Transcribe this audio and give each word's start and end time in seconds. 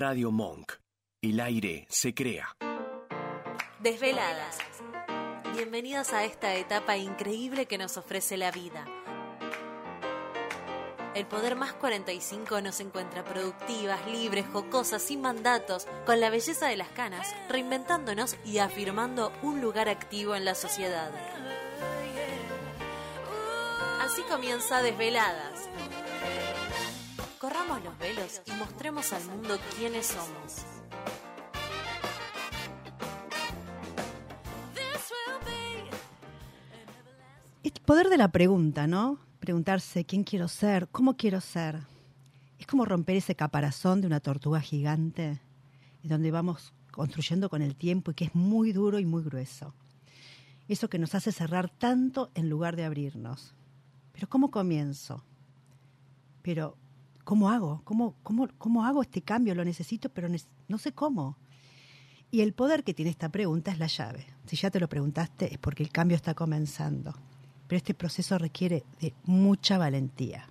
Radio 0.00 0.30
Monk. 0.30 0.72
El 1.20 1.40
aire 1.40 1.86
se 1.90 2.14
crea. 2.14 2.56
Desveladas. 3.80 4.56
Bienvenidos 5.54 6.14
a 6.14 6.24
esta 6.24 6.54
etapa 6.54 6.96
increíble 6.96 7.66
que 7.66 7.76
nos 7.76 7.98
ofrece 7.98 8.38
la 8.38 8.50
vida. 8.50 8.86
El 11.14 11.26
Poder 11.26 11.54
Más 11.54 11.74
45 11.74 12.62
nos 12.62 12.80
encuentra 12.80 13.26
productivas, 13.26 14.06
libres, 14.06 14.46
jocosas, 14.50 15.02
sin 15.02 15.20
mandatos, 15.20 15.86
con 16.06 16.18
la 16.18 16.30
belleza 16.30 16.68
de 16.68 16.78
las 16.78 16.88
canas, 16.88 17.34
reinventándonos 17.50 18.36
y 18.42 18.56
afirmando 18.56 19.30
un 19.42 19.60
lugar 19.60 19.90
activo 19.90 20.34
en 20.34 20.46
la 20.46 20.54
sociedad. 20.54 21.10
Así 24.00 24.22
comienza 24.22 24.80
Desveladas. 24.80 25.68
Los 27.84 27.98
velos 27.98 28.42
y 28.46 28.52
mostremos 28.52 29.12
al 29.12 29.24
mundo 29.26 29.56
quiénes 29.76 30.06
somos. 30.06 30.64
El 37.62 37.72
poder 37.86 38.08
de 38.08 38.18
la 38.18 38.30
pregunta, 38.30 38.86
¿no? 38.86 39.18
Preguntarse 39.40 40.04
quién 40.04 40.24
quiero 40.24 40.48
ser, 40.48 40.88
cómo 40.88 41.16
quiero 41.16 41.40
ser. 41.40 41.80
Es 42.58 42.66
como 42.66 42.84
romper 42.84 43.16
ese 43.16 43.34
caparazón 43.34 44.00
de 44.00 44.06
una 44.06 44.20
tortuga 44.20 44.60
gigante, 44.60 45.40
donde 46.02 46.30
vamos 46.30 46.72
construyendo 46.90 47.48
con 47.48 47.62
el 47.62 47.74
tiempo 47.76 48.10
y 48.10 48.14
que 48.14 48.24
es 48.26 48.34
muy 48.34 48.72
duro 48.72 48.98
y 48.98 49.06
muy 49.06 49.22
grueso. 49.22 49.74
Eso 50.68 50.88
que 50.88 50.98
nos 50.98 51.14
hace 51.14 51.32
cerrar 51.32 51.70
tanto 51.70 52.30
en 52.34 52.48
lugar 52.48 52.76
de 52.76 52.84
abrirnos. 52.84 53.54
Pero 54.12 54.28
¿cómo 54.28 54.50
comienzo? 54.50 55.24
Pero 56.42 56.76
¿cómo 57.24 57.50
hago? 57.50 57.82
¿Cómo, 57.84 58.14
cómo, 58.22 58.48
cómo 58.58 58.84
hago 58.84 59.02
este 59.02 59.22
cambio? 59.22 59.54
Lo 59.54 59.64
necesito, 59.64 60.08
pero 60.08 60.28
no 60.68 60.78
sé 60.78 60.92
cómo. 60.92 61.36
Y 62.30 62.42
el 62.42 62.52
poder 62.52 62.84
que 62.84 62.94
tiene 62.94 63.10
esta 63.10 63.28
pregunta 63.28 63.70
es 63.70 63.78
la 63.78 63.86
llave. 63.86 64.26
Si 64.46 64.56
ya 64.56 64.70
te 64.70 64.80
lo 64.80 64.88
preguntaste 64.88 65.52
es 65.52 65.58
porque 65.58 65.82
el 65.82 65.90
cambio 65.90 66.16
está 66.16 66.34
comenzando 66.34 67.14
pero 67.70 67.76
este 67.76 67.94
proceso 67.94 68.36
requiere 68.36 68.82
de 69.00 69.14
mucha 69.22 69.78
valentía 69.78 70.48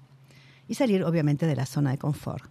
y 0.70 0.76
salir 0.76 1.04
obviamente 1.04 1.46
de 1.48 1.56
la 1.58 1.66
zona 1.66 1.92
de 1.92 1.98
confort. 1.98 2.50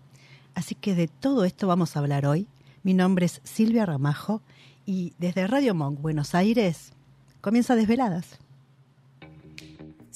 Así 0.54 0.74
que 0.74 0.94
de 0.94 1.08
todo 1.08 1.46
esto 1.46 1.66
vamos 1.66 1.96
a 1.96 2.00
hablar 2.00 2.26
hoy. 2.26 2.46
Mi 2.82 2.92
nombre 2.92 3.24
es 3.24 3.40
Silvia 3.44 3.86
Ramajo 3.86 4.42
y 4.84 5.14
desde 5.16 5.46
Radio 5.46 5.74
Monk, 5.74 6.02
Buenos 6.02 6.34
Aires, 6.34 6.92
comienza 7.40 7.76
Desveladas. 7.76 8.38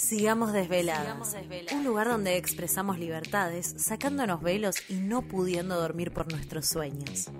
Sigamos 0.03 0.53
desveladas. 0.53 1.36
Un 1.72 1.84
lugar 1.84 2.08
donde 2.08 2.36
expresamos 2.36 2.98
libertades, 2.98 3.72
sacándonos 3.78 4.42
velos 4.42 4.75
y 4.89 4.95
no 4.95 5.22
pudiendo 5.22 5.81
dormir 5.81 6.12
por 6.12 6.31
nuestros 6.31 6.67
sueños. 6.67 7.31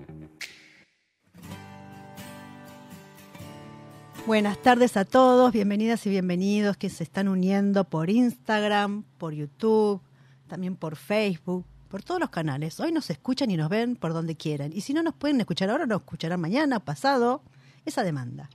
Buenas 4.25 4.61
tardes 4.61 4.95
a 4.95 5.03
todos, 5.03 5.51
bienvenidas 5.51 6.05
y 6.05 6.09
bienvenidos 6.09 6.77
que 6.77 6.89
se 6.89 7.03
están 7.03 7.27
uniendo 7.27 7.83
por 7.83 8.09
Instagram, 8.09 9.03
por 9.17 9.33
YouTube, 9.33 10.01
también 10.47 10.77
por 10.77 10.95
Facebook, 10.95 11.65
por 11.89 12.01
todos 12.01 12.21
los 12.21 12.29
canales. 12.29 12.79
Hoy 12.79 12.93
nos 12.93 13.09
escuchan 13.09 13.51
y 13.51 13.57
nos 13.57 13.67
ven 13.67 13.97
por 13.97 14.13
donde 14.13 14.37
quieran. 14.37 14.71
Y 14.73 14.79
si 14.79 14.93
no 14.93 15.03
nos 15.03 15.15
pueden 15.15 15.41
escuchar 15.41 15.69
ahora, 15.69 15.85
nos 15.85 15.99
escucharán 15.99 16.39
mañana, 16.39 16.79
pasado, 16.79 17.43
esa 17.83 18.05
demanda. 18.05 18.49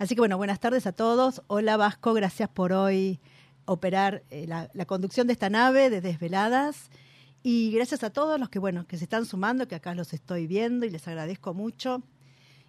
Así 0.00 0.16
que 0.16 0.20
bueno, 0.22 0.38
buenas 0.38 0.58
tardes 0.58 0.88
a 0.88 0.92
todos. 0.92 1.42
Hola 1.46 1.76
Vasco, 1.76 2.14
gracias 2.14 2.48
por 2.48 2.72
hoy 2.72 3.20
operar 3.66 4.22
eh, 4.30 4.46
la, 4.46 4.68
conducción 4.86 5.26
de 5.26 5.32
esta 5.32 5.50
nave 5.50 5.90
de 5.90 6.00
Desveladas. 6.00 6.90
Y 7.42 7.72
gracias 7.72 8.02
a 8.04 8.10
todos 8.10 8.40
los 8.40 8.48
que, 8.48 8.58
bueno, 8.58 8.86
que 8.86 8.96
se 8.96 9.04
están 9.04 9.26
sumando, 9.26 9.68
que 9.68 9.74
acá 9.74 9.94
los 9.94 10.12
estoy 10.12 10.46
viendo 10.46 10.86
y 10.86 10.90
les 10.90 11.06
agradezco 11.06 11.52
mucho. 11.54 12.02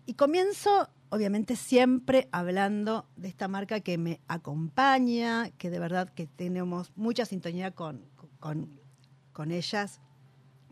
Y 0.05 0.16
comienzo 0.16 0.89
obviamente 1.09 1.55
siempre 1.55 2.27
hablando 2.31 3.07
de 3.16 3.29
esta 3.29 3.47
marca 3.47 3.79
que 3.79 3.97
me 3.97 4.19
acompaña, 4.27 5.50
que 5.51 5.69
de 5.69 5.79
verdad 5.79 6.09
que 6.09 6.28
tenemos 6.28 6.91
mucha 6.95 7.25
sintonía 7.25 7.72
con, 7.72 8.06
con, 8.39 9.51
ellas, 9.51 10.01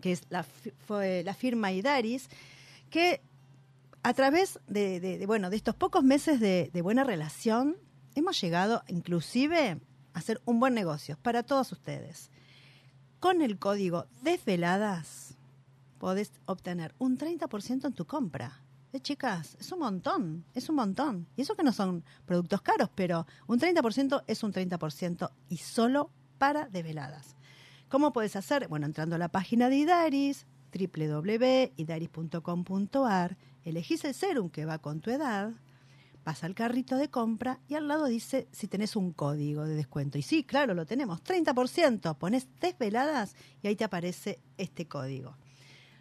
que 0.01 0.11
es 0.11 0.23
la, 0.29 0.43
fue 0.43 1.23
la 1.23 1.33
firma 1.33 1.71
Idaris, 1.71 2.29
que 2.89 3.21
a 4.03 4.13
través 4.13 4.59
de, 4.67 5.23
bueno, 5.25 5.49
de 5.49 5.55
estos 5.55 5.75
pocos 5.75 6.03
meses 6.03 6.39
de, 6.39 6.69
de 6.73 6.81
buena 6.81 7.03
relación, 7.03 7.77
hemos 8.15 8.39
llegado 8.41 8.83
inclusive 8.87 9.79
hacer 10.13 10.41
un 10.45 10.59
buen 10.59 10.73
negocio 10.73 11.17
para 11.21 11.43
todos 11.43 11.71
ustedes. 11.71 12.31
Con 13.19 13.41
el 13.41 13.57
código 13.57 14.05
Desveladas 14.21 15.35
podés 15.97 16.31
obtener 16.45 16.93
un 16.99 17.17
30% 17.17 17.85
en 17.85 17.93
tu 17.93 18.05
compra. 18.05 18.61
Eh, 18.91 18.99
chicas, 18.99 19.55
es 19.59 19.71
un 19.71 19.79
montón, 19.79 20.45
es 20.53 20.69
un 20.69 20.75
montón. 20.75 21.27
Y 21.35 21.41
eso 21.41 21.55
que 21.55 21.63
no 21.63 21.71
son 21.71 22.03
productos 22.25 22.61
caros, 22.61 22.89
pero 22.93 23.25
un 23.47 23.59
30% 23.59 24.23
es 24.27 24.43
un 24.43 24.53
30% 24.53 25.31
y 25.49 25.57
solo 25.57 26.11
para 26.37 26.67
develadas. 26.67 27.35
¿Cómo 27.89 28.11
puedes 28.11 28.35
hacer? 28.35 28.67
Bueno, 28.67 28.85
entrando 28.85 29.15
a 29.15 29.19
la 29.19 29.29
página 29.29 29.69
de 29.69 29.77
Idaris, 29.77 30.45
www.idaris.com.ar, 30.73 33.37
elegís 33.63 34.03
el 34.03 34.13
serum 34.13 34.49
que 34.49 34.65
va 34.65 34.79
con 34.79 34.99
tu 34.99 35.11
edad, 35.11 35.53
pasa 36.23 36.45
al 36.45 36.55
carrito 36.55 36.95
de 36.97 37.09
compra 37.09 37.59
y 37.67 37.75
al 37.75 37.87
lado 37.87 38.05
dice 38.05 38.47
si 38.51 38.67
tenés 38.67 38.95
un 38.95 39.11
código 39.11 39.65
de 39.65 39.75
descuento. 39.75 40.17
Y 40.17 40.21
sí, 40.21 40.43
claro, 40.43 40.73
lo 40.73 40.85
tenemos, 40.85 41.23
30%. 41.23 42.17
Pones 42.17 42.47
desveladas 42.59 43.35
y 43.61 43.67
ahí 43.67 43.75
te 43.75 43.83
aparece 43.83 44.39
este 44.57 44.87
código. 44.87 45.35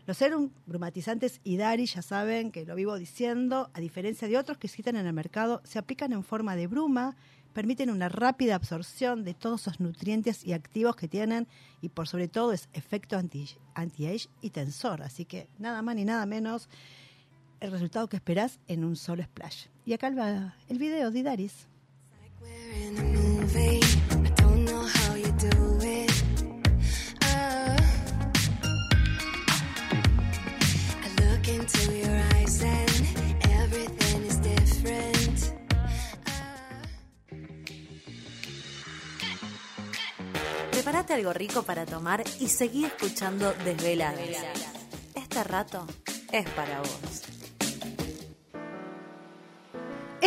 Los 0.04 0.18
serum 0.18 0.50
brumatizantes 0.66 1.40
Idari, 1.44 1.86
ya 1.86 2.02
saben 2.02 2.50
que 2.50 2.66
lo 2.66 2.74
vivo 2.74 2.98
diciendo, 2.98 3.70
a 3.72 3.80
diferencia 3.80 4.26
de 4.26 4.36
otros 4.36 4.58
que 4.58 4.66
existen 4.66 4.96
en 4.96 5.06
el 5.06 5.12
mercado, 5.12 5.60
se 5.64 5.78
aplican 5.78 6.12
en 6.12 6.24
forma 6.24 6.56
de 6.56 6.66
bruma, 6.66 7.16
permiten 7.52 7.88
una 7.90 8.08
rápida 8.08 8.56
absorción 8.56 9.22
de 9.22 9.34
todos 9.34 9.62
esos 9.62 9.78
nutrientes 9.78 10.44
y 10.44 10.54
activos 10.54 10.96
que 10.96 11.06
tienen 11.06 11.46
y 11.80 11.90
por 11.90 12.08
sobre 12.08 12.26
todo 12.26 12.52
es 12.52 12.68
efecto 12.72 13.16
anti-age 13.16 14.28
y 14.40 14.50
tensor. 14.50 15.02
Así 15.02 15.24
que 15.24 15.48
nada 15.58 15.82
más 15.82 15.94
ni 15.94 16.04
nada 16.04 16.26
menos 16.26 16.68
el 17.60 17.70
resultado 17.70 18.08
que 18.08 18.16
esperás 18.16 18.58
en 18.66 18.84
un 18.84 18.96
solo 18.96 19.22
splash. 19.22 19.66
Y 19.84 19.92
acá 19.94 20.10
va 20.10 20.54
el 20.68 20.78
video 20.78 21.10
de 21.10 21.18
Idaris. 21.18 21.66
Prepárate 40.70 41.14
algo 41.14 41.32
rico 41.32 41.62
para 41.62 41.86
tomar 41.86 42.24
y 42.40 42.48
seguir 42.48 42.86
escuchando 42.86 43.52
Desveladas. 43.64 44.18
Este 45.14 45.44
rato 45.44 45.86
es 46.32 46.48
para 46.50 46.80
vos. 46.80 47.41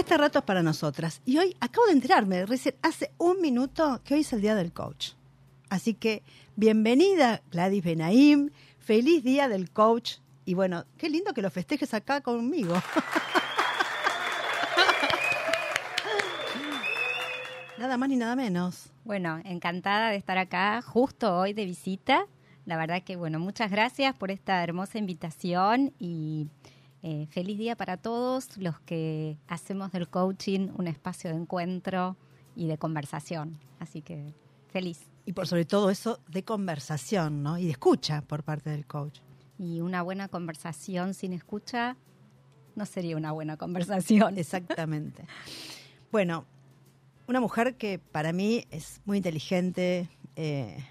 Este 0.06 0.20
rato 0.20 0.38
es 0.38 0.46
para 0.46 0.62
nosotras. 0.62 1.20
Y 1.26 1.40
hoy 1.40 1.58
acabo 1.60 1.88
de 1.88 1.94
enterarme, 1.94 2.46
recién 2.46 2.76
hace 2.84 3.10
un 3.18 3.42
minuto, 3.42 4.02
que 4.04 4.14
hoy 4.14 4.20
es 4.20 4.32
el 4.34 4.42
Día 4.42 4.54
del 4.54 4.72
Coach. 4.72 5.14
Así 5.68 5.96
que 5.96 6.22
bienvenida 6.56 7.42
Gladys 7.50 7.84
Benaim, 7.84 8.52
feliz 8.78 9.24
Día 9.24 9.48
del 9.48 9.72
Coach. 9.72 10.18
Y 10.46 10.54
bueno, 10.54 10.86
qué 11.00 11.10
lindo 11.10 11.34
que 11.34 11.42
lo 11.42 11.50
festejes 11.50 11.96
acá 11.96 12.22
conmigo. 12.22 12.76
nada 17.80 17.98
más 17.98 18.08
ni 18.08 18.16
nada 18.16 18.36
menos. 18.36 18.92
Bueno, 19.06 19.42
encantada 19.44 20.12
de 20.12 20.18
estar 20.18 20.38
acá 20.38 20.84
justo 20.84 21.36
hoy 21.36 21.54
de 21.54 21.66
visita. 21.66 22.28
La 22.68 22.78
verdad 22.78 23.02
que, 23.02 23.16
bueno, 23.16 23.40
muchas 23.40 23.72
gracias 23.72 24.16
por 24.16 24.30
esta 24.30 24.64
hermosa 24.64 25.00
invitación 25.00 25.94
y 25.98 26.46
eh, 27.08 27.28
feliz 27.28 27.60
día 27.60 27.76
para 27.76 27.98
todos 27.98 28.58
los 28.58 28.80
que 28.80 29.38
hacemos 29.48 29.92
del 29.92 30.10
coaching 30.10 30.70
un 30.76 30.88
espacio 30.88 31.30
de 31.30 31.36
encuentro 31.36 32.18
y 32.56 32.66
de 32.66 32.80
conversación. 32.80 33.60
Así 33.78 34.02
que 34.02 34.34
feliz. 34.70 35.02
Y 35.24 35.34
por 35.34 35.46
sobre 35.46 35.66
todo 35.66 35.92
eso 35.92 36.20
de 36.28 36.44
conversación, 36.44 37.44
¿no? 37.44 37.60
Y 37.60 37.66
de 37.66 37.72
escucha 37.74 38.24
por 38.24 38.42
parte 38.42 38.72
del 38.72 38.88
coach. 38.88 39.20
Y 39.60 39.82
una 39.82 40.02
buena 40.02 40.30
conversación 40.30 41.14
sin 41.14 41.34
escucha 41.34 41.96
no 42.74 42.88
sería 42.88 43.16
una 43.16 43.32
buena 43.34 43.56
conversación. 43.56 44.36
Exactamente. 44.40 45.28
Bueno, 46.12 46.48
una 47.28 47.40
mujer 47.40 47.76
que 47.76 48.00
para 48.00 48.34
mí 48.34 48.66
es 48.72 49.00
muy 49.06 49.18
inteligente, 49.18 50.10
eh, 50.36 50.84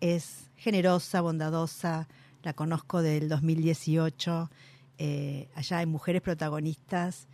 es 0.00 0.50
generosa, 0.56 1.20
bondadosa, 1.20 2.08
la 2.42 2.54
conozco 2.54 3.02
del 3.02 3.28
2018, 3.28 4.50
eh, 4.98 5.48
allá 5.54 5.78
hay 5.78 5.86
mujeres 5.86 6.22
protagonistas. 6.22 7.28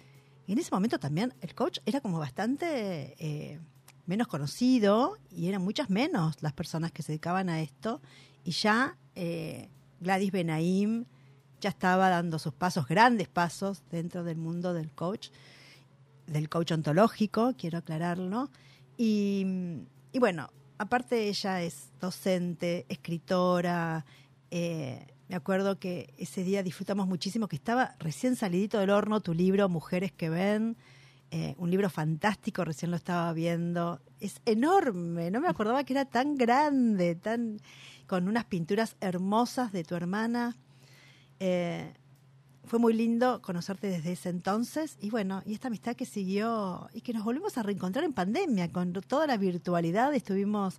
Y 0.47 0.53
en 0.53 0.59
ese 0.59 0.71
momento 0.71 0.99
también 0.99 1.35
el 1.41 1.55
coach 1.55 1.79
era 1.87 2.01
como 2.01 2.19
bastante 2.19 3.15
eh, 3.19 3.59
menos 4.07 4.29
conocido 4.29 5.17
y 5.31 5.49
eran 5.49 5.63
muchas 5.63 5.91
menos 5.91 6.43
las 6.43 6.53
personas 6.53 6.93
que 6.93 7.03
se 7.03 7.13
dedicaban 7.13 7.49
a 7.49 7.61
esto. 7.61 8.01
Y 8.45 8.53
ya 8.53 8.99
Gladys 10.01 10.33
Benaim 10.33 11.07
ya 11.61 11.71
estaba 11.71 12.11
dando 12.11 12.39
sus 12.39 12.53
pasos, 12.53 12.87
grandes 12.87 13.29
pasos 13.29 13.83
dentro 13.91 14.23
del 14.23 14.37
mundo 14.37 14.75
del 14.75 14.91
coach, 14.93 15.31
del 16.27 16.51
coach 16.51 16.73
ontológico, 16.73 17.55
quiero 17.57 17.79
aclararlo. 17.79 18.51
Y, 18.99 19.47
y 20.13 20.19
bueno, 20.19 20.51
aparte 20.79 21.29
ella 21.29 21.63
es 21.63 21.91
docente, 22.01 22.85
escritora, 22.89 24.05
eh, 24.51 25.07
me 25.29 25.37
acuerdo 25.37 25.79
que 25.79 26.13
ese 26.19 26.45
día 26.45 26.63
disfrutamos 26.63 27.07
muchísimo, 27.07 27.49
que 27.49 27.57
estaba 27.57 27.97
recién 27.99 28.37
salidito 28.37 28.79
del 28.79 28.91
horno 28.91 29.21
tu 29.21 29.33
libro 29.33 29.69
Mujeres 29.69 30.13
que 30.13 30.29
ven, 30.29 30.77
eh, 31.31 31.55
un 31.59 31.71
libro 31.71 31.89
fantástico, 31.89 32.65
recién 32.65 32.91
lo 32.91 32.97
estaba 32.97 33.33
viendo. 33.33 34.01
Es 34.21 34.41
enorme, 34.45 35.31
no 35.31 35.41
me 35.41 35.49
acordaba 35.49 35.85
que 35.85 35.95
era 35.95 36.05
tan 36.05 36.37
grande, 36.37 37.15
tan 37.15 37.61
con 38.07 38.29
unas 38.29 38.45
pinturas 38.45 38.97
hermosas 39.01 39.73
de 39.73 39.83
tu 39.83 39.95
hermana. 39.95 40.57
Eh, 41.41 41.95
fue 42.65 42.79
muy 42.79 42.93
lindo 42.93 43.43
conocerte 43.43 43.89
desde 43.89 44.13
ese 44.13 44.29
entonces 44.29 44.97
y 45.01 45.11
bueno, 45.11 45.43
y 45.45 45.55
esta 45.55 45.69
amistad 45.69 45.97
que 45.97 46.07
siguió 46.07 46.89
y 46.93 47.01
que 47.03 47.13
nos 47.13 47.25
volvimos 47.25 47.59
a 47.59 47.63
reencontrar 47.63 48.05
en 48.05 48.13
pandemia, 48.13 48.71
con 48.71 48.93
toda 48.93 49.27
la 49.27 49.37
virtualidad, 49.37 50.15
estuvimos 50.15 50.79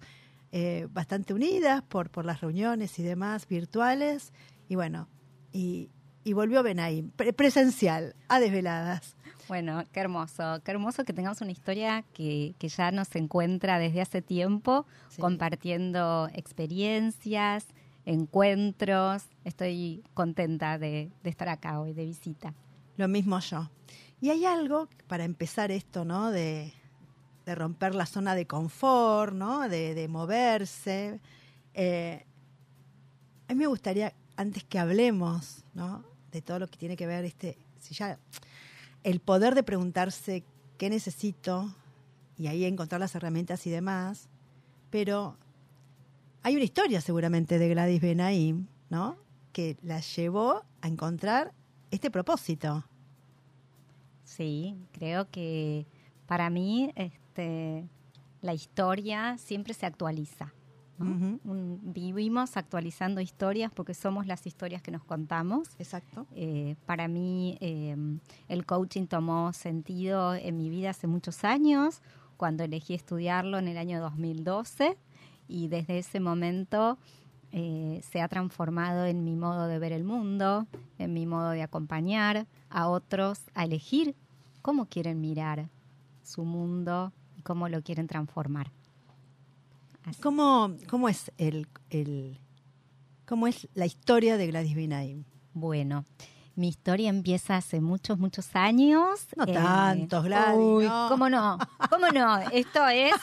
eh, 0.58 0.88
bastante 0.90 1.34
unidas 1.34 1.82
por, 1.82 2.10
por 2.10 2.24
las 2.24 2.40
reuniones 2.40 2.98
y 2.98 3.04
demás 3.04 3.46
virtuales 3.46 4.32
y 4.70 4.76
bueno, 4.76 5.10
y, 5.52 5.90
y 6.24 6.32
volvió 6.32 6.64
Benay, 6.64 7.02
presencial, 7.36 8.16
a 8.30 8.40
desveladas. 8.40 9.18
Bueno, 9.50 9.84
qué 9.92 10.00
hermoso, 10.00 10.62
qué 10.64 10.72
hermoso 10.72 11.04
que 11.04 11.12
tengamos 11.12 11.42
una 11.42 11.52
historia 11.52 12.06
que, 12.14 12.56
que 12.58 12.70
ya 12.70 12.92
nos 12.92 13.14
encuentra 13.18 13.80
desde 13.80 14.00
hace 14.00 14.22
tiempo, 14.22 14.86
compartiendo 15.20 16.30
experiencias, 16.34 17.68
encuentros. 18.06 19.24
Estoy 19.44 20.06
contenta 20.14 20.80
de, 20.80 21.12
estar 21.26 21.50
acá 21.50 21.82
hoy 21.82 21.92
de 21.92 22.06
visita. 22.06 22.54
Lo 22.96 23.10
mismo 23.10 23.38
yo. 23.42 23.70
Y 24.22 24.30
hay 24.30 24.46
algo 24.46 24.88
para 25.08 25.26
empezar 25.26 25.70
esto, 25.70 26.06
¿no? 26.06 26.32
De, 26.32 26.72
romper 27.54 27.94
la 27.94 28.08
zona 28.08 28.34
de 28.34 28.48
confort, 28.48 29.34
¿no? 29.34 29.70
De, 29.70 30.08
moverse. 30.08 31.20
Eh, 31.76 32.26
a 33.48 33.54
mí 33.54 33.60
me 33.60 33.68
gustaría, 33.68 34.14
antes 34.36 34.64
que 34.64 34.80
hablemos, 34.80 35.64
¿no? 35.76 36.04
De 36.32 36.42
todo 36.42 36.58
lo 36.58 36.68
que 36.68 36.78
tiene 36.78 36.98
que 36.98 37.06
ver 37.06 37.26
este, 37.26 37.58
si 37.80 37.94
ya, 37.94 38.18
el 39.04 39.20
poder 39.20 39.54
de 39.54 39.62
preguntarse 39.62 40.44
qué 40.80 40.90
necesito 40.90 41.72
y 42.38 42.48
ahí 42.48 42.66
encontrar 42.66 43.00
las 43.00 43.14
herramientas 43.14 43.68
y 43.68 43.70
demás, 43.70 44.28
pero 44.90 45.38
hay 46.42 46.56
una 46.56 46.66
historia 46.66 47.02
seguramente 47.02 47.60
de 47.60 47.70
Gladys 47.70 48.02
Benaim, 48.02 48.68
¿no? 48.90 49.18
Que 49.52 49.78
la 49.84 50.00
llevó 50.00 50.64
a 50.82 50.88
encontrar 50.88 51.54
este 51.92 52.10
propósito. 52.10 52.84
Sí, 54.24 54.76
creo 54.92 55.30
que 55.30 55.86
para 56.26 56.50
mí 56.50 56.92
este, 57.36 57.90
la 58.42 58.54
historia 58.54 59.38
siempre 59.38 59.74
se 59.74 59.86
actualiza. 59.86 60.54
vivimos 60.98 62.56
actualizando 62.56 63.20
historias 63.20 63.70
porque 63.74 63.94
somos 63.94 64.28
las 64.28 64.48
historias 64.48 64.82
que 64.82 64.92
nos 64.92 65.04
contamos. 65.04 65.68
Exacto. 65.78 66.26
Eh, 66.34 66.78
para 66.86 67.10
mí 67.10 67.58
em, 67.60 68.20
el 68.48 68.66
coaching 68.66 69.08
tomó 69.08 69.52
sentido 69.52 70.34
en 70.34 70.56
mi 70.56 70.70
vida 70.70 70.92
hace 70.92 71.08
muchos 71.08 71.44
años, 71.44 72.02
cuando 72.38 72.64
elegí 72.64 72.94
estudiarlo 72.94 73.58
en 73.58 73.68
el 73.68 73.78
año 73.78 74.00
2012 74.00 74.98
y 75.50 75.68
desde 75.68 75.98
ese 75.98 76.22
momento 76.22 76.98
eh, 77.52 78.02
se 78.10 78.22
ha 78.22 78.30
transformado 78.30 79.06
en 79.06 79.26
mi 79.26 79.36
modo 79.36 79.68
de 79.68 79.80
ver 79.80 79.92
el 79.92 80.06
mundo, 80.06 80.68
en 80.98 81.14
mi 81.14 81.26
modo 81.26 81.50
de 81.50 81.64
acompañar 81.64 82.48
a 82.70 82.88
otros 82.88 83.42
a 83.54 83.66
elegir 83.66 84.16
cómo 84.62 84.86
quieren 84.86 85.20
mirar 85.20 85.70
su 86.24 86.44
mundo 86.44 87.12
cómo 87.46 87.70
lo 87.70 87.82
quieren 87.84 88.08
transformar. 88.08 88.72
¿Cómo, 90.22 90.76
¿Cómo, 90.90 91.10
es 91.10 91.32
el, 91.38 91.68
el, 91.90 92.40
cómo 93.26 93.48
es 93.48 93.70
la 93.74 93.86
historia 93.86 94.38
de 94.38 94.48
Gladys 94.48 94.76
Binaim? 94.76 95.24
Bueno, 95.54 96.06
mi 96.56 96.68
historia 96.68 97.10
empieza 97.10 97.56
hace 97.56 97.82
muchos, 97.82 98.18
muchos 98.18 98.56
años. 98.56 99.28
No 99.38 99.46
tantos, 99.46 100.26
Gladys. 100.26 100.90
¿cómo 101.10 101.30
no? 101.30 101.58
¿Cómo 101.90 102.08
no? 102.10 102.40
Esto 102.52 102.88
es 102.88 103.14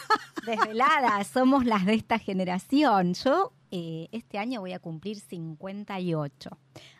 desvelada. 0.46 1.22
Somos 1.24 1.64
las 1.64 1.84
de 1.84 1.94
esta 1.94 2.18
generación. 2.18 3.14
Yo 3.14 3.52
eh, 3.70 4.08
este 4.12 4.38
año 4.38 4.60
voy 4.60 4.72
a 4.72 4.78
cumplir 4.78 5.18
58. 5.18 6.50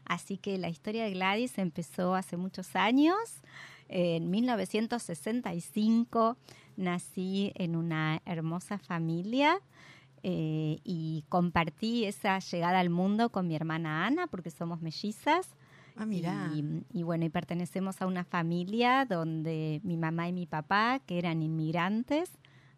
Así 0.04 0.38
que 0.38 0.58
la 0.58 0.69
historia 0.69 1.04
de 1.04 1.12
Gladys 1.12 1.58
empezó 1.58 2.14
hace 2.14 2.36
muchos 2.36 2.76
años. 2.76 3.16
En 3.88 4.30
1965 4.30 6.38
nací 6.76 7.52
en 7.54 7.76
una 7.76 8.20
hermosa 8.24 8.78
familia. 8.78 9.58
Eh, 10.24 10.78
y 10.84 11.24
compartí 11.28 12.04
esa 12.04 12.38
llegada 12.38 12.78
al 12.78 12.90
mundo 12.90 13.30
con 13.30 13.48
mi 13.48 13.56
hermana 13.56 14.06
Ana, 14.06 14.28
porque 14.28 14.50
somos 14.50 14.80
mellizas. 14.80 15.48
Ah, 15.96 16.06
mira. 16.06 16.50
Y, 16.54 17.02
bueno, 17.02 17.24
y 17.24 17.28
pertenecemos 17.28 18.00
a 18.00 18.06
una 18.06 18.24
familia 18.24 19.04
donde 19.04 19.80
mi 19.84 19.96
mamá 19.96 20.28
y 20.28 20.32
mi 20.32 20.46
papá, 20.46 21.00
que 21.04 21.19
eran 21.19 21.42
inmigrantes, 21.42 22.30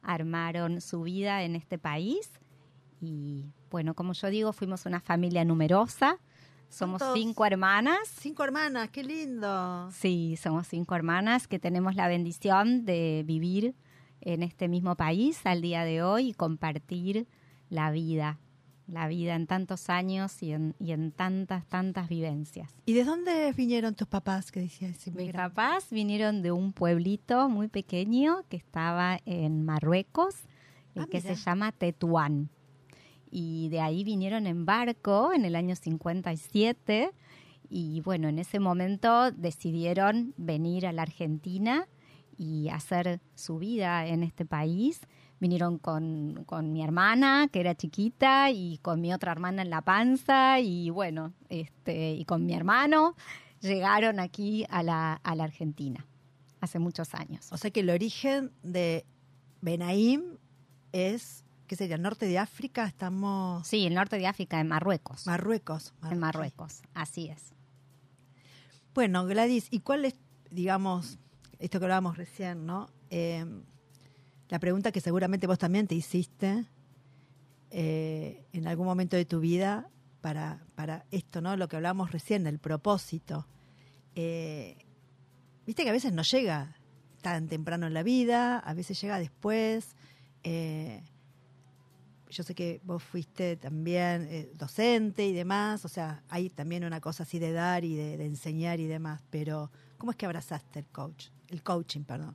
armaron 0.02 0.80
su 0.80 1.02
vida 1.02 1.42
en 1.42 1.54
este 1.54 1.78
país. 1.78 2.30
Y 3.00 3.44
bueno, 3.70 3.94
como 3.94 4.14
yo 4.14 4.30
digo, 4.30 4.52
fuimos 4.52 4.86
una 4.86 5.00
familia 5.00 5.44
numerosa. 5.44 6.18
Somos 6.68 7.02
cinco 7.12 7.46
hermanas. 7.46 8.08
Cinco 8.18 8.42
hermanas, 8.42 8.88
qué 8.90 9.04
lindo. 9.04 9.90
Sí, 9.92 10.36
somos 10.42 10.66
cinco 10.66 10.96
hermanas 10.96 11.46
que 11.46 11.58
tenemos 11.60 11.94
la 11.94 12.08
bendición 12.08 12.84
de 12.84 13.22
vivir 13.24 13.76
en 14.24 14.42
este 14.42 14.68
mismo 14.68 14.96
país 14.96 15.44
al 15.44 15.62
día 15.62 15.84
de 15.84 16.02
hoy 16.02 16.30
y 16.30 16.34
compartir 16.34 17.26
la 17.68 17.90
vida 17.90 18.38
la 18.86 19.08
vida 19.08 19.34
en 19.34 19.46
tantos 19.46 19.88
años 19.88 20.42
y 20.42 20.52
en, 20.52 20.74
y 20.78 20.92
en 20.92 21.12
tantas, 21.12 21.66
tantas 21.66 22.08
vivencias. 22.08 22.74
¿Y 22.86 22.92
de 22.92 23.04
dónde 23.04 23.52
vinieron 23.52 23.94
tus 23.94 24.08
papás? 24.08 24.52
Que 24.52 24.60
decías, 24.60 25.06
Mis 25.14 25.32
papás 25.32 25.88
vinieron 25.90 26.42
de 26.42 26.52
un 26.52 26.72
pueblito 26.72 27.48
muy 27.48 27.68
pequeño 27.68 28.44
que 28.48 28.56
estaba 28.56 29.20
en 29.24 29.64
Marruecos, 29.64 30.34
eh, 30.94 31.00
ah, 31.00 31.06
que 31.10 31.20
se 31.20 31.34
llama 31.34 31.72
Tetuán. 31.72 32.50
Y 33.30 33.68
de 33.70 33.80
ahí 33.80 34.04
vinieron 34.04 34.46
en 34.46 34.64
barco 34.64 35.32
en 35.32 35.44
el 35.44 35.56
año 35.56 35.74
57 35.74 37.10
y 37.68 38.00
bueno, 38.02 38.28
en 38.28 38.38
ese 38.38 38.60
momento 38.60 39.32
decidieron 39.32 40.34
venir 40.36 40.86
a 40.86 40.92
la 40.92 41.02
Argentina 41.02 41.88
y 42.36 42.68
hacer 42.68 43.20
su 43.34 43.58
vida 43.58 44.06
en 44.06 44.22
este 44.22 44.44
país 44.44 45.00
vinieron 45.40 45.78
con, 45.78 46.72
mi 46.72 46.82
hermana, 46.82 47.48
que 47.52 47.60
era 47.60 47.74
chiquita, 47.74 48.50
y 48.50 48.78
con 48.78 49.00
mi 49.00 49.12
otra 49.12 49.32
hermana 49.32 49.62
en 49.62 49.70
la 49.70 49.82
panza, 49.82 50.60
y 50.60 50.90
bueno, 50.90 51.34
este, 51.48 52.12
y 52.14 52.24
con 52.24 52.46
mi 52.46 52.54
hermano, 52.54 53.14
llegaron 53.60 54.20
aquí 54.20 54.64
a 54.70 54.82
la, 54.82 55.14
a 55.14 55.34
la 55.34 55.44
Argentina 55.44 56.06
hace 56.60 56.78
muchos 56.78 57.14
años. 57.14 57.48
O 57.52 57.58
sea 57.58 57.70
que 57.70 57.80
el 57.80 57.90
origen 57.90 58.52
de 58.62 59.04
Benaim 59.60 60.38
es, 60.92 61.44
¿qué 61.66 61.76
sería? 61.76 61.96
¿El 61.96 62.02
norte 62.02 62.26
de 62.26 62.38
África? 62.38 62.86
Estamos... 62.86 63.66
Sí, 63.66 63.86
el 63.86 63.94
norte 63.94 64.16
de 64.16 64.26
África, 64.26 64.60
en 64.60 64.68
Marruecos. 64.68 65.26
Marruecos. 65.26 65.92
En 66.10 66.18
Marruecos, 66.18 66.82
así 66.94 67.28
es. 67.28 67.52
Bueno, 68.94 69.26
Gladys, 69.26 69.66
¿y 69.70 69.80
cuál 69.80 70.04
es, 70.04 70.14
digamos, 70.50 71.18
esto 71.58 71.78
que 71.78 71.84
hablábamos 71.84 72.16
recién, 72.16 72.66
¿no? 72.66 72.88
Eh, 73.10 73.44
la 74.48 74.58
pregunta 74.58 74.92
que 74.92 75.00
seguramente 75.00 75.46
vos 75.46 75.58
también 75.58 75.86
te 75.86 75.94
hiciste 75.94 76.66
eh, 77.70 78.46
en 78.52 78.66
algún 78.68 78.86
momento 78.86 79.16
de 79.16 79.24
tu 79.24 79.40
vida 79.40 79.90
para, 80.20 80.64
para 80.74 81.06
esto, 81.10 81.40
¿no? 81.40 81.56
Lo 81.56 81.66
que 81.66 81.76
hablábamos 81.76 82.12
recién, 82.12 82.46
el 82.46 82.58
propósito. 82.58 83.48
Eh, 84.14 84.76
viste 85.66 85.82
que 85.82 85.88
a 85.88 85.92
veces 85.92 86.12
no 86.12 86.22
llega 86.22 86.76
tan 87.22 87.48
temprano 87.48 87.86
en 87.86 87.94
la 87.94 88.02
vida, 88.02 88.58
a 88.58 88.74
veces 88.74 89.00
llega 89.00 89.18
después. 89.18 89.96
Eh, 90.42 91.02
yo 92.30 92.42
sé 92.42 92.54
que 92.54 92.80
vos 92.84 93.02
fuiste 93.02 93.56
también 93.56 94.50
docente 94.54 95.26
y 95.26 95.32
demás, 95.32 95.84
o 95.84 95.88
sea, 95.88 96.22
hay 96.28 96.50
también 96.50 96.84
una 96.84 97.00
cosa 97.00 97.22
así 97.22 97.38
de 97.38 97.52
dar 97.52 97.84
y 97.84 97.94
de 97.94 98.24
enseñar 98.24 98.80
y 98.80 98.86
demás, 98.86 99.22
pero 99.30 99.70
¿cómo 100.04 100.10
es 100.10 100.18
que 100.18 100.26
abrazaste 100.26 100.80
el 100.80 100.86
coach, 100.88 101.28
el 101.48 101.62
coaching, 101.62 102.02
perdón? 102.02 102.34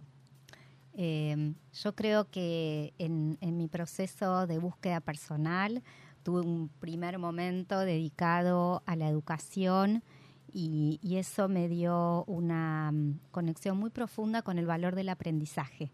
Em, 0.93 1.53
yo 1.71 1.93
creo 1.93 2.27
que 2.27 2.95
en, 2.97 3.37
mi 3.41 3.67
proceso 3.67 4.47
de 4.47 4.57
búsqueda 4.57 5.01
personal 5.01 5.83
tuve 6.23 6.41
un 6.41 6.69
primer 6.79 7.19
momento 7.19 7.77
dedicado 7.81 8.81
a 8.87 8.95
la 8.95 9.07
educación 9.07 10.03
y, 10.51 10.99
eso 11.15 11.47
me 11.47 11.69
dio 11.69 12.23
una 12.25 12.91
mm, 12.91 13.19
conexión 13.29 13.77
muy 13.77 13.91
profunda 13.91 14.41
con 14.41 14.57
el 14.57 14.65
valor 14.65 14.95
del 14.95 15.09
aprendizaje. 15.09 15.91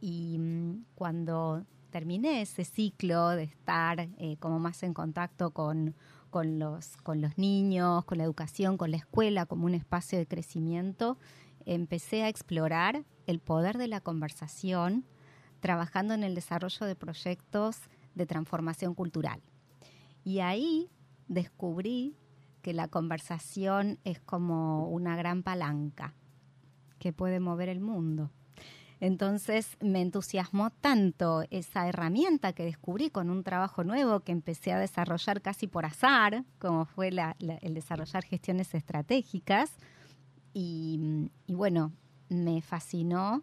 Y 0.00 0.38
mm, 0.38 0.84
cuando 0.94 1.66
terminé 1.90 2.42
ese 2.42 2.64
ciclo 2.64 3.30
de 3.30 3.42
estar 3.42 3.98
eh, 4.18 4.36
como 4.38 4.60
más 4.60 4.84
en 4.84 4.94
contacto 4.94 5.50
con, 5.50 5.96
con 6.32 6.58
los, 6.58 6.96
con 6.96 7.20
los 7.20 7.36
niños, 7.38 8.04
con 8.06 8.18
la 8.18 8.24
educación, 8.24 8.78
con 8.78 8.90
la 8.90 8.96
escuela 8.96 9.46
como 9.46 9.66
un 9.66 9.74
espacio 9.74 10.18
de 10.18 10.26
crecimiento, 10.26 11.18
empecé 11.66 12.24
a 12.24 12.28
explorar 12.28 13.04
el 13.26 13.38
poder 13.38 13.76
de 13.76 13.86
la 13.86 14.00
conversación 14.00 15.04
trabajando 15.60 16.14
en 16.14 16.24
el 16.24 16.34
desarrollo 16.34 16.86
de 16.86 16.96
proyectos 16.96 17.76
de 18.14 18.26
transformación 18.26 18.94
cultural. 18.94 19.42
Y 20.24 20.40
ahí 20.40 20.90
descubrí 21.28 22.16
que 22.62 22.72
la 22.72 22.88
conversación 22.88 23.98
es 24.04 24.18
como 24.18 24.88
una 24.88 25.14
gran 25.16 25.42
palanca 25.42 26.14
que 26.98 27.12
puede 27.12 27.40
mover 27.40 27.68
el 27.68 27.80
mundo. 27.80 28.30
Entonces 29.02 29.76
me 29.80 30.00
entusiasmó 30.00 30.70
tanto 30.70 31.42
esa 31.50 31.88
herramienta 31.88 32.52
que 32.52 32.64
descubrí 32.64 33.10
con 33.10 33.30
un 33.30 33.42
trabajo 33.42 33.82
nuevo 33.82 34.20
que 34.20 34.30
empecé 34.30 34.70
a 34.70 34.78
desarrollar 34.78 35.42
casi 35.42 35.66
por 35.66 35.84
azar, 35.84 36.44
como 36.60 36.84
fue 36.84 37.08
el 37.08 37.74
desarrollar 37.74 38.22
gestiones 38.22 38.76
estratégicas. 38.76 39.72
Y, 40.54 41.28
bueno, 41.48 41.90
me 42.28 42.62
fascinó 42.62 43.42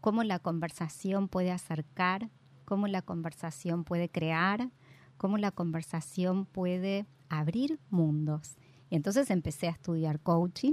cómo 0.00 0.22
la 0.22 0.38
conversación 0.38 1.28
puede 1.28 1.50
acercar, 1.50 2.30
cómo 2.64 2.86
la 2.86 3.02
conversación 3.02 3.84
puede 3.84 4.08
crear, 4.08 4.70
cómo 5.18 5.36
la 5.36 5.50
conversación 5.50 6.46
puede 6.46 7.04
abrir 7.28 7.78
mundos. 7.90 8.56
Entonces 8.88 9.30
empecé 9.30 9.66
a 9.66 9.72
estudiar 9.72 10.20
coaching 10.20 10.72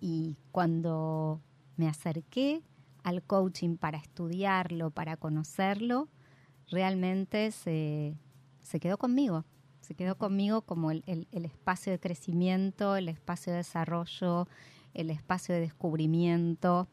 y 0.00 0.38
cuando 0.52 1.42
me 1.76 1.86
acerqué 1.86 2.62
al 3.06 3.22
coaching 3.22 3.76
para 3.76 3.98
estudiarlo, 3.98 4.90
para 4.90 5.16
conocerlo, 5.16 6.08
realmente 6.72 7.52
se, 7.52 8.16
quedó 8.80 8.98
conmigo. 8.98 9.44
Se 9.80 9.94
quedó 9.94 10.18
conmigo 10.18 10.62
como 10.62 10.90
el, 10.90 11.04
espacio 11.30 11.92
de 11.92 12.00
crecimiento, 12.00 12.96
el 12.96 13.08
espacio 13.08 13.52
de 13.52 13.58
desarrollo, 13.58 14.48
el 14.92 15.10
espacio 15.10 15.54
de 15.54 15.60
descubrimiento. 15.60 16.88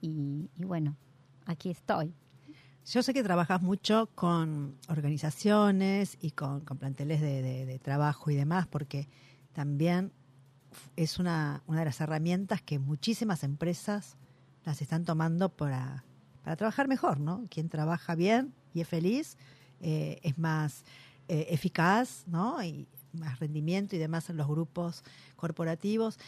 Y, 0.00 0.50
bueno, 0.56 0.96
aquí 1.46 1.70
estoy. 1.70 2.12
Yo 2.84 3.04
sé 3.04 3.14
que 3.14 3.22
trabajas 3.22 3.62
mucho 3.62 4.10
con 4.16 4.76
organizaciones 4.88 6.18
y 6.20 6.32
con, 6.32 6.62
planteles 6.62 7.20
de, 7.20 7.80
trabajo 7.80 8.28
y 8.28 8.34
demás, 8.34 8.66
porque 8.66 9.06
también 9.52 10.10
es 10.96 11.20
una, 11.20 11.62
una 11.68 11.78
de 11.78 11.84
las 11.84 12.00
herramientas 12.00 12.60
que 12.60 12.80
muchísimas 12.80 13.44
empresas 13.44 14.16
las 14.64 14.82
están 14.82 15.04
tomando 15.04 15.48
para, 15.48 16.04
para 16.42 16.56
trabajar 16.56 16.88
mejor, 16.88 17.20
¿no? 17.20 17.46
Quien 17.50 17.68
trabaja 17.68 18.14
bien 18.14 18.54
y 18.72 18.80
es 18.80 18.88
feliz 18.88 19.36
eh, 19.80 20.18
es 20.22 20.38
más 20.38 20.84
eh, 21.28 21.46
eficaz, 21.50 22.24
¿no? 22.26 22.62
Y 22.62 22.88
más 23.12 23.38
rendimiento 23.38 23.94
y 23.96 23.98
demás 23.98 24.30
en 24.30 24.36
los 24.36 24.48
grupos 24.48 25.04
corporativos. 25.36 26.18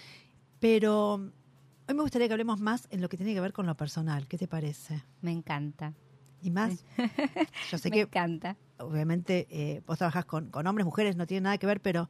Pero 0.61 1.15
hoy 1.15 1.95
me 1.95 2.03
gustaría 2.03 2.29
que 2.29 2.35
hablemos 2.35 2.61
más 2.61 2.87
en 2.91 3.01
lo 3.01 3.09
que 3.09 3.17
tiene 3.17 3.35
que 3.35 3.41
ver 3.41 3.53
con 3.53 3.67
lo 3.67 3.75
personal. 3.77 4.27
¿Qué 4.27 4.39
te 4.39 4.49
parece? 4.49 5.03
Me 5.23 5.33
encanta. 5.33 5.95
¿Y 6.43 6.51
más? 6.51 6.85
Yo 7.71 7.79
sé 7.79 7.89
me 7.91 7.97
que. 7.97 8.01
encanta. 8.03 8.57
Obviamente, 8.79 9.47
eh, 9.51 9.83
vos 9.87 9.99
trabajas 9.99 10.27
con, 10.27 10.51
con 10.51 10.67
hombres, 10.67 10.85
mujeres, 10.85 11.17
no 11.17 11.27
tiene 11.27 11.43
nada 11.43 11.59
que 11.59 11.67
ver, 11.67 11.81
pero 11.81 12.09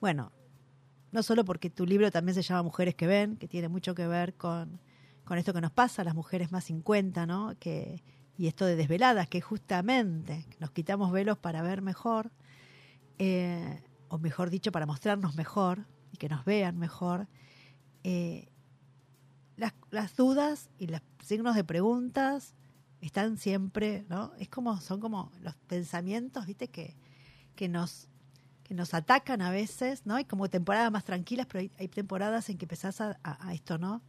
bueno, 0.00 0.32
no 1.12 1.22
solo 1.22 1.44
porque 1.44 1.70
tu 1.70 1.86
libro 1.86 2.10
también 2.10 2.34
se 2.34 2.42
llama 2.42 2.62
Mujeres 2.62 2.94
que 2.94 3.06
ven, 3.06 3.36
que 3.36 3.48
tiene 3.48 3.68
mucho 3.68 3.94
que 3.94 4.06
ver 4.06 4.34
con, 4.34 4.80
con 5.28 5.36
esto 5.36 5.52
que 5.52 5.60
nos 5.60 5.72
pasa, 5.72 6.04
las 6.04 6.14
mujeres 6.14 6.52
más 6.52 6.64
50, 6.64 7.26
¿no? 7.26 7.54
Que, 7.60 8.02
y 8.38 8.46
esto 8.46 8.64
de 8.64 8.76
desveladas, 8.76 9.28
que 9.28 9.42
justamente 9.42 10.46
nos 10.58 10.70
quitamos 10.70 11.12
velos 11.12 11.36
para 11.36 11.60
ver 11.60 11.82
mejor, 11.82 12.30
eh, 13.18 13.82
o 14.08 14.16
mejor 14.16 14.48
dicho, 14.48 14.72
para 14.72 14.86
mostrarnos 14.86 15.36
mejor 15.36 15.84
y 16.12 16.16
que 16.16 16.30
nos 16.30 16.46
vean 16.46 16.78
mejor. 16.78 17.28
Eh, 18.04 18.48
las, 19.58 20.16
dudas 20.16 20.70
y 20.78 20.86
los 20.86 21.02
signos 21.22 21.54
de 21.54 21.62
preguntas 21.62 22.54
están 23.02 23.36
siempre, 23.36 24.06
¿no? 24.08 24.32
Es 24.38 24.48
como, 24.48 24.80
son 24.80 24.98
como 24.98 25.30
los 25.42 25.56
pensamientos, 25.56 26.46
¿viste? 26.46 26.68
Que, 26.68 26.96
que 27.54 27.68
nos 27.68 28.08
que 28.62 28.72
nos 28.72 28.94
atacan 28.94 29.42
a 29.42 29.50
veces, 29.50 30.06
¿no? 30.06 30.14
Hay 30.14 30.24
como 30.24 30.48
temporadas 30.48 30.90
más 30.90 31.04
tranquilas, 31.04 31.46
pero 31.46 31.70
hay, 31.78 31.88
temporadas 31.88 32.48
en 32.48 32.56
que 32.56 32.64
empezás 32.64 33.00
a, 33.00 33.18
esto, 33.52 33.76
¿no? 33.78 34.02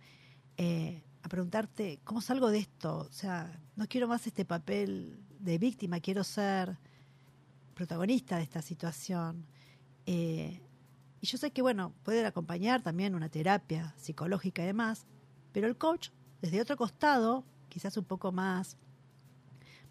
Eh, 0.57 1.01
a 1.21 1.29
preguntarte, 1.29 1.99
¿cómo 2.03 2.21
salgo 2.21 2.49
de 2.49 2.59
esto? 2.59 2.99
O 3.09 3.11
sea, 3.11 3.59
no 3.75 3.87
quiero 3.87 4.07
más 4.07 4.25
este 4.27 4.45
papel 4.45 5.19
de 5.39 5.57
víctima, 5.57 5.99
quiero 5.99 6.23
ser 6.23 6.77
protagonista 7.73 8.37
de 8.37 8.43
esta 8.43 8.61
situación. 8.61 9.45
Eh, 10.05 10.61
y 11.21 11.27
yo 11.27 11.37
sé 11.37 11.51
que, 11.51 11.61
bueno, 11.61 11.93
puede 12.03 12.25
acompañar 12.25 12.81
también 12.81 13.15
una 13.15 13.29
terapia 13.29 13.93
psicológica 13.97 14.63
y 14.63 14.67
demás, 14.67 15.05
pero 15.51 15.67
el 15.67 15.77
coach, 15.77 16.09
desde 16.41 16.61
otro 16.61 16.77
costado, 16.77 17.43
quizás 17.67 17.97
un 17.97 18.05
poco 18.05 18.31
más, 18.31 18.77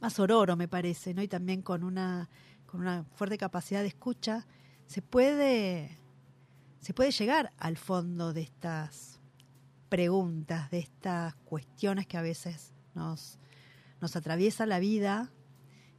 más 0.00 0.18
ororo, 0.18 0.56
me 0.56 0.68
parece, 0.68 1.12
¿no? 1.12 1.22
Y 1.22 1.28
también 1.28 1.62
con 1.62 1.84
una, 1.84 2.28
con 2.66 2.80
una 2.80 3.04
fuerte 3.14 3.36
capacidad 3.36 3.82
de 3.82 3.88
escucha, 3.88 4.46
se 4.86 5.02
puede, 5.02 5.98
se 6.80 6.94
puede 6.94 7.10
llegar 7.10 7.52
al 7.58 7.76
fondo 7.76 8.32
de 8.32 8.42
estas 8.42 9.17
preguntas, 9.88 10.70
de 10.70 10.78
estas 10.78 11.34
cuestiones 11.36 12.06
que 12.06 12.16
a 12.16 12.22
veces 12.22 12.72
nos, 12.94 13.38
nos 14.00 14.16
atraviesa 14.16 14.66
la 14.66 14.78
vida 14.78 15.30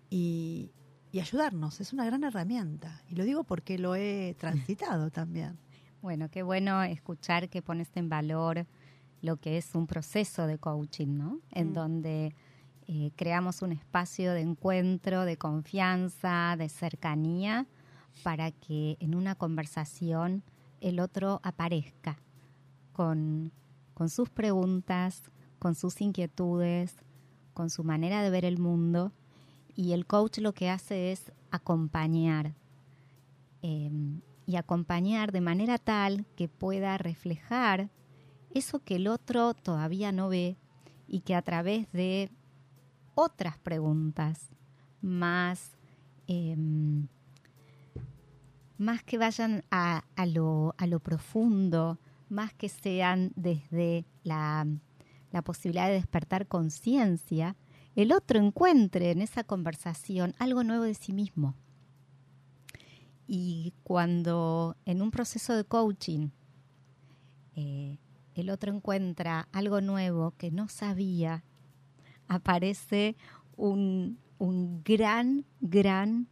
y, 0.09 0.71
ayudarnos. 1.13 1.81
Es 1.81 1.91
una 1.91 2.05
gran 2.05 2.23
herramienta. 2.23 3.01
Y 3.09 3.15
lo 3.15 3.23
digo 3.23 3.43
porque 3.43 3.77
lo 3.79 3.95
he 3.95 4.35
transitado 4.37 5.09
también. 5.11 5.57
Bueno, 6.01 6.29
qué 6.29 6.43
bueno 6.43 6.81
escuchar 6.83 7.49
que 7.49 7.61
pones 7.61 7.89
en 7.95 8.09
valor 8.09 8.67
lo 9.21 9.37
que 9.37 9.57
es 9.57 9.75
un 9.75 9.85
proceso 9.85 10.47
de 10.47 10.57
coaching, 10.59 11.17
¿no? 11.17 11.39
En 11.51 11.71
mm. 11.71 11.73
donde 11.73 12.35
eh, 12.87 13.11
creamos 13.15 13.61
un 13.61 13.71
espacio 13.71 14.33
de 14.33 14.41
encuentro, 14.41 15.25
de 15.25 15.37
confianza, 15.37 16.55
de 16.57 16.69
cercanía, 16.69 17.67
para 18.23 18.51
que 18.51 18.97
en 18.99 19.15
una 19.15 19.35
conversación 19.35 20.43
el 20.79 20.99
otro 20.99 21.41
aparezca 21.43 22.21
con 22.93 23.51
con 23.99 24.07
sus 24.07 24.29
preguntas, 24.29 25.23
con 25.59 25.75
sus 25.75 25.99
inquietudes, 25.99 26.95
con 27.53 27.69
su 27.69 27.83
manera 27.83 28.23
de 28.23 28.29
ver 28.29 28.45
el 28.45 28.57
mundo. 28.57 29.11
Y 29.75 29.91
el 29.91 30.05
coach 30.05 30.37
lo 30.37 30.53
que 30.53 30.69
hace 30.69 31.11
es 31.11 31.33
acompañar. 31.51 32.53
Em, 33.61 34.21
y 34.45 34.55
acompañar 34.55 35.33
de 35.33 35.41
manera 35.41 35.77
tal 35.77 36.25
que 36.37 36.47
pueda 36.47 36.97
reflejar 36.97 37.89
eso 38.51 38.79
que 38.79 38.95
el 38.95 39.07
otro 39.09 39.53
todavía 39.53 40.13
no 40.13 40.29
ve 40.29 40.55
y 41.05 41.19
que 41.19 41.35
a 41.35 41.41
través 41.41 41.91
de 41.91 42.31
otras 43.15 43.57
preguntas 43.57 44.47
más, 45.01 45.71
em, 46.25 47.09
más 48.77 49.03
que 49.03 49.17
vayan 49.17 49.65
a, 49.71 50.03
lo, 50.25 50.73
a 50.77 50.87
lo 50.87 51.01
profundo, 51.01 51.99
más 52.29 52.53
que 52.53 52.69
sean 52.69 53.31
desde 53.35 54.05
la, 54.23 54.65
posibilidad 55.43 55.87
de 55.87 55.93
despertar 55.93 56.47
conciencia, 56.47 57.55
el 57.95 58.11
otro 58.11 58.39
encuentre 58.39 59.11
en 59.11 59.21
esa 59.21 59.43
conversación 59.43 60.33
algo 60.39 60.63
nuevo 60.63 60.83
de 60.83 60.93
sí 60.93 61.13
mismo. 61.13 61.55
Y 63.27 63.73
cuando 63.83 64.75
en 64.85 65.01
un 65.01 65.11
proceso 65.11 65.55
de 65.55 65.63
coaching 65.63 66.29
eh, 67.55 67.97
el 68.33 68.49
otro 68.49 68.73
encuentra 68.73 69.47
algo 69.51 69.81
nuevo 69.81 70.33
que 70.37 70.49
no 70.49 70.67
sabía, 70.67 71.43
aparece 72.27 73.15
un, 73.55 74.17
un 74.37 74.81
gran, 74.83 75.45
gran 75.59 76.27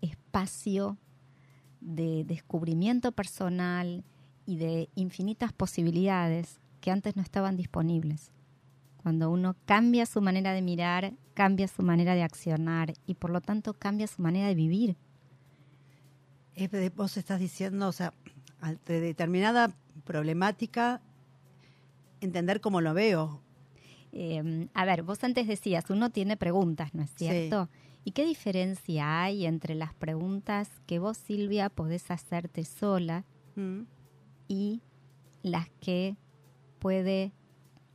espacio 0.00 0.98
de 1.80 2.24
descubrimiento 2.24 3.12
personal, 3.12 4.04
y 4.46 4.56
de 4.56 4.88
infinitas 4.94 5.52
posibilidades 5.52 6.60
que 6.80 6.90
antes 6.90 7.16
no 7.16 7.22
estaban 7.22 7.56
disponibles. 7.56 8.32
Cuando 9.02 9.30
uno 9.30 9.56
cambia 9.64 10.06
su 10.06 10.20
manera 10.20 10.52
de 10.52 10.62
mirar, 10.62 11.12
cambia 11.34 11.66
su 11.68 11.82
manera 11.82 12.14
de 12.14 12.22
accionar 12.22 12.94
y 13.06 13.14
por 13.14 13.30
lo 13.30 13.40
tanto 13.40 13.74
cambia 13.74 14.06
su 14.06 14.22
manera 14.22 14.48
de 14.48 14.54
vivir. 14.54 14.96
Vos 16.94 17.16
estás 17.16 17.40
diciendo, 17.40 17.88
o 17.88 17.92
sea, 17.92 18.12
ante 18.60 19.00
determinada 19.00 19.74
problemática, 20.04 21.00
entender 22.20 22.60
cómo 22.60 22.80
lo 22.80 22.94
veo. 22.94 23.40
Em, 24.12 24.68
a 24.74 24.84
ver, 24.84 25.02
vos 25.02 25.24
antes 25.24 25.46
decías, 25.46 25.88
uno 25.88 26.10
tiene 26.10 26.36
preguntas, 26.36 26.94
¿no 26.94 27.02
es 27.02 27.10
cierto? 27.14 27.70
¿Y 28.04 28.12
qué 28.12 28.24
diferencia 28.26 29.22
hay 29.22 29.46
entre 29.46 29.74
las 29.74 29.94
preguntas 29.94 30.68
que 30.86 30.98
vos, 30.98 31.16
Silvia, 31.16 31.70
podés 31.70 32.10
hacerte 32.10 32.64
sola 32.64 33.24
mm 33.56 33.82
y 34.48 34.82
las 35.42 35.68
que 35.80 36.16
puede 36.78 37.32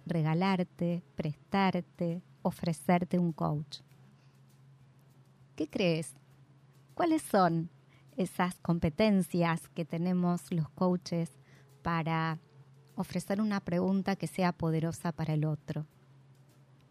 regalarte, 0.05 1.03
prestarte, 1.15 2.21
ofrecerte 2.41 3.19
un 3.19 3.33
coach. 3.33 3.79
¿Qué 5.55 5.67
crees? 5.67 6.15
¿Cuáles 6.93 7.21
son 7.21 7.69
esas 8.17 8.55
competencias 8.55 9.69
que 9.69 9.85
tenemos 9.85 10.51
los 10.51 10.69
coaches 10.69 11.29
para 11.83 12.39
ofrecer 12.97 13.39
una 13.39 13.59
pregunta 13.61 14.15
que 14.15 14.27
sea 14.27 14.51
poderosa 14.51 15.11
para 15.11 15.33
el 15.33 15.45
otro. 15.45 15.85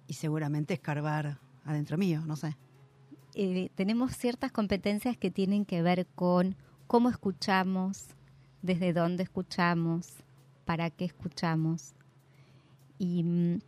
Y 0.06 0.14
seguramente 0.14 0.74
escarbar 0.74 1.38
adentro 1.64 1.98
mío, 1.98 2.22
no 2.24 2.36
sé. 2.36 2.56
Eh, 3.34 3.70
tenemos 3.74 4.16
ciertas 4.16 4.52
competencias 4.52 5.16
que 5.16 5.30
tienen 5.30 5.64
que 5.66 5.82
ver 5.82 6.06
con 6.14 6.56
cómo 6.86 7.10
escuchamos, 7.10 8.06
desde 8.66 8.92
dónde 8.92 9.22
escuchamos, 9.22 10.12
para 10.64 10.90
qué 10.90 11.04
escuchamos. 11.04 11.94
Y 12.98 13.22
mm, 13.22 13.60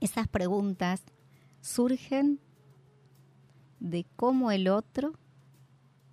esas 0.00 0.28
preguntas 0.28 1.02
surgen 1.60 2.38
de 3.80 4.06
cómo 4.16 4.52
el 4.52 4.68
otro 4.68 5.12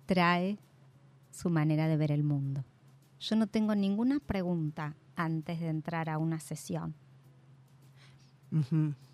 trae 0.06 0.58
su 1.30 1.50
manera 1.50 1.86
de 1.86 1.96
ver 1.96 2.10
el 2.10 2.24
mundo. 2.24 2.64
Yo 3.20 3.36
no 3.36 3.46
tengo 3.46 3.76
ninguna 3.76 4.18
pregunta 4.18 4.96
antes 5.14 5.60
de 5.60 5.68
entrar 5.68 6.10
a 6.10 6.18
una 6.18 6.40
sesión. 6.40 6.94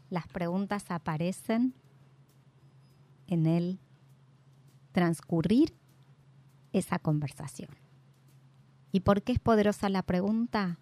Las 0.09 0.27
preguntas 0.29 0.91
aparecen 0.91 1.75
en 3.27 3.45
el 3.45 3.79
transcurrir 4.93 5.75
esa 6.73 6.99
conversación. 6.99 7.69
¿Y 8.97 9.01
por 9.01 9.21
qué 9.21 9.33
es 9.33 9.39
poderosa 9.39 9.91
la 9.91 10.03
pregunta? 10.03 10.79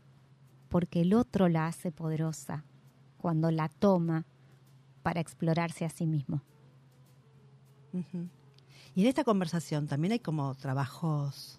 Porque 0.69 1.01
el 1.01 1.15
otro 1.15 1.49
la 1.49 1.67
hace 1.67 1.91
poderosa 1.91 2.65
cuando 3.17 3.51
la 3.51 3.69
toma 3.69 4.25
para 5.03 5.19
explorarse 5.21 5.85
a 5.85 5.91
sí 5.91 6.07
mismo. 6.07 6.41
Y 8.95 9.01
en 9.01 9.09
esta 9.09 9.25
conversación 9.25 9.89
también 9.89 10.13
hay 10.13 10.21
como 10.21 10.55
trabajos, 10.55 11.59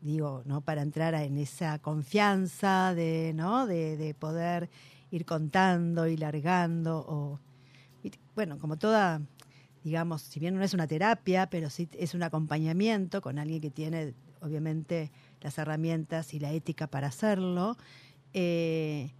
digo, 0.00 0.42
¿no? 0.46 0.62
Para 0.62 0.82
entrar 0.82 1.14
en 1.14 1.38
esa 1.38 1.78
confianza 1.78 2.92
de, 2.92 3.32
¿no? 3.36 3.68
De, 3.68 4.16
poder 4.18 4.70
ir 5.12 5.24
contando 5.24 6.08
y 6.08 6.16
largando 6.16 7.06
o 7.08 7.38
bueno, 8.34 8.58
como 8.58 8.76
toda 8.78 9.20
digamos, 9.84 10.22
si 10.22 10.40
bien 10.40 10.56
no 10.56 10.64
es 10.64 10.74
una 10.74 10.88
terapia, 10.88 11.48
pero 11.48 11.70
sí 11.70 11.88
es 11.92 12.14
un 12.14 12.24
acompañamiento 12.24 13.22
con 13.22 13.38
alguien 13.38 13.60
que 13.60 13.70
tiene 13.70 14.14
obviamente 14.40 15.10
las 15.40 15.58
herramientas 15.58 16.34
y 16.34 16.40
la 16.40 16.52
ética 16.52 16.86
para 16.86 17.08
hacerlo. 17.08 17.76
Eh, 18.32 19.12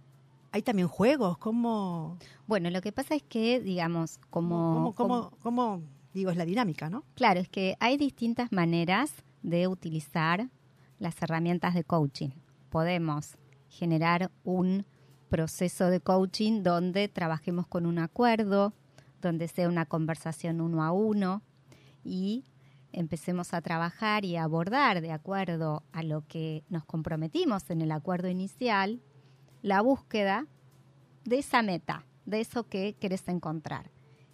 hay 0.51 0.61
también 0.61 0.87
juegos, 0.87 1.37
¿cómo? 1.37 2.17
Bueno, 2.47 2.69
lo 2.69 2.81
que 2.81 2.91
pasa 2.91 3.15
es 3.15 3.23
que, 3.23 3.59
digamos, 3.59 4.19
como... 4.29 4.93
¿Cómo, 4.95 5.31
cómo, 5.41 5.81
digo, 6.13 6.31
es 6.31 6.37
la 6.37 6.45
dinámica, 6.45 6.89
no? 6.89 7.03
Claro, 7.15 7.39
es 7.39 7.49
que 7.49 7.75
hay 7.79 7.97
distintas 7.97 8.51
maneras 8.51 9.11
de 9.43 9.67
utilizar 9.67 10.49
las 10.97 11.21
herramientas 11.21 11.73
de 11.73 11.83
coaching. 11.83 12.29
Podemos 12.69 13.37
generar 13.69 14.31
un 14.43 14.85
proceso 15.29 15.87
de 15.87 15.99
coaching 15.99 16.63
donde 16.63 17.07
trabajemos 17.07 17.67
con 17.67 17.85
un 17.85 17.99
acuerdo, 17.99 18.73
donde 19.21 19.47
sea 19.47 19.69
una 19.69 19.85
conversación 19.85 20.61
uno 20.61 20.83
a 20.83 20.91
uno 20.91 21.41
y 22.03 22.45
empecemos 22.91 23.53
a 23.53 23.61
trabajar 23.61 24.25
y 24.25 24.35
a 24.35 24.43
abordar 24.43 25.01
de 25.01 25.11
acuerdo 25.11 25.83
a 25.91 26.03
lo 26.03 26.25
que 26.27 26.63
nos 26.69 26.85
comprometimos 26.85 27.69
en 27.69 27.81
el 27.81 27.91
acuerdo 27.91 28.27
inicial 28.27 29.01
la 29.61 29.81
búsqueda 29.81 30.47
de 31.25 31.39
esa 31.39 31.61
meta, 31.61 32.05
de 32.25 32.41
eso 32.41 32.67
que 32.67 32.95
querés 32.99 33.27
encontrar. 33.27 33.91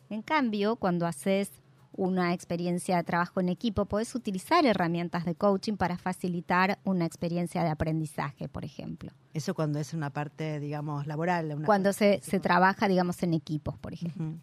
En 0.09 0.21
cambio, 0.21 0.75
cuando 0.75 1.07
haces 1.07 1.51
una 1.91 2.33
experiencia 2.33 2.97
de 2.97 3.03
trabajo 3.03 3.39
en 3.39 3.49
equipo, 3.49 3.85
puedes 3.85 4.13
utilizar 4.15 4.65
herramientas 4.65 5.25
de 5.25 5.35
coaching 5.35 5.77
para 5.77 5.97
facilitar 5.97 6.79
una 6.83 7.05
experiencia 7.05 7.63
de 7.63 7.69
aprendizaje, 7.69 8.49
por 8.49 8.65
ejemplo. 8.65 9.11
Eso 9.33 9.53
cuando 9.53 9.79
es 9.79 9.93
una 9.93 10.09
parte, 10.09 10.59
digamos, 10.59 11.07
laboral. 11.07 11.61
cuando 11.65 11.93
se, 11.93 12.19
se, 12.21 12.39
trabaja, 12.39 12.87
digamos, 12.87 13.23
en 13.23 13.33
equipos, 13.33 13.77
por 13.77 13.93
ejemplo. 13.93 14.39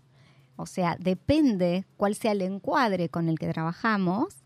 O 0.57 0.67
sea, 0.67 0.97
depende 0.99 1.87
cuál 1.97 2.15
sea 2.15 2.33
el 2.33 2.43
encuadre 2.43 3.09
con 3.09 3.29
el 3.29 3.39
que 3.39 3.53
trabajamos, 3.53 4.43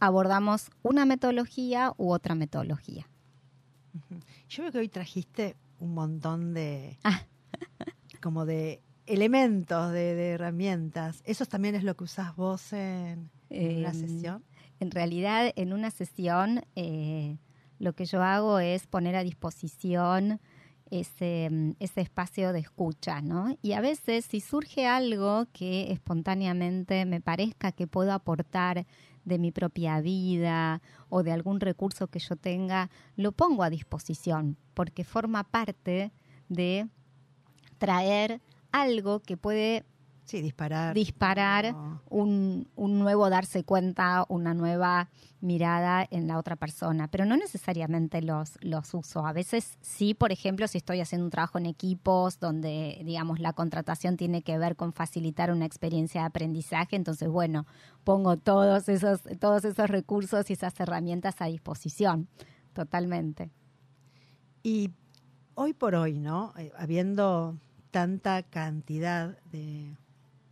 abordamos 0.00 0.70
una 0.82 1.04
metodología 1.06 1.92
u 1.96 2.10
otra 2.12 2.34
metodología. 2.34 3.08
Yo 4.48 4.62
veo 4.62 4.72
que 4.72 4.78
hoy 4.78 4.88
trajiste 4.88 5.56
un 5.78 5.94
montón 5.94 6.54
de, 6.54 6.98
ah. 7.04 7.22
como 8.20 8.46
de 8.46 8.82
elementos, 9.06 9.92
de, 9.92 10.30
herramientas. 10.30 11.22
¿Eso 11.24 11.46
también 11.46 11.74
es 11.74 11.84
lo 11.84 11.96
que 11.96 12.04
usás 12.04 12.34
vos 12.36 12.72
en, 12.72 13.30
una 13.50 13.90
em, 13.90 13.94
sesión? 13.94 14.44
En 14.80 14.90
realidad, 14.90 15.52
en 15.56 15.72
una 15.72 15.90
sesión, 15.90 16.64
eh, 16.74 17.36
lo 17.78 17.94
que 17.94 18.04
yo 18.04 18.22
hago 18.22 18.58
es 18.58 18.86
poner 18.86 19.16
a 19.16 19.22
disposición 19.22 20.40
ese, 20.92 21.74
ese 21.80 22.02
espacio 22.02 22.52
de 22.52 22.60
escucha, 22.60 23.22
¿no? 23.22 23.56
Y 23.62 23.72
a 23.72 23.80
veces, 23.80 24.26
si 24.26 24.40
surge 24.40 24.86
algo 24.86 25.46
que 25.52 25.90
espontáneamente 25.90 27.06
me 27.06 27.22
parezca 27.22 27.72
que 27.72 27.86
puedo 27.86 28.12
aportar 28.12 28.86
de 29.24 29.38
mi 29.38 29.52
propia 29.52 30.02
vida 30.02 30.82
o 31.08 31.22
de 31.22 31.32
algún 31.32 31.60
recurso 31.60 32.08
que 32.08 32.18
yo 32.18 32.36
tenga, 32.36 32.90
lo 33.16 33.32
pongo 33.32 33.62
a 33.62 33.70
disposición, 33.70 34.58
porque 34.74 35.02
forma 35.02 35.44
parte 35.44 36.12
de 36.50 36.86
traer 37.78 38.42
algo 38.70 39.20
que 39.20 39.38
puede 39.38 39.84
Sí, 40.24 40.40
disparar. 40.40 40.94
Disparar 40.94 41.74
un, 42.08 42.68
un, 42.76 42.98
nuevo 42.98 43.28
darse 43.28 43.64
cuenta, 43.64 44.24
una 44.28 44.54
nueva 44.54 45.10
mirada 45.40 46.06
en 46.10 46.28
la 46.28 46.38
otra 46.38 46.54
persona, 46.56 47.08
pero 47.08 47.24
no 47.24 47.36
necesariamente 47.36 48.22
los, 48.22 48.56
los 48.60 48.94
uso. 48.94 49.26
A 49.26 49.32
veces 49.32 49.76
sí, 49.80 50.14
por 50.14 50.30
ejemplo, 50.30 50.68
si 50.68 50.78
estoy 50.78 51.00
haciendo 51.00 51.24
un 51.24 51.30
trabajo 51.30 51.58
en 51.58 51.66
equipos 51.66 52.38
donde, 52.38 53.02
digamos, 53.04 53.40
la 53.40 53.52
contratación 53.52 54.16
tiene 54.16 54.42
que 54.42 54.56
ver 54.58 54.76
con 54.76 54.92
facilitar 54.92 55.50
una 55.50 55.66
experiencia 55.66 56.20
de 56.20 56.28
aprendizaje, 56.28 56.94
entonces, 56.94 57.28
bueno, 57.28 57.66
pongo 58.04 58.36
todos 58.36 58.88
esos, 58.88 59.20
todos 59.40 59.64
esos 59.64 59.90
recursos 59.90 60.48
y 60.48 60.52
esas 60.52 60.78
herramientas 60.78 61.34
a 61.40 61.46
disposición, 61.46 62.28
totalmente. 62.72 63.50
Y 64.62 64.92
hoy 65.54 65.72
por 65.74 65.96
hoy, 65.96 66.20
¿no? 66.20 66.54
Eh, 66.56 66.70
habiendo 66.78 67.58
tanta 67.90 68.44
cantidad 68.44 69.36
de 69.50 69.96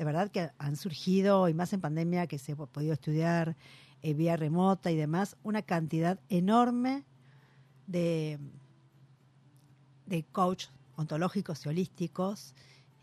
de 0.00 0.06
verdad 0.06 0.30
que 0.30 0.48
han 0.56 0.76
surgido, 0.76 1.46
y 1.50 1.52
más 1.52 1.74
en 1.74 1.82
pandemia, 1.82 2.26
que 2.26 2.38
se 2.38 2.52
ha 2.52 2.56
podido 2.56 2.94
estudiar 2.94 3.54
eh, 4.00 4.14
vía 4.14 4.34
remota 4.34 4.90
y 4.90 4.96
demás, 4.96 5.36
una 5.42 5.60
cantidad 5.60 6.18
enorme 6.30 7.04
de, 7.86 8.38
de 10.06 10.22
coach 10.32 10.68
ontológicos 10.96 11.66
y 11.66 11.68
holísticos. 11.68 12.54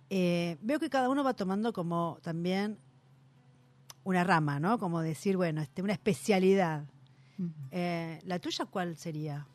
Eh, 0.09 0.57
veo 0.63 0.79
que 0.79 0.89
cada 0.89 1.07
uno 1.09 1.23
va 1.23 1.35
tomando 1.35 1.71
como 1.71 2.17
también 2.23 2.79
una 4.03 4.23
rama, 4.23 4.59
¿no? 4.59 4.79
Como 4.79 4.99
decir, 5.01 5.37
bueno, 5.37 5.61
este, 5.61 5.83
una 5.83 5.93
especialidad. 5.93 6.83
Eh, 7.69 8.19
¿La 8.23 8.39
tuya 8.39 8.65
cuál 8.65 8.97
sería? 8.97 9.45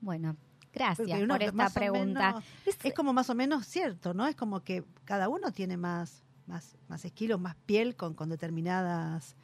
Bueno, 0.00 0.36
gracias 0.72 1.28
por 1.28 1.42
esta 1.44 1.70
pregunta. 1.70 2.42
es, 2.66 2.92
como 2.92 3.12
más 3.12 3.30
o 3.30 3.36
menos 3.36 3.68
cierto, 3.68 4.14
¿no? 4.14 4.26
Es 4.26 4.34
como 4.34 4.64
que 4.64 4.82
cada 5.04 5.28
uno 5.28 5.52
tiene 5.52 5.76
más 5.76 6.24
más, 6.48 6.76
más 6.88 7.04
esquilos, 7.04 7.40
más 7.40 7.54
piel 7.66 7.94
con, 7.94 8.14
con 8.14 8.28
determinadas 8.30 9.36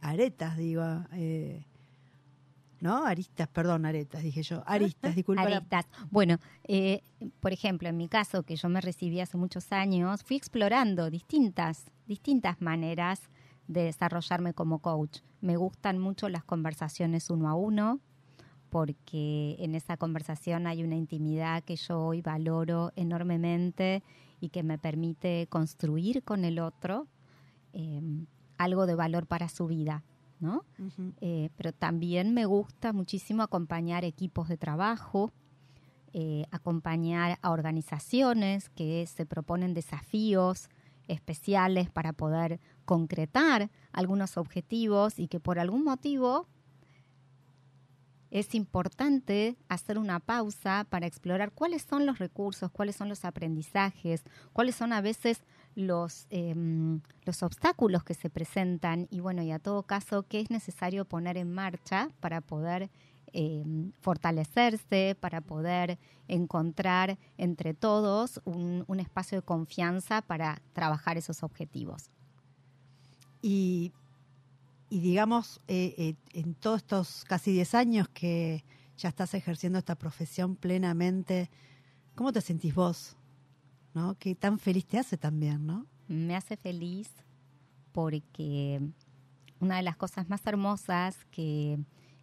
aretas, 0.00 0.56
digo. 0.56 0.84
Eh, 1.12 1.64
¿No? 2.80 3.04
Aristas, 3.04 3.46
perdón, 3.48 3.84
aretas, 3.84 4.22
dije 4.22 4.42
yo. 4.42 4.62
Aristas, 4.66 5.14
disculpa. 5.14 5.42
Aristas. 5.42 5.86
Bueno, 6.10 6.38
eh, 6.64 7.02
por 7.40 7.52
ejemplo, 7.52 7.88
en 7.88 7.96
mi 7.98 8.08
caso, 8.08 8.42
que 8.42 8.56
yo 8.56 8.70
me 8.70 8.80
recibí 8.80 9.20
hace 9.20 9.36
muchos 9.36 9.70
años, 9.72 10.22
fui 10.22 10.36
explorando 10.36 11.10
distintas, 11.10 11.90
distintas 12.06 12.62
maneras 12.62 13.20
de 13.68 13.82
desarrollarme 13.82 14.54
como 14.54 14.78
coach. 14.78 15.18
Me 15.42 15.56
gustan 15.56 15.98
mucho 15.98 16.30
las 16.30 16.42
conversaciones 16.42 17.28
uno 17.28 17.50
a 17.50 17.54
uno, 17.54 18.00
porque 18.70 19.56
en 19.58 19.74
esa 19.74 19.98
conversación 19.98 20.66
hay 20.66 20.82
una 20.82 20.96
intimidad 20.96 21.62
que 21.64 21.76
yo 21.76 22.00
hoy 22.00 22.22
valoro 22.22 22.92
enormemente 22.96 24.02
y 24.40 24.48
que 24.48 24.62
me 24.62 24.78
permite 24.78 25.46
construir 25.48 26.22
con 26.22 26.44
el 26.44 26.58
otro 26.58 27.06
em, 27.72 28.26
algo 28.58 28.86
de 28.86 28.94
valor 28.94 29.26
para 29.26 29.48
su 29.48 29.66
vida. 29.66 30.02
¿no? 30.40 30.64
Eh, 31.20 31.50
pero 31.56 31.72
también 31.72 32.32
me 32.32 32.46
gusta 32.46 32.92
muchísimo 32.94 33.42
acompañar 33.42 34.04
equipos 34.04 34.48
de 34.48 34.56
trabajo, 34.56 35.32
eh, 36.14 36.46
acompañar 36.50 37.38
a 37.42 37.50
organizaciones 37.50 38.70
que 38.70 39.06
se 39.06 39.26
proponen 39.26 39.74
desafíos 39.74 40.70
especiales 41.08 41.90
para 41.90 42.12
poder 42.12 42.58
concretar 42.84 43.70
algunos 43.92 44.36
objetivos 44.36 45.18
y 45.18 45.28
que 45.28 45.40
por 45.40 45.58
algún 45.58 45.84
motivo 45.84 46.46
es 48.30 48.54
importante 48.54 49.56
hacer 49.68 49.98
una 49.98 50.20
pausa 50.20 50.86
para 50.88 51.06
explorar 51.06 51.52
cuáles 51.52 51.82
son 51.82 52.06
los 52.06 52.18
recursos, 52.18 52.70
cuáles 52.70 52.96
son 52.96 53.08
los 53.08 53.24
aprendizajes, 53.24 54.22
cuáles 54.52 54.76
son 54.76 54.92
a 54.92 55.00
veces 55.00 55.42
los, 55.74 56.26
em, 56.30 57.00
los 57.24 57.42
obstáculos 57.42 58.04
que 58.04 58.14
se 58.14 58.30
presentan 58.30 59.08
y 59.10 59.20
bueno, 59.20 59.42
y 59.42 59.50
a 59.50 59.58
todo 59.58 59.82
caso, 59.82 60.24
qué 60.28 60.40
es 60.40 60.50
necesario 60.50 61.04
poner 61.04 61.36
en 61.36 61.52
marcha 61.52 62.08
para 62.20 62.40
poder 62.40 62.90
em, 63.32 63.92
fortalecerse, 64.00 65.16
para 65.20 65.40
poder 65.40 66.00
encontrar 66.26 67.16
entre 67.38 67.74
todos 67.74 68.40
un, 68.44 68.84
un 68.88 68.98
espacio 68.98 69.38
de 69.38 69.42
confianza 69.42 70.20
para 70.22 70.60
trabajar 70.72 71.16
esos 71.16 71.44
objetivos. 71.44 72.10
Y, 73.40 73.92
y 74.90 74.98
digamos, 74.98 75.60
eh, 75.68 75.94
eh, 75.96 76.14
en 76.32 76.54
todos 76.54 76.78
estos 76.78 77.24
casi 77.24 77.52
10 77.52 77.74
años 77.76 78.08
que 78.08 78.64
ya 78.98 79.08
estás 79.08 79.34
ejerciendo 79.34 79.78
esta 79.78 79.94
profesión 79.94 80.56
plenamente, 80.56 81.48
¿cómo 82.16 82.32
te 82.32 82.40
sentís 82.40 82.74
vos? 82.74 83.16
¿No? 83.94 84.16
¿Qué 84.18 84.34
tan 84.34 84.58
feliz 84.58 84.84
te 84.86 84.98
hace 84.98 85.16
también, 85.16 85.64
no? 85.64 85.86
Me 86.08 86.34
hace 86.34 86.56
feliz 86.56 87.08
porque 87.92 88.80
una 89.60 89.76
de 89.76 89.82
las 89.82 89.96
cosas 89.96 90.28
más 90.28 90.44
hermosas 90.44 91.16
que, 91.30 91.78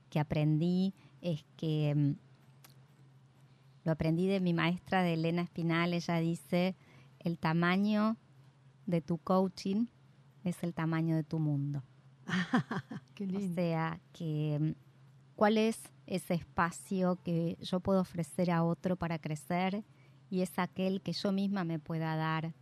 que 0.09 0.19
aprendí 0.19 0.93
es 1.21 1.45
que 1.55 1.95
mm, 1.95 2.11
lo 3.85 3.93
aprendí 3.93 4.27
de 4.27 4.41
mi 4.41 4.53
maestra 4.53 5.03
de 5.03 5.13
Elena 5.13 5.41
Espinal, 5.41 5.93
ella 5.93 6.17
dice, 6.17 6.75
el 7.19 7.39
tamaño 7.39 8.17
de 8.85 9.01
tu 9.01 9.17
coaching 9.19 9.85
es 10.43 10.63
el 10.63 10.73
tamaño 10.73 11.15
de 11.15 11.23
tu 11.23 11.39
mundo. 11.39 11.81
Qué 13.15 13.23
O 13.23 13.27
lindo. 13.27 13.55
sea, 13.55 13.99
que 14.13 14.57
mm, 14.59 14.71
cuál 15.35 15.57
es 15.57 15.79
ese 16.05 16.33
espacio 16.35 17.19
que 17.23 17.57
yo 17.61 17.79
puedo 17.79 18.01
ofrecer 18.01 18.51
a 18.51 18.63
otro 18.63 18.95
para 18.95 19.19
crecer 19.19 19.83
y 20.29 20.41
es 20.41 20.57
aquel 20.59 21.01
que 21.01 21.13
yo 21.13 21.31
misma 21.31 21.63
me 21.63 21.79
pueda 21.79 22.15
dar 22.15 22.53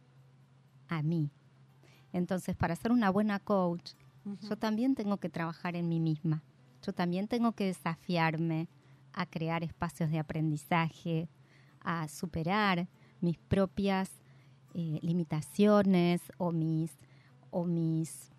a 0.87 1.01
mí. 1.01 1.29
Entonces, 2.13 2.55
para 2.55 2.75
ser 2.75 2.91
una 2.91 3.09
buena 3.09 3.39
coach, 3.39 3.91
yo 4.41 4.55
también 4.57 4.95
tengo 4.95 5.17
que 5.17 5.29
trabajar 5.29 5.75
en 5.75 5.87
mí 5.87 5.99
misma. 5.99 6.43
Yo 6.81 6.93
también 6.93 7.27
tengo 7.27 7.51
que 7.53 7.65
desafiarme 7.65 8.69
a 9.13 9.25
crear 9.25 9.63
espacios 9.63 10.09
de 10.11 10.19
aprendizaje, 10.19 11.29
a 11.81 12.07
superar 12.07 12.87
mis 13.21 13.37
propias 13.37 14.09
eh, 14.73 14.99
limitaciones 15.01 16.21
o 16.37 16.51
mis, 16.51 16.91
o 17.51 17.65
mis, 17.65 18.31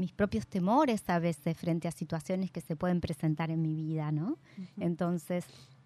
mis 0.00 0.12
propios 0.12 0.46
temores 0.46 1.08
a 1.10 1.18
veces 1.18 1.58
frente 1.58 1.86
a 1.86 1.92
situaciones 1.92 2.50
que 2.50 2.62
se 2.62 2.74
pueden 2.74 3.02
presentar 3.02 3.50
en 3.50 3.60
mi 3.60 3.74
vida, 3.74 4.10
¿no? 4.10 4.38
Entonces, 4.78 5.44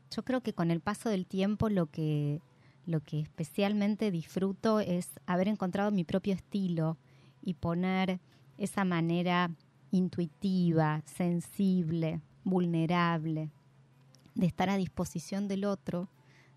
yo 0.08 0.24
creo 0.24 0.40
que 0.40 0.54
con 0.54 0.70
el 0.70 0.80
paso 0.80 1.08
del 1.08 1.26
tiempo 1.26 1.68
lo 1.68 1.86
que, 1.86 2.40
lo 2.86 3.00
que 3.00 3.18
especialmente 3.18 4.12
disfruto 4.12 4.78
es 4.78 5.08
haber 5.26 5.48
encontrado 5.48 5.90
mi 5.90 6.04
propio 6.04 6.32
estilo 6.32 6.96
y 7.42 7.54
poner 7.54 8.20
esa 8.56 8.84
manera 8.84 9.50
intuitiva, 9.90 11.02
sensible, 11.06 12.20
vulnerable, 12.44 13.50
de 14.36 14.46
estar 14.46 14.70
a 14.70 14.76
disposición 14.76 15.48
del 15.48 15.64
otro, 15.64 16.08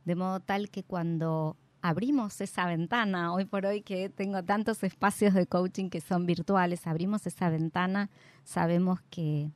de 0.06 0.14
modo 0.14 0.42
tal 0.42 0.70
que 0.70 0.84
cuando 0.84 1.58
abrimos 1.82 2.42
esa 2.42 2.66
ventana, 2.66 3.34
hoy 3.34 3.46
por 3.46 3.66
hoy 3.66 3.82
que 3.82 4.10
tengo 4.10 4.44
tantos 4.44 4.84
espacios 4.84 5.34
de 5.34 5.48
coaching 5.48 5.90
que 5.90 6.02
son 6.02 6.26
virtuales, 6.26 6.88
abrimos 6.88 7.26
esa 7.28 7.50
ventana, 7.50 8.10
sabemos 8.44 9.02
que 9.10 9.52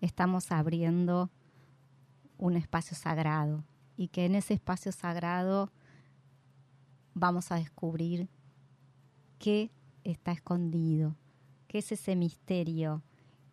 estamos 0.00 0.52
abriendo 0.52 1.30
un 2.38 2.56
espacio 2.56 2.96
sagrado 2.96 3.64
y 3.96 4.08
que 4.08 4.26
en 4.26 4.34
ese 4.34 4.54
espacio 4.54 4.92
sagrado 4.92 5.72
vamos 7.14 7.52
a 7.52 7.56
descubrir 7.56 8.28
qué 9.38 9.70
está 10.02 10.32
escondido, 10.32 11.16
qué 11.68 11.78
es 11.78 11.92
ese 11.92 12.16
misterio 12.16 13.02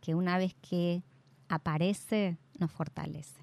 que 0.01 0.15
una 0.15 0.37
vez 0.37 0.55
que 0.61 1.03
aparece 1.47 2.37
nos 2.59 2.71
fortalece. 2.71 3.39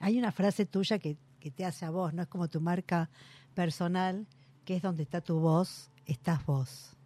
Hay 0.00 0.18
una 0.18 0.32
frase 0.32 0.66
tuya 0.66 0.98
que, 0.98 1.16
que 1.38 1.50
te 1.50 1.64
hace 1.64 1.84
a 1.84 1.90
vos, 1.90 2.12
no 2.14 2.22
es 2.22 2.28
como 2.28 2.48
tu 2.48 2.60
marca 2.60 3.10
personal, 3.54 4.26
que 4.64 4.76
es 4.76 4.82
donde 4.82 5.02
está 5.02 5.20
tu 5.20 5.38
voz, 5.38 5.90
estás 6.06 6.44
vos. 6.46 6.96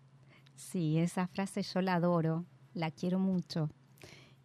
Sí, 0.57 0.99
esa 0.99 1.27
frase 1.27 1.62
yo 1.62 1.81
la 1.81 1.95
adoro, 1.95 2.45
la 2.75 2.90
quiero 2.90 3.18
mucho. 3.18 3.71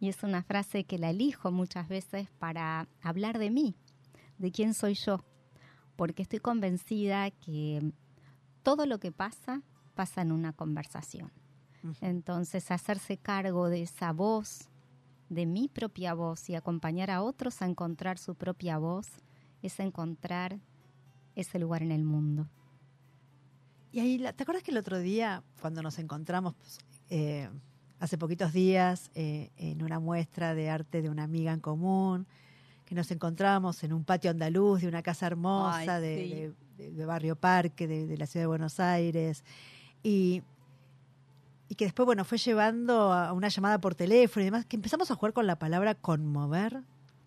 Y 0.00 0.08
es 0.08 0.22
una 0.22 0.42
frase 0.42 0.84
que 0.84 0.98
la 0.98 1.10
elijo 1.10 1.50
muchas 1.50 1.88
veces 1.88 2.28
para 2.38 2.88
hablar 3.02 3.38
de 3.38 3.50
mí, 3.50 3.74
de 4.38 4.52
quién 4.52 4.74
soy 4.74 4.94
yo, 4.94 5.24
porque 5.96 6.22
estoy 6.22 6.38
convencida 6.38 7.30
que 7.30 7.92
todo 8.62 8.86
lo 8.86 8.98
que 9.00 9.10
pasa 9.10 9.62
pasa 9.94 10.22
en 10.22 10.30
una 10.30 10.52
conversación. 10.52 11.32
Entonces, 12.00 12.70
hacerse 12.70 13.16
cargo 13.16 13.68
de 13.68 13.82
esa 13.82 14.12
voz, 14.12 14.68
de 15.28 15.46
mi 15.46 15.68
propia 15.68 16.14
voz 16.14 16.48
y 16.48 16.54
acompañar 16.54 17.10
a 17.10 17.22
otros 17.22 17.62
a 17.62 17.66
encontrar 17.66 18.18
su 18.18 18.34
propia 18.34 18.78
voz, 18.78 19.08
es 19.62 19.78
encontrar 19.80 20.58
ese 21.34 21.58
lugar 21.58 21.82
en 21.82 21.92
el 21.92 22.04
mundo. 22.04 22.48
Y 23.92 24.00
ahí, 24.00 24.18
¿te 24.18 24.42
acuerdas 24.42 24.62
que 24.62 24.70
el 24.70 24.76
otro 24.78 24.98
día, 24.98 25.42
cuando 25.60 25.82
nos 25.82 25.98
encontramos, 25.98 26.54
pues, 26.54 26.78
eh, 27.10 27.48
hace 28.00 28.18
poquitos 28.18 28.52
días, 28.52 29.10
eh, 29.14 29.50
en 29.56 29.82
una 29.82 29.98
muestra 29.98 30.54
de 30.54 30.68
arte 30.70 31.00
de 31.02 31.08
una 31.10 31.24
amiga 31.24 31.52
en 31.52 31.60
común, 31.60 32.26
que 32.84 32.94
nos 32.94 33.10
encontramos 33.10 33.82
en 33.84 33.92
un 33.92 34.04
patio 34.04 34.30
andaluz 34.30 34.80
de 34.82 34.88
una 34.88 35.02
casa 35.02 35.26
hermosa 35.26 35.96
Ay, 35.96 36.02
de, 36.02 36.16
sí. 36.16 36.34
de- 36.34 36.54
de- 36.84 36.92
de 36.92 37.04
Barrio 37.06 37.34
Parque, 37.36 37.86
de, 37.88 38.06
de 38.06 38.16
la 38.16 38.26
ciudad 38.26 38.44
de 38.44 38.46
Buenos 38.48 38.78
Aires, 38.78 39.42
y, 40.02 40.42
y 41.68 41.74
que 41.74 41.86
después, 41.86 42.06
bueno, 42.06 42.24
fue 42.24 42.38
llevando 42.38 43.12
a 43.12 43.32
una 43.32 43.48
llamada 43.48 43.80
por 43.80 43.94
teléfono 43.94 44.42
y 44.42 44.44
demás, 44.44 44.64
que 44.64 44.76
empezamos 44.76 45.10
a 45.10 45.14
jugar 45.16 45.32
con 45.32 45.46
la 45.46 45.58
palabra 45.58 45.94
conmover, 45.94 46.82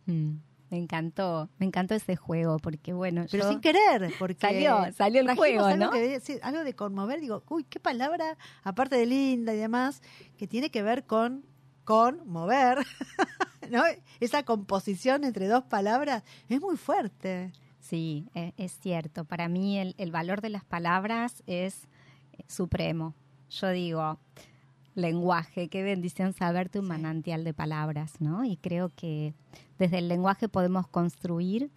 Mm, 0.08 0.38
me 0.72 0.78
encantó, 0.78 1.50
me 1.60 1.68
encantó 1.68 1.94
ese 1.94 2.16
juego, 2.16 2.58
porque 2.58 2.94
bueno, 2.94 3.26
pero 3.30 3.44
yo... 3.44 3.50
sin 3.50 3.60
querer, 3.62 4.12
porque 4.18 4.36
Salió, 4.40 4.92
salió 4.94 5.22
el 5.22 5.36
juego, 5.36 5.66
algo, 5.66 5.86
¿no? 5.86 5.92
que- 5.92 6.20
sí, 6.22 6.40
algo 6.42 6.64
de 6.64 6.74
conmover, 6.74 7.20
digo, 7.20 7.44
uy, 7.50 7.64
qué 7.66 7.80
palabra, 7.80 8.38
aparte 8.64 8.96
de 8.96 9.06
linda 9.06 9.54
y 9.54 9.58
demás, 9.58 10.02
que 10.38 10.48
tiene 10.48 10.72
que 10.72 10.82
ver 10.82 11.06
con 11.06 11.46
con 11.84 12.26
mover, 12.28 12.78
¿no? 13.70 13.84
Esa 14.20 14.44
composición 14.44 15.24
entre 15.24 15.48
dos 15.48 15.64
palabras 15.64 16.24
es 16.48 16.62
muy 16.62 16.78
fuerte. 16.78 17.52
Sí, 17.80 18.28
e- 18.36 18.54
es 18.56 18.80
cierto. 18.80 19.26
Para 19.26 19.50
mí 19.50 19.78
el, 19.80 19.96
el 19.98 20.12
valor 20.12 20.42
de 20.42 20.50
las 20.50 20.64
palabras 20.64 21.44
es 21.48 21.88
eh, 22.34 22.44
supremo. 22.48 23.16
Yo 23.50 23.70
digo, 23.70 24.20
lenguaje, 24.96 25.70
qué 25.70 25.84
bendición 25.84 26.34
saberte 26.34 26.80
un 26.80 26.88
manantial 26.88 27.44
de 27.44 27.54
palabras, 27.54 28.20
¿no? 28.20 28.44
Y 28.44 28.58
creo 28.58 28.92
que 28.96 29.34
desde 29.80 30.00
el 30.00 30.08
lenguaje 30.08 30.50
podemos 30.50 30.88
construir 30.88 31.72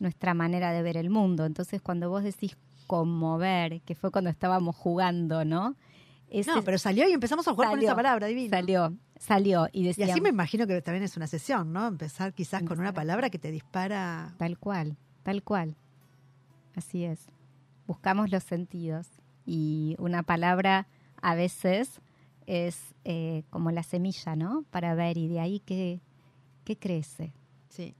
nuestra 0.00 0.34
manera 0.34 0.72
de 0.72 0.82
ver 0.82 0.96
el 0.96 1.10
mundo. 1.10 1.44
Entonces, 1.44 1.80
cuando 1.80 2.10
vos 2.10 2.24
decís 2.24 2.56
conmover, 2.86 3.82
que 3.82 3.94
fue 3.94 4.10
cuando 4.10 4.30
estábamos 4.30 4.74
jugando, 4.74 5.44
¿no? 5.44 5.76
Ese 6.28 6.50
No, 6.50 6.62
pero 6.62 6.78
salió 6.78 7.08
y 7.08 7.12
empezamos 7.12 7.46
a 7.46 7.52
jugar 7.52 7.70
con 7.70 7.82
esa 7.82 7.94
palabra 7.94 8.26
divina. 8.26 8.56
salió, 8.56 8.96
salió 9.18 9.68
y 9.72 9.88
así 9.88 10.20
me 10.20 10.28
imagino 10.28 10.66
que 10.66 10.80
también 10.80 11.04
es 11.04 11.16
una 11.16 11.26
sesión, 11.26 11.72
¿no? 11.72 11.86
Empezar 11.86 12.32
quizás 12.32 12.62
con 12.62 12.78
una 12.80 12.92
palabra 12.92 13.30
que 13.30 13.38
te 13.38 13.50
dispara. 13.50 14.34
Tal 14.38 14.58
cual, 14.58 14.96
tal 15.22 15.42
cual. 15.42 15.76
Así 16.74 17.04
es. 17.04 17.26
Buscamos 17.86 18.30
los 18.30 18.44
sentidos 18.44 19.08
y 19.44 19.96
una 19.98 20.22
palabra 20.22 20.86
a 21.20 21.34
veces 21.34 22.00
es 22.50 22.96
eh, 23.04 23.44
como 23.48 23.70
la 23.70 23.84
semilla, 23.84 24.34
¿no? 24.34 24.64
Para 24.70 24.96
ver 24.96 25.16
y 25.16 25.28
de 25.28 25.38
ahí 25.38 25.60
que, 25.60 26.00
que 26.64 26.76
crece. 26.76 27.32
Sí. 27.68 27.94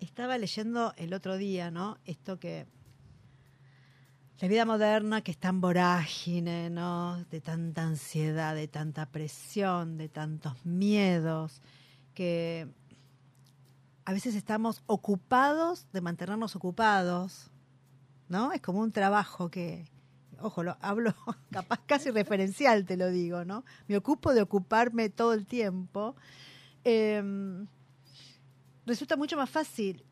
Estaba 0.00 0.36
leyendo 0.36 0.92
el 0.96 1.14
otro 1.14 1.36
día, 1.36 1.70
¿no? 1.70 1.96
Esto 2.04 2.40
que 2.40 2.66
la 4.40 4.48
vida 4.48 4.64
moderna 4.64 5.20
que 5.20 5.30
es 5.30 5.38
tan 5.38 5.60
vorágine, 5.60 6.70
¿no? 6.70 7.24
De 7.26 7.40
tanta 7.40 7.84
ansiedad, 7.84 8.56
de 8.56 8.66
tanta 8.66 9.06
presión, 9.06 9.96
de 9.96 10.08
tantos 10.08 10.66
miedos, 10.66 11.62
que 12.14 12.68
a 14.04 14.12
veces 14.12 14.34
estamos 14.34 14.82
ocupados 14.86 15.86
de 15.92 16.00
mantenernos 16.00 16.56
ocupados, 16.56 17.52
¿no? 18.28 18.52
Es 18.52 18.60
como 18.60 18.80
un 18.80 18.90
trabajo 18.90 19.52
que, 19.52 19.91
ojo, 20.42 20.62
lo 20.62 20.76
hablo 20.80 21.14
capaz 21.50 21.80
casi 21.86 22.10
referencial, 22.10 22.84
te 22.84 22.96
lo 22.96 23.10
digo, 23.10 23.44
¿no? 23.44 23.64
Me 23.88 23.96
ocupo 23.96 24.34
de 24.34 24.42
ocuparme 24.42 25.08
todo 25.08 25.32
el 25.32 25.46
tiempo. 25.46 26.16
Em, 26.84 27.66
resulta 28.86 29.16
mucho 29.16 29.36
más 29.36 29.50
fácil, 29.50 30.04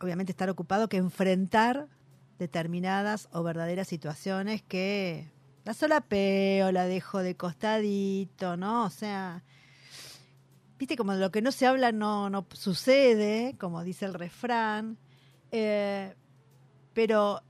obviamente, 0.00 0.32
estar 0.32 0.48
ocupado 0.50 0.88
que 0.88 0.96
enfrentar 0.96 1.88
determinadas 2.38 3.28
o 3.32 3.42
verdaderas 3.42 3.88
situaciones 3.88 4.62
que 4.62 5.30
la 5.64 5.74
solapeo, 5.74 6.72
la 6.72 6.86
dejo 6.86 7.18
de 7.18 7.36
costadito, 7.36 8.56
¿no? 8.56 8.84
O 8.84 8.90
sea, 8.90 9.42
viste 10.78 10.96
como 10.96 11.14
lo 11.14 11.30
que 11.30 11.42
no 11.42 11.52
se 11.52 11.66
habla 11.66 11.92
no, 11.92 12.30
no 12.30 12.46
sucede, 12.52 13.54
como 13.58 13.82
dice 13.82 14.06
el 14.06 14.14
refrán, 14.14 14.96
eh, 15.50 16.14
pero 16.94 17.42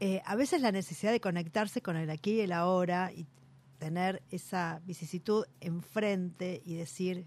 eh, 0.00 0.22
a 0.24 0.34
veces 0.34 0.62
la 0.62 0.72
necesidad 0.72 1.12
de 1.12 1.20
conectarse 1.20 1.82
con 1.82 1.96
el 1.96 2.10
aquí 2.10 2.32
y 2.32 2.40
el 2.40 2.52
ahora 2.52 3.12
y 3.12 3.26
tener 3.78 4.22
esa 4.30 4.80
vicisitud 4.84 5.44
enfrente 5.60 6.62
y 6.64 6.74
decir 6.74 7.26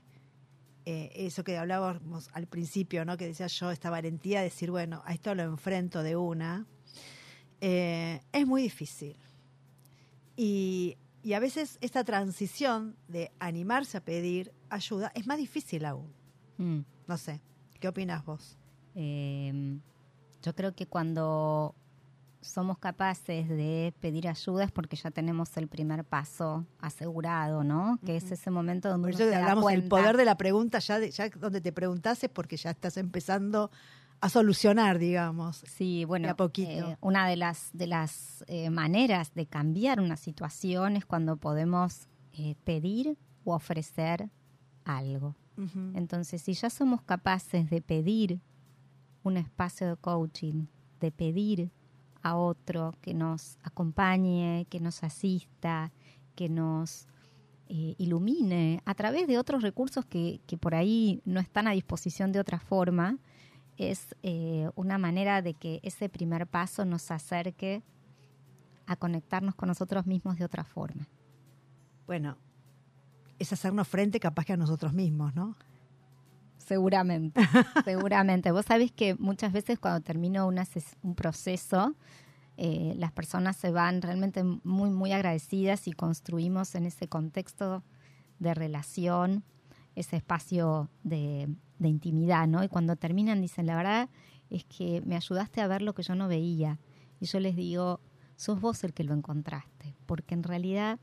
eh, 0.85 1.11
eso 1.15 1.43
que 1.43 1.57
hablábamos 1.57 2.29
al 2.33 2.47
principio, 2.47 3.05
¿no? 3.05 3.15
que 3.15 3.27
decía 3.27 3.47
yo, 3.47 3.71
esta 3.71 3.89
valentía 3.89 4.39
de 4.39 4.45
decir, 4.45 4.69
bueno, 4.69 5.01
a 5.05 5.13
esto 5.13 5.33
lo 5.35 5.43
enfrento 5.43 6.03
de 6.03 6.15
una, 6.15 6.65
eh, 7.61 8.21
es 8.31 8.45
muy 8.45 8.61
difícil. 8.63 9.17
Y, 10.35 10.97
y 11.21 11.33
a 11.33 11.39
veces 11.39 11.77
esta 11.79 12.03
transición 12.03 12.97
de 13.07 13.31
animarse 13.39 13.97
a 13.97 14.01
pedir 14.03 14.51
ayuda 14.69 15.11
es 15.15 15.25
más 15.25 15.37
difícil 15.37 15.85
aún. 15.85 16.11
Mm. 16.57 16.79
No 17.07 17.17
sé, 17.17 17.41
¿qué 17.79 17.87
opinas 17.87 18.25
vos? 18.25 18.57
Eh, 18.95 19.79
yo 20.41 20.55
creo 20.55 20.75
que 20.75 20.85
cuando 20.85 21.75
somos 22.43 22.77
capaces 22.77 23.47
de 23.49 23.93
pedir 23.99 24.27
ayuda 24.27 24.63
es 24.65 24.71
porque 24.71 24.95
ya 24.95 25.11
tenemos 25.11 25.55
el 25.57 25.67
primer 25.67 26.03
paso 26.03 26.65
asegurado, 26.79 27.63
¿no? 27.63 27.99
Que 28.05 28.17
es 28.17 28.31
ese 28.31 28.51
momento 28.51 28.89
donde 28.89 29.07
Por 29.11 29.15
uno 29.15 29.23
eso 29.23 29.29
se 29.31 29.35
hablamos 29.35 29.65
del 29.67 29.79
cuenta. 29.81 29.89
poder 29.95 30.17
de 30.17 30.25
la 30.25 30.35
pregunta, 30.37 30.79
ya, 30.79 30.99
de- 30.99 31.11
ya 31.11 31.29
donde 31.29 31.61
te 31.61 31.71
preguntas 31.71 32.23
es 32.23 32.29
porque 32.29 32.57
ya 32.57 32.71
estás 32.71 32.97
empezando 32.97 33.71
a 34.21 34.29
solucionar, 34.29 34.99
digamos. 34.99 35.63
Sí, 35.67 36.05
bueno, 36.05 36.27
de 36.27 36.31
a 36.31 36.35
poquito. 36.35 36.69
eh, 36.91 36.97
una 37.01 37.27
de 37.27 37.35
las 37.35 37.69
de 37.73 37.87
las 37.87 38.43
eh, 38.47 38.69
maneras 38.69 39.33
de 39.33 39.45
cambiar 39.47 39.99
una 39.99 40.15
situación 40.17 40.95
es 40.95 41.05
cuando 41.05 41.37
podemos 41.37 42.07
eh, 42.33 42.55
pedir 42.63 43.17
o 43.43 43.53
ofrecer 43.55 44.29
algo. 44.85 45.35
Entonces, 45.93 46.41
si 46.41 46.53
ya 46.53 46.69
somos 46.69 47.01
capaces 47.03 47.69
de 47.69 47.81
pedir 47.81 48.39
un 49.23 49.37
espacio 49.37 49.87
de 49.87 49.95
coaching, 49.97 50.65
de 50.99 51.11
pedir 51.11 51.69
a 52.23 52.35
otro 52.35 52.95
que 53.01 53.13
nos 53.13 53.57
acompañe, 53.61 54.65
que 54.69 54.79
nos 54.79 55.03
asista, 55.03 55.91
que 56.35 56.49
nos 56.49 57.07
eh, 57.67 57.95
ilumine 57.97 58.81
a 58.85 58.95
través 58.95 59.27
de 59.27 59.37
otros 59.37 59.61
recursos 59.61 60.05
que, 60.05 60.41
que 60.47 60.57
por 60.57 60.73
ahí 60.73 61.21
no 61.25 61.39
están 61.39 61.67
a 61.67 61.71
disposición 61.71 62.31
de 62.31 62.39
otra 62.39 62.59
forma, 62.59 63.17
es 63.77 64.15
eh, 64.23 64.69
una 64.75 64.97
manera 64.97 65.41
de 65.41 65.53
que 65.53 65.79
ese 65.83 66.09
primer 66.09 66.47
paso 66.47 66.85
nos 66.85 67.11
acerque 67.11 67.83
a 68.85 68.95
conectarnos 68.95 69.55
con 69.55 69.67
nosotros 69.67 70.05
mismos 70.05 70.37
de 70.37 70.45
otra 70.45 70.63
forma. 70.63 71.07
Bueno, 72.05 72.37
es 73.39 73.51
hacernos 73.51 73.87
frente 73.87 74.19
capaz 74.19 74.45
que 74.45 74.53
a 74.53 74.57
nosotros 74.57 74.93
mismos, 74.93 75.33
¿no? 75.35 75.55
Seguramente, 76.65 77.41
seguramente. 77.85 78.51
Vos 78.51 78.65
sabés 78.65 78.91
que 78.91 79.15
muchas 79.15 79.51
veces 79.51 79.79
cuando 79.79 80.01
termino 80.01 80.47
un 80.47 81.15
proceso, 81.15 81.95
eh, 82.57 82.93
las 82.97 83.11
personas 83.11 83.57
se 83.57 83.71
van 83.71 84.01
realmente 84.01 84.43
muy, 84.43 84.89
muy 84.89 85.11
agradecidas 85.11 85.87
y 85.87 85.93
construimos 85.93 86.75
en 86.75 86.85
ese 86.85 87.07
contexto 87.07 87.83
de 88.39 88.53
relación 88.53 89.43
ese 89.95 90.15
espacio 90.15 90.89
de, 91.03 91.47
de 91.79 91.87
intimidad, 91.87 92.47
¿no? 92.47 92.63
Y 92.63 92.67
cuando 92.67 92.95
terminan 92.95 93.41
dicen, 93.41 93.67
la 93.67 93.75
verdad 93.75 94.09
es 94.49 94.65
que 94.65 95.01
me 95.05 95.15
ayudaste 95.15 95.61
a 95.61 95.67
ver 95.67 95.81
lo 95.81 95.93
que 95.93 96.03
yo 96.03 96.15
no 96.15 96.27
veía. 96.27 96.79
Y 97.19 97.25
yo 97.25 97.39
les 97.39 97.55
digo, 97.55 97.99
sos 98.35 98.59
vos 98.59 98.83
el 98.83 98.93
que 98.93 99.03
lo 99.03 99.13
encontraste, 99.13 99.95
porque 100.05 100.33
en 100.33 100.43
realidad 100.43 100.99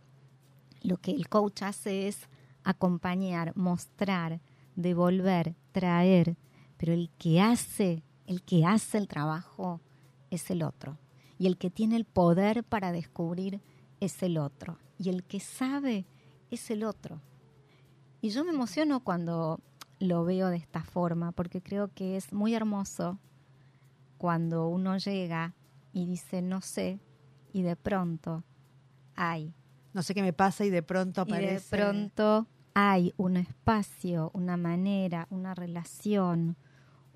lo 0.83 0.97
que 0.97 1.13
el 1.13 1.29
coach 1.29 1.63
hace 1.63 2.09
es 2.09 2.29
acompañar, 2.65 3.57
mostrar, 3.57 4.41
devolver, 4.81 5.55
traer, 5.73 6.37
pero 6.77 6.93
el 6.93 7.11
que 7.19 7.41
hace, 7.41 8.03
el 8.27 8.43
que 8.43 8.65
hace 8.65 8.99
el 8.99 9.09
trabajo 9.09 9.81
es 10.31 10.51
el 10.51 10.63
otro. 10.63 10.99
Y 11.39 11.47
el 11.47 11.57
que 11.57 11.71
tiene 11.71 11.97
el 11.97 12.05
poder 12.05 12.65
para 12.65 12.93
descubrir 12.93 13.61
es 14.01 14.23
el 14.23 14.39
otro. 14.39 14.79
Y 14.99 15.09
el 15.09 15.25
que 15.25 15.41
sabe 15.41 16.07
es 16.51 16.71
el 16.71 16.85
otro. 16.85 17.21
Y 18.21 18.31
yo 18.31 18.45
me 18.45 18.51
emociono 18.51 19.01
cuando 19.01 19.61
lo 19.99 20.25
veo 20.25 20.49
de 20.49 20.57
esta 20.57 20.83
forma, 20.83 21.33
porque 21.33 21.63
creo 21.63 21.89
que 21.95 22.17
es 22.17 22.33
muy 22.33 22.55
hermoso 22.55 23.19
cuando 24.19 24.69
uno 24.69 24.99
llega 24.99 25.55
y 25.93 26.07
dice 26.07 26.43
no 26.43 26.61
sé, 26.61 27.01
y 27.53 27.63
de 27.63 27.77
pronto 27.77 28.45
hay 29.15 29.55
No 29.93 30.03
sé 30.03 30.15
qué 30.15 30.23
me 30.23 30.33
pasa 30.33 30.65
y 30.65 30.71
de 30.71 30.83
pronto 30.83 31.23
y 31.23 31.25
de 31.25 31.33
aparece. 31.33 31.77
pronto 31.77 32.47
hay 32.89 33.13
un 33.19 33.37
espacio, 33.37 34.31
una 34.33 34.57
manera, 34.57 35.27
una 35.31 35.55
relación, 35.55 36.57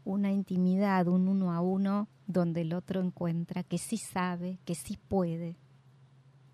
una 0.04 0.30
intimidad, 0.30 1.08
un 1.08 1.26
uno 1.26 1.52
a 1.52 1.60
uno, 1.60 2.08
donde 2.26 2.60
el 2.60 2.74
otro 2.74 3.00
encuentra 3.00 3.62
que 3.62 3.78
sí 3.78 3.96
sabe, 3.96 4.58
que 4.66 4.74
sí 4.74 4.98
puede, 5.08 5.56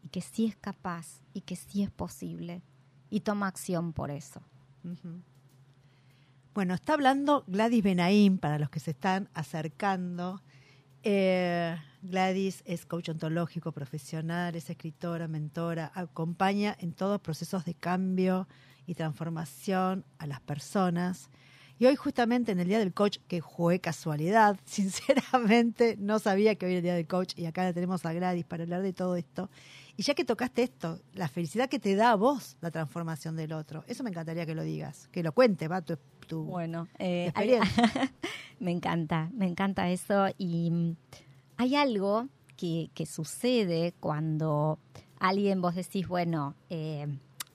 y 0.03 0.09
que 0.09 0.21
sí 0.21 0.47
es 0.47 0.57
capaz, 0.57 1.23
y 1.33 1.41
que 1.41 1.57
sí 1.57 1.83
es 1.83 1.91
posible, 1.91 2.63
y 3.11 3.21
toma 3.21 3.49
acción 3.49 3.93
por 3.93 4.13
eso. 4.13 4.43
Bueno, 6.55 6.75
está 6.75 6.95
hablando 6.95 7.45
Gladys 7.49 7.83
Benaim 7.83 8.39
para 8.39 8.61
los 8.61 8.71
que 8.71 8.79
se 8.79 8.93
están 8.93 9.29
acercando. 9.35 10.41
Eh, 11.03 11.77
Gladys 12.03 12.63
es 12.65 12.87
coach 12.87 13.09
ontológico 13.09 13.73
profesional, 13.73 14.55
es 14.55 14.71
escritora, 14.71 15.27
mentora, 15.27 15.91
acompaña 15.95 16.77
en 16.79 16.93
todos 16.93 17.21
procesos 17.21 17.65
de 17.65 17.75
cambio 17.75 18.47
y 18.91 18.95
transformación 18.97 20.05
a 20.19 20.27
las 20.27 20.41
personas. 20.41 21.31
Y 21.79 21.87
hoy 21.87 21.95
justamente 21.95 22.51
en 22.51 22.59
el 22.59 22.67
Día 22.67 22.81
del 22.81 22.93
Coach, 22.93 23.19
que 23.29 23.41
fue 23.41 23.79
casualidad, 23.79 24.59
sinceramente 24.65 25.97
no 25.97 26.19
sabía 26.19 26.57
que 26.57 26.67
hoy 26.67 26.73
era 26.73 26.79
el 26.79 26.83
Día 26.83 26.95
del 26.95 27.07
Coach 27.07 27.35
y 27.37 27.47
acá 27.47 27.63
la 27.63 27.73
tenemos 27.73 28.05
a 28.05 28.13
Gladys 28.13 28.45
para 28.45 28.65
hablar 28.65 28.83
de 28.83 28.93
todo 28.93 29.15
esto. 29.15 29.49
Y 29.97 30.03
ya 30.03 30.15
que 30.15 30.25
tocaste 30.25 30.65
esto, 30.65 31.01
la 31.15 31.29
felicidad 31.29 31.69
que 31.69 31.79
te 31.79 31.95
da 31.95 32.11
a 32.11 32.15
vos 32.17 32.57
la 32.61 32.73
transformación 32.73 33.37
del 33.37 33.53
otro, 33.53 33.85
eso 33.87 34.03
me 34.03 34.11
encantaría 34.11 34.45
que 34.45 34.57
lo 34.57 34.65
digas, 34.65 35.07
que 35.13 35.23
lo 35.23 35.31
cuente, 35.31 35.69
va, 35.69 35.83
tu, 35.83 35.97
tu 36.27 36.43
Bueno, 36.43 36.89
eh, 36.99 37.27
experiencia. 37.27 38.13
me 38.59 38.73
encanta, 38.73 39.31
me 39.33 39.47
encanta 39.47 39.89
eso. 39.89 40.27
Y 40.37 40.73
mm, 40.73 40.97
hay 41.59 41.77
algo 41.77 42.27
que, 42.57 42.91
que 42.93 43.07
sucede 43.07 43.95
cuando 44.01 44.81
alguien 45.21 45.63
vos 45.63 45.77
decís, 45.77 46.09
bueno, 46.09 46.57
eh, 46.71 47.07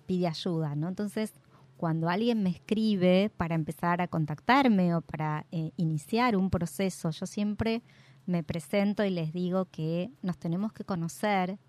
pide 0.06 0.28
ayuda, 0.28 0.76
¿no? 0.76 0.88
Entonces, 0.88 1.34
cuando 1.78 2.10
alguien 2.10 2.42
me 2.42 2.50
escribe 2.50 3.32
para 3.36 3.56
empezar 3.56 4.02
a 4.02 4.08
contactarme 4.08 4.96
o 4.96 5.02
para 5.02 5.46
eh, 5.52 5.72
iniciar 5.76 6.36
un 6.36 6.50
proceso, 6.50 7.10
yo 7.10 7.26
siempre 7.26 7.84
me 8.26 8.44
presento 8.44 9.04
y 9.04 9.10
les 9.10 9.34
digo 9.34 9.66
que 9.66 10.10
nos 10.22 10.38
tenemos 10.38 10.74
que 10.74 10.86
conocer 10.86 11.60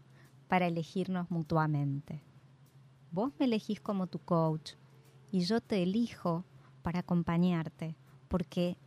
para 0.48 0.66
elegirnos 0.66 1.30
mutuamente. 1.30 2.22
Vos 3.10 3.32
me 3.38 3.46
elegís 3.46 3.80
como 3.80 4.06
tu 4.06 4.18
coach 4.20 4.72
y 5.30 5.40
yo 5.40 5.60
te 5.60 5.82
elijo 5.82 6.44
para 6.82 7.00
acompañarte, 7.00 7.96
porque 8.28 8.78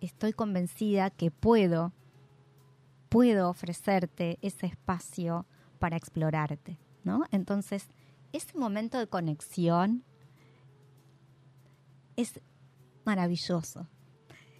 estoy 0.00 0.32
convencida 0.32 1.10
que 1.10 1.30
puedo, 1.30 1.92
puedo 3.08 3.50
ofrecerte 3.50 4.38
ese 4.40 4.66
espacio 4.66 5.46
para 5.78 5.96
explorarte, 5.96 6.78
¿no? 7.02 7.24
Entonces, 7.32 7.88
ese 8.32 8.56
momento 8.58 8.98
de 8.98 9.06
conexión 9.06 10.04
es 12.16 12.40
maravilloso. 13.04 13.88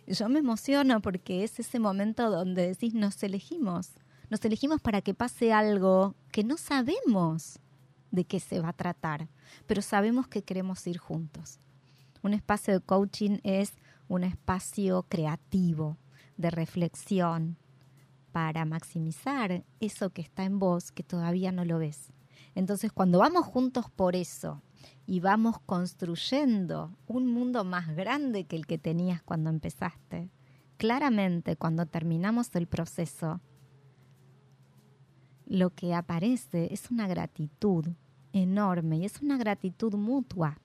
Yo 0.07 0.28
me 0.28 0.38
emociono 0.38 1.02
porque 1.02 1.44
es 1.44 1.59
ese 1.61 1.78
momento 1.78 2.31
donde 2.31 2.68
decís, 2.68 2.94
nos 2.94 3.22
elegimos, 3.22 3.90
nos 4.31 4.44
elegimos 4.44 4.81
para 4.81 5.02
que 5.02 5.12
pase 5.12 5.52
algo 5.52 6.14
que 6.33 6.44
no 6.44 6.57
sabemos 6.57 7.59
de 8.11 8.24
qué 8.24 8.40
se 8.40 8.61
va 8.61 8.70
a 8.70 8.72
tratar, 8.72 9.28
pero 9.66 9.83
sabemos 9.83 10.28
que 10.28 10.42
queremos 10.42 10.87
ir 10.87 10.98
juntos. 10.98 11.61
Un 12.22 12.33
espacio 12.33 12.74
de 12.74 12.81
coaching 12.81 13.38
es 13.42 13.74
un 14.09 14.24
espacio 14.24 15.04
creativo, 15.09 15.98
de 16.37 16.50
reflexión, 16.50 17.59
para 18.33 18.64
maximizar 18.64 19.64
eso 19.81 20.11
que 20.11 20.22
está 20.22 20.44
en 20.44 20.59
vos 20.59 20.92
que 20.92 21.02
todavía 21.02 21.52
no 21.52 21.64
lo 21.64 21.78
ves. 21.78 22.12
Entonces, 22.59 22.90
cuando 22.90 23.21
vamos 23.21 23.47
juntos 23.47 23.88
por 23.88 24.16
eso 24.16 24.61
y 25.07 25.21
vamos 25.21 25.61
construyendo 25.61 26.90
un 27.07 27.33
mundo 27.33 27.62
más 27.62 27.94
grande 27.94 28.47
que 28.47 28.57
el 28.57 28.66
que 28.66 28.79
tenías 28.79 29.23
cuando 29.23 29.49
empezaste, 29.49 30.29
claramente 30.77 31.55
cuando 31.55 31.87
terminamos 31.87 32.53
el 32.57 32.66
proceso, 32.66 33.40
lo 35.47 35.71
que 35.71 35.94
aparece 35.94 36.75
es 36.75 36.90
una 36.90 37.07
gratitud 37.07 37.87
enorme 38.33 38.97
y 38.97 39.05
es 39.05 39.23
una 39.23 39.38
gratitud 39.38 39.94
mutua 39.94 40.59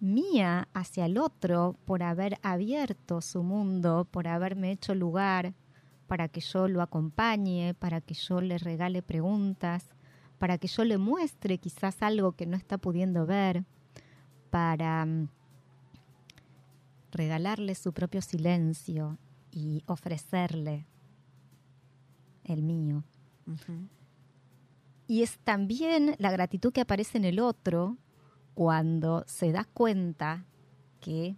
mía 0.00 0.68
hacia 0.74 1.06
el 1.06 1.16
otro 1.16 1.76
por 1.86 2.02
haber 2.02 2.36
abierto 2.42 3.22
su 3.22 3.42
mundo, 3.42 4.06
por 4.10 4.28
haberme 4.28 4.70
hecho 4.70 4.94
lugar 4.94 5.54
para 6.08 6.28
que 6.28 6.42
yo 6.42 6.68
lo 6.68 6.82
acompañe, 6.82 7.72
para 7.72 8.02
que 8.02 8.12
yo 8.12 8.42
le 8.42 8.58
regale 8.58 9.00
preguntas, 9.00 9.94
para 10.42 10.58
que 10.58 10.66
yo 10.66 10.82
le 10.82 10.98
muestre 10.98 11.58
quizás 11.58 12.02
algo 12.02 12.32
que 12.32 12.46
no 12.46 12.56
está 12.56 12.76
pudiendo 12.76 13.26
ver, 13.26 13.64
para 14.50 15.06
mm, 15.06 15.28
regalarle 17.12 17.76
su 17.76 17.92
propio 17.92 18.20
silencio 18.22 19.18
y 19.52 19.84
ofrecerle 19.86 20.88
el 22.42 22.64
mío. 22.64 23.04
Y 25.06 25.22
es 25.22 25.38
también 25.38 26.16
la 26.18 26.32
gratitud 26.32 26.72
que 26.72 26.80
aparece 26.80 27.18
en 27.18 27.24
el 27.24 27.38
otro 27.38 27.96
cuando 28.54 29.22
se 29.28 29.52
da 29.52 29.62
cuenta 29.62 30.44
que 30.98 31.36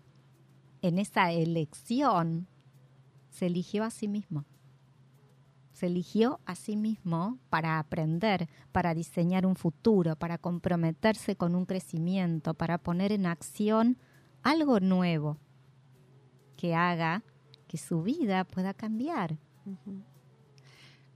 en 0.81 0.99
esa 0.99 1.31
elección 1.31 2.49
se 3.29 3.45
eligió 3.49 3.85
a 3.85 3.91
sí 3.91 4.09
mismo. 4.09 4.47
Eligió 5.85 6.41
a 6.47 6.55
sí 6.55 6.77
mismo 6.77 7.39
para 7.51 7.79
aprender, 7.79 8.49
para 8.73 8.95
diseñar 8.95 9.47
un 9.47 9.57
futuro, 9.57 10.17
para 10.17 10.39
comprometerse 10.39 11.37
con 11.37 11.55
un 11.55 11.67
crecimiento, 11.67 12.55
para 12.55 12.79
poner 12.79 13.13
en 13.13 13.27
acción 13.27 13.99
algo 14.43 14.81
nuevo 14.81 15.39
que 16.57 16.75
haga 16.75 17.23
que 17.67 17.79
su 17.79 18.03
vida 18.03 18.45
pueda 18.45 18.75
cambiar. 18.75 19.39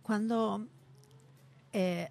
Cuando 0.02 0.66
eh, 1.72 2.10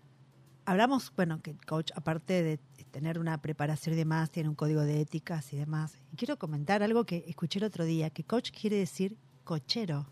hablamos, 0.65 1.11
bueno, 1.15 1.41
que 1.41 1.51
el 1.51 1.65
coach, 1.65 1.91
aparte 1.95 2.43
de 2.43 2.57
tener 2.91 3.19
una 3.19 3.41
preparación 3.41 3.93
y 3.93 3.97
demás, 3.97 4.31
tiene 4.31 4.49
un 4.49 4.55
código 4.55 4.81
de 4.81 5.01
éticas 5.01 5.51
y 5.53 5.57
demás. 5.57 5.97
Quiero 6.15 6.37
comentar 6.37 6.83
algo 6.83 7.05
que 7.05 7.25
escuché 7.27 7.59
el 7.59 7.65
otro 7.65 7.85
día, 7.85 8.09
que 8.09 8.23
coach 8.23 8.51
quiere 8.51 8.77
decir 8.77 9.17
cochero, 9.43 10.07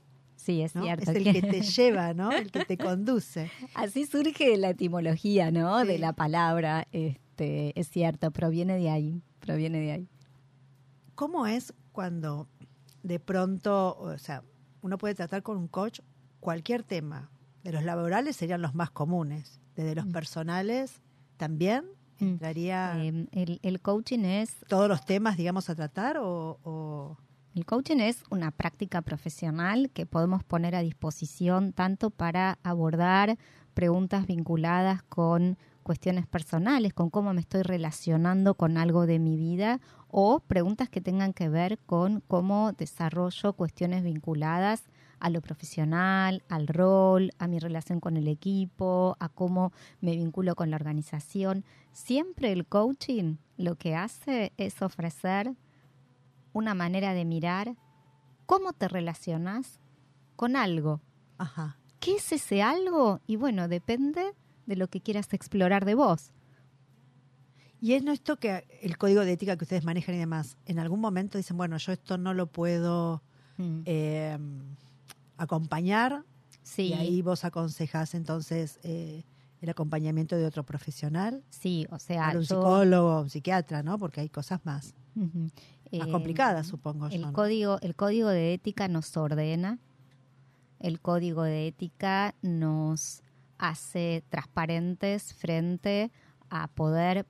Sí, 0.45 0.61
es 0.61 0.75
¿no? 0.75 0.83
cierto. 0.83 1.09
Es 1.11 1.17
el 1.17 1.23
que 1.33 1.41
te 1.41 1.61
lleva, 1.61 2.13
¿no? 2.13 2.31
El 2.31 2.51
que 2.51 2.65
te 2.65 2.77
conduce. 2.77 3.49
Así 3.73 4.05
surge 4.05 4.55
la 4.57 4.69
etimología, 4.69 5.49
¿no? 5.51 5.81
Sí. 5.81 5.87
De 5.87 5.97
la 5.99 6.13
palabra. 6.13 6.87
Este, 6.91 7.77
es 7.79 7.89
cierto, 7.89 8.29
proviene 8.31 8.77
de 8.77 8.89
ahí. 8.91 9.21
Proviene 9.39 9.79
de 9.79 9.91
ahí. 9.91 10.07
¿Cómo 11.15 11.47
es 11.47 11.73
cuando 11.91 12.47
de 13.03 13.19
pronto, 13.19 13.97
o 13.99 14.17
sea, 14.17 14.43
uno 14.81 14.97
puede 14.97 15.15
tratar 15.15 15.41
con 15.43 15.57
un 15.57 15.67
coach 15.67 15.99
cualquier 16.39 16.83
tema? 16.83 17.29
De 17.63 17.71
los 17.71 17.83
laborales 17.83 18.35
serían 18.35 18.61
los 18.61 18.75
más 18.75 18.91
comunes. 18.91 19.59
Desde 19.75 19.95
los 19.95 20.05
Mm. 20.05 20.11
personales 20.11 21.01
también 21.37 21.85
Mm. 22.19 22.25
entraría 22.25 23.03
Eh, 23.03 23.27
el, 23.31 23.59
el 23.61 23.81
coaching 23.81 24.19
es 24.19 24.55
todos 24.69 24.87
los 24.87 25.03
temas, 25.05 25.35
digamos, 25.37 25.69
a 25.69 25.75
tratar 25.75 26.17
o, 26.17 26.59
o- 26.63 27.17
El 27.55 27.65
coaching 27.65 28.01
es 28.01 28.21
una 28.29 28.51
práctica 28.51 29.01
profesional 29.01 29.89
que 29.93 30.05
podemos 30.05 30.43
poner 30.43 30.75
a 30.75 30.81
disposición 30.81 31.71
tanto 31.71 32.09
para 32.09 32.59
abordar 32.63 33.37
preguntas 33.73 34.27
vinculadas 34.27 35.03
con 35.03 35.57
cuestiones 35.81 36.27
personales, 36.27 36.93
con 36.93 37.09
cómo 37.09 37.33
me 37.33 37.39
estoy 37.39 37.61
relacionando 37.61 38.55
con 38.55 38.77
algo 38.77 39.05
de 39.05 39.19
mi 39.19 39.37
vida 39.37 39.79
o 40.09 40.41
preguntas 40.41 40.89
que 40.89 40.99
tengan 40.99 41.31
que 41.31 41.47
ver 41.47 41.79
con 41.85 42.19
cómo 42.27 42.73
desarrollo 42.73 43.53
cuestiones 43.53 44.03
vinculadas 44.03 44.83
a 45.21 45.29
lo 45.29 45.39
profesional, 45.39 46.43
al 46.49 46.67
rol, 46.67 47.31
a 47.39 47.47
mi 47.47 47.59
relación 47.59 48.01
con 48.01 48.17
el 48.17 48.27
equipo, 48.27 49.15
a 49.21 49.29
cómo 49.29 49.71
me 50.01 50.17
vinculo 50.17 50.55
con 50.55 50.71
la 50.71 50.75
organización. 50.75 51.63
Siempre 51.93 52.51
el 52.51 52.65
coaching 52.65 53.37
lo 53.55 53.75
que 53.75 53.95
hace 53.95 54.51
es 54.57 54.81
ofrecer 54.81 55.53
una 56.55 56.73
manera 56.73 57.13
de 57.13 57.25
mirar 57.25 57.75
cómo 58.45 58.71
te 58.71 58.87
relacionas 58.87 59.81
con 60.37 60.55
algo. 60.55 61.01
Ajá. 61.37 61.77
¿Qué 61.99 62.15
es 62.15 62.31
ese 62.31 62.61
algo? 62.63 63.19
Y 63.27 63.35
bueno, 63.35 63.67
depende 63.67 64.23
de 64.65 64.75
lo 64.77 64.87
que 64.87 65.01
quieras 65.01 65.33
explorar 65.33 65.83
de 65.83 65.95
vos. 65.95 66.31
Y 67.81 67.93
es 67.93 68.03
no 68.03 68.13
esto 68.13 68.37
que 68.37 68.65
el 68.81 68.97
código 68.97 69.25
de 69.25 69.33
ética 69.33 69.57
que 69.57 69.65
ustedes 69.65 69.83
manejan 69.83 70.15
y 70.15 70.19
demás, 70.19 70.55
en 70.65 70.79
algún 70.79 71.01
momento 71.01 71.37
dicen, 71.37 71.57
bueno, 71.57 71.75
yo 71.77 71.91
esto 71.91 72.17
no 72.17 72.33
lo 72.33 72.47
puedo 72.47 73.21
eh, 73.85 74.37
acompañar 75.37 76.23
sí, 76.63 76.83
y 76.87 76.93
ahí 76.93 77.21
vos 77.21 77.43
aconsejás 77.43 78.15
entonces 78.15 78.79
eh, 78.83 79.23
el 79.61 79.69
acompañamiento 79.69 80.37
de 80.37 80.45
otro 80.45 80.63
profesional, 80.63 81.43
sí, 81.49 81.85
o 81.91 81.99
sea, 81.99 82.27
un 82.33 82.41
yo- 82.43 82.55
psicólogo, 82.55 83.21
un 83.21 83.29
psiquiatra, 83.29 83.83
¿no? 83.83 83.97
Porque 83.97 84.21
hay 84.21 84.29
cosas 84.29 84.61
más. 84.65 84.93
Más 85.99 86.07
Eh, 86.07 86.11
complicadas, 86.11 86.67
supongo 86.67 87.09
yo. 87.09 87.15
El 87.15 87.21
¿no? 87.21 87.33
código, 87.33 87.79
el 87.81 87.95
código 87.95 88.29
de 88.29 88.53
ética 88.53 88.87
nos 88.87 89.15
ordena, 89.17 89.79
el 90.79 90.99
código 90.99 91.43
de 91.43 91.67
ética 91.67 92.35
nos 92.41 93.21
hace 93.57 94.23
transparentes 94.29 95.33
frente 95.33 96.11
a 96.49 96.67
poder 96.67 97.25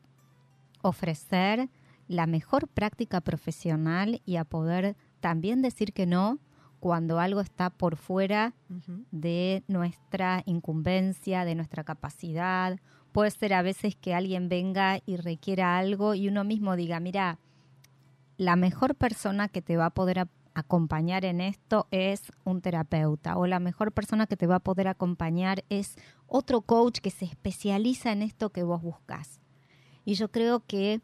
ofrecer 0.82 1.70
la 2.08 2.28
mejor 2.28 2.68
práctica 2.68 3.22
profesional 3.22 4.22
y 4.26 4.36
a 4.36 4.44
poder 4.44 4.96
también 5.20 5.62
decir 5.62 5.94
que 5.94 6.06
no 6.06 6.40
cuando 6.80 7.20
algo 7.20 7.42
está 7.42 7.72
por 7.72 7.96
fuera 7.96 8.54
de 9.12 9.64
nuestra 9.68 10.44
incumbencia, 10.46 11.44
de 11.46 11.56
nuestra 11.56 11.84
capacidad. 11.84 12.80
Puede 13.12 13.32
ser 13.32 13.54
a 13.56 13.64
veces 13.64 13.96
que 13.96 14.14
alguien 14.14 14.50
venga 14.50 15.00
y 15.06 15.18
requiera 15.18 15.78
algo 15.80 16.14
y 16.14 16.28
uno 16.28 16.44
mismo 16.44 16.76
diga, 16.76 17.00
mira, 17.00 17.40
la 18.38 18.56
mejor 18.56 18.96
persona 18.96 19.48
que 19.48 19.62
te 19.62 19.78
va 19.78 19.88
a 19.88 19.94
poder 19.94 20.28
acompañar 20.54 21.26
en 21.26 21.42
esto 21.42 21.88
es 21.92 22.32
un 22.46 22.62
terapeuta 22.62 23.38
o 23.38 23.46
la 23.46 23.60
mejor 23.60 23.92
persona 23.92 24.26
que 24.26 24.38
te 24.38 24.48
va 24.48 24.56
a 24.56 24.64
poder 24.64 24.88
acompañar 24.88 25.64
es 25.70 25.96
otro 26.28 26.62
coach 26.62 27.00
que 27.00 27.12
se 27.12 27.26
especializa 27.26 28.12
en 28.12 28.22
esto 28.22 28.52
que 28.52 28.64
vos 28.64 28.82
buscas. 28.82 29.42
Y 30.06 30.16
yo 30.16 30.32
creo 30.32 30.62
que 30.66 31.02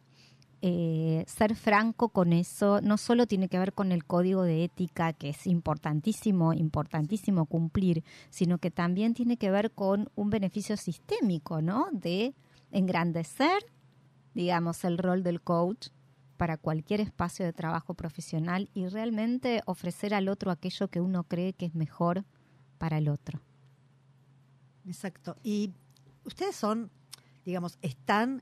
eh, 0.61 1.25
ser 1.27 1.55
franco 1.55 2.09
con 2.09 2.33
eso 2.33 2.81
no 2.81 2.97
solo 2.97 3.25
tiene 3.25 3.49
que 3.49 3.59
ver 3.59 3.73
con 3.73 3.91
el 3.91 4.05
código 4.05 4.43
de 4.43 4.63
ética, 4.63 5.11
que 5.11 5.29
es 5.29 5.47
importantísimo, 5.47 6.53
importantísimo 6.53 7.45
cumplir, 7.45 8.03
sino 8.29 8.57
que 8.59 8.71
también 8.71 9.13
tiene 9.13 9.37
que 9.37 9.51
ver 9.51 9.71
con 9.71 10.09
un 10.15 10.29
beneficio 10.29 10.77
sistémico, 10.77 11.61
¿no? 11.61 11.87
De 11.91 12.35
engrandecer, 12.71 13.65
digamos, 14.33 14.83
el 14.85 14.97
rol 14.97 15.23
del 15.23 15.41
coach 15.41 15.89
para 16.41 16.57
cualquier 16.57 17.01
espacio 17.01 17.45
de 17.45 17.53
trabajo 17.53 17.93
profesional 17.93 18.67
y 18.73 18.87
realmente 18.87 19.61
ofrecer 19.67 20.15
al 20.15 20.27
otro 20.27 20.49
aquello 20.49 20.87
que 20.87 20.99
uno 20.99 21.23
cree 21.23 21.53
que 21.53 21.67
es 21.67 21.75
mejor 21.75 22.25
para 22.79 22.97
el 22.97 23.09
otro. 23.09 23.39
Exacto. 24.87 25.35
Y 25.43 25.71
ustedes 26.25 26.55
son, 26.55 26.89
digamos, 27.45 27.77
están 27.83 28.41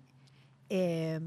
eh, 0.69 1.19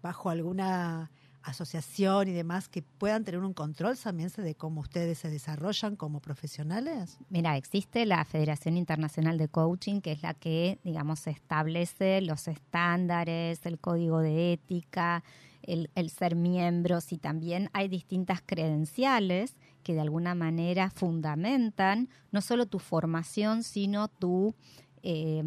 bajo 0.00 0.30
alguna 0.30 1.10
asociación 1.42 2.28
y 2.28 2.32
demás 2.32 2.68
que 2.68 2.82
puedan 2.82 3.24
tener 3.24 3.40
un 3.40 3.54
control 3.54 3.96
también 3.98 4.30
de 4.36 4.54
cómo 4.54 4.80
ustedes 4.80 5.18
se 5.18 5.30
desarrollan 5.30 5.96
como 5.96 6.20
profesionales. 6.20 7.18
Mira, 7.28 7.56
existe 7.56 8.06
la 8.06 8.24
Federación 8.24 8.76
Internacional 8.76 9.38
de 9.38 9.48
Coaching, 9.48 10.00
que 10.00 10.12
es 10.12 10.22
la 10.22 10.34
que, 10.34 10.78
digamos, 10.84 11.26
establece 11.26 12.20
los 12.20 12.48
estándares, 12.48 13.64
el 13.64 13.78
código 13.78 14.20
de 14.20 14.52
ética, 14.52 15.24
el, 15.62 16.10
ser 16.10 16.36
miembros 16.36 17.12
y 17.12 17.18
también 17.18 17.70
hay 17.72 17.88
distintas 17.88 18.42
credenciales 18.44 19.56
que 19.82 19.94
de 19.94 20.00
alguna 20.00 20.34
manera 20.34 20.90
fundamentan 20.90 22.08
no 22.32 22.40
solo 22.40 22.66
tu 22.66 22.78
formación, 22.78 23.62
sino 23.62 24.08
tu, 24.08 24.54
eh, 25.02 25.42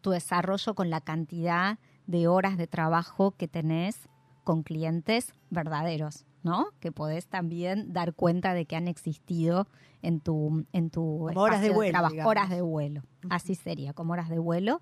tu 0.00 0.10
desarrollo 0.10 0.74
con 0.74 0.90
la 0.90 1.00
cantidad 1.00 1.78
de 2.06 2.26
horas 2.26 2.58
de 2.58 2.66
trabajo 2.66 3.32
que 3.32 3.48
tenés 3.48 4.08
con 4.44 4.62
clientes 4.62 5.34
verdaderos, 5.50 6.24
¿no? 6.42 6.68
Que 6.80 6.92
podés 6.92 7.26
también 7.26 7.92
dar 7.92 8.14
cuenta 8.14 8.54
de 8.54 8.66
que 8.66 8.76
han 8.76 8.88
existido 8.88 9.66
en 10.02 10.20
tu 10.20 10.64
en 10.72 10.90
tu 10.90 11.28
horas 11.34 11.60
de 11.60 11.70
vuelo, 11.70 11.92
trabajo, 11.92 12.28
horas 12.28 12.50
de 12.50 12.62
vuelo. 12.62 13.02
Así 13.30 13.54
sería, 13.54 13.92
como 13.92 14.12
horas 14.12 14.28
de 14.28 14.38
vuelo. 14.38 14.80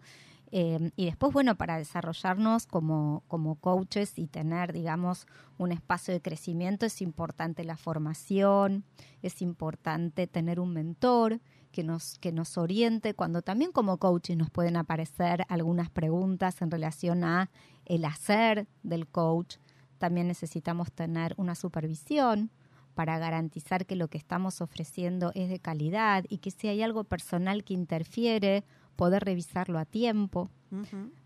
Eh, 0.53 0.91
y 0.97 1.05
después, 1.05 1.33
bueno, 1.33 1.55
para 1.55 1.77
desarrollarnos 1.77 2.67
como, 2.67 3.23
como 3.29 3.55
coaches 3.55 4.19
y 4.19 4.27
tener, 4.27 4.73
digamos, 4.73 5.27
un 5.59 5.71
espacio 5.71 6.13
de 6.13 6.21
crecimiento, 6.21 6.87
es 6.87 7.01
importante 7.03 7.63
la 7.63 7.77
formación, 7.77 8.85
es 9.23 9.43
importante 9.43 10.27
tener 10.27 10.59
un 10.59 10.73
mentor 10.73 11.41
que 11.71 11.85
nos, 11.85 12.19
que 12.19 12.33
nos 12.33 12.59
oriente, 12.59 13.15
cuando 13.15 13.43
también 13.43 13.73
como 13.73 13.99
coaches 13.99 14.37
nos 14.37 14.51
pueden 14.51 14.77
aparecer 14.77 15.45
algunas 15.49 15.91
preguntas 15.91 16.61
en 16.63 16.71
relación 16.71 17.25
a 17.25 17.51
el 17.85 18.05
hacer 18.05 18.67
del 18.83 19.07
coach. 19.07 19.57
También 19.99 20.29
necesitamos 20.29 20.93
tener 20.93 21.35
una 21.37 21.55
supervisión 21.55 22.51
para 22.95 23.19
garantizar 23.19 23.87
que 23.87 23.97
lo 23.97 24.09
que 24.09 24.19
estamos 24.19 24.61
ofreciendo 24.61 25.33
es 25.35 25.49
de 25.49 25.59
calidad 25.59 26.25
y 26.29 26.39
que 26.39 26.51
si 26.51 26.69
hay 26.69 26.83
algo 26.83 27.05
personal 27.05 27.65
que 27.65 27.75
interfiere, 27.75 28.65
poder 28.97 29.25
revisarlo 29.25 29.79
a 29.79 29.85
tiempo, 29.85 30.51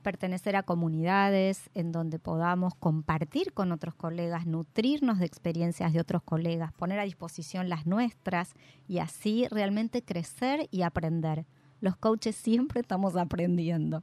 pertenecer 0.03 0.57
a 0.57 0.63
comunidades 0.63 1.71
en 1.75 1.93
donde 1.93 2.19
podamos 2.19 2.75
compartir 2.75 3.53
con 3.53 3.73
otros 3.73 3.95
colegas, 3.95 4.47
nutrirnos 4.47 5.19
de 5.19 5.27
experiencias 5.27 5.93
de 5.93 6.01
otros 6.01 6.23
colegas, 6.23 6.73
poner 6.73 6.99
a 6.99 7.05
disposición 7.05 7.69
las 7.69 7.87
nuestras 7.87 8.55
y 8.89 8.99
así 8.99 9.47
realmente 9.51 10.03
crecer 10.03 10.69
y 10.71 10.83
aprender. 10.83 11.47
Los 11.81 11.97
coaches 11.97 12.37
siempre 12.37 12.81
estamos 12.81 13.17
aprendiendo, 13.17 14.03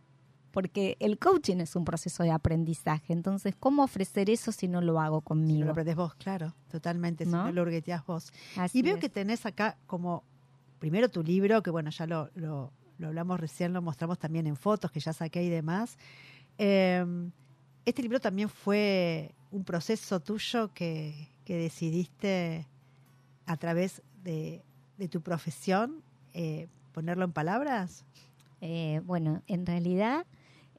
porque 0.52 0.98
el 1.00 1.18
coaching 1.18 1.58
es 1.58 1.76
un 1.76 1.86
proceso 1.86 2.24
de 2.24 2.32
aprendizaje, 2.32 3.14
entonces, 3.14 3.56
¿cómo 3.60 3.84
ofrecer 3.84 4.30
eso 4.30 4.52
si 4.52 4.68
no 4.68 4.82
lo 4.82 5.00
hago 5.00 5.20
Si 5.22 5.26
conmigo? 5.26 5.60
no 5.62 5.66
lo 5.68 5.72
aprendes 5.72 5.96
vos, 5.96 6.14
claro, 6.16 6.54
totalmente, 6.70 7.26
si 7.26 7.32
¿No? 7.32 7.46
no 7.46 7.52
lo 7.52 7.62
hurgueteás 7.64 8.06
vos. 8.06 8.32
Así 8.58 8.80
Y 8.80 8.82
veo 8.84 8.96
es. 8.96 9.02
que 9.02 9.10
tenés 9.10 9.46
acá 9.46 9.78
como 9.88 10.24
primero 10.80 11.10
tu 11.10 11.24
libro, 11.24 11.64
que 11.64 11.70
bueno, 11.72 11.90
ya 11.90 12.06
lo, 12.06 12.30
lo, 12.36 12.72
lo 13.02 13.08
hablamos 13.08 13.40
recién, 13.40 13.74
lo 13.74 13.82
mostramos 13.82 14.20
también 14.20 14.48
en 14.48 14.56
fotos 14.56 14.92
que 14.92 15.00
ya 15.00 15.12
saqué 15.12 15.44
y 15.44 15.50
demás. 15.50 15.98
Eh, 16.58 17.04
este 17.84 18.04
libro 18.04 18.20
también 18.20 18.48
fue 18.48 19.34
un 19.50 19.64
proceso 19.64 20.20
tuyo 20.20 20.72
que, 20.74 21.30
que 21.44 21.58
decidiste 21.58 22.68
a 23.48 23.58
través 23.58 24.04
de, 24.24 24.64
de 24.98 25.08
tu 25.08 25.22
profesión 25.22 26.04
eh, 26.34 26.68
ponerlo 26.92 27.26
en 27.26 27.32
palabras. 27.32 28.06
Eh, 28.62 29.02
bueno, 29.04 29.42
en 29.48 29.66
realidad... 29.66 30.26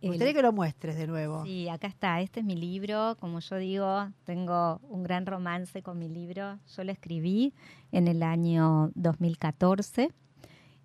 Me 0.00 0.08
gustaría 0.08 0.34
que 0.34 0.42
lo 0.42 0.52
muestres 0.52 0.96
de 0.96 1.06
nuevo. 1.06 1.44
Sí, 1.44 1.68
acá 1.68 1.86
está. 1.86 2.20
Este 2.20 2.40
es 2.40 2.46
mi 2.46 2.56
libro. 2.56 3.16
Como 3.20 3.38
yo 3.38 3.56
digo, 3.56 4.10
tengo 4.24 4.80
un 4.88 5.04
gran 5.04 5.26
romance 5.26 5.80
con 5.82 5.96
mi 5.96 6.08
libro. 6.08 6.58
Yo 6.76 6.82
lo 6.82 6.90
escribí 6.90 7.54
en 7.92 8.08
el 8.08 8.24
año 8.24 8.90
2014 8.96 10.10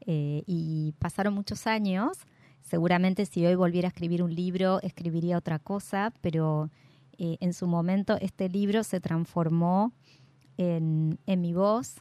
eh, 0.10 0.44
y 0.48 0.94
pasaron 1.00 1.34
muchos 1.34 1.68
años. 1.68 2.18
Seguramente 2.62 3.26
si 3.26 3.46
hoy 3.46 3.56
volviera 3.56 3.90
a 3.90 3.90
escribir 3.90 4.24
un 4.24 4.34
libro, 4.34 4.82
escribiría 4.82 5.38
otra 5.38 5.60
cosa, 5.60 6.14
pero 6.22 6.70
eh, 7.18 7.36
en 7.42 7.54
su 7.54 7.68
momento 7.68 8.18
este 8.22 8.48
libro 8.48 8.86
se 8.86 9.02
transformó 9.02 9.92
en, 10.58 11.20
en 11.28 11.42
mi 11.42 11.54
voz 11.54 11.96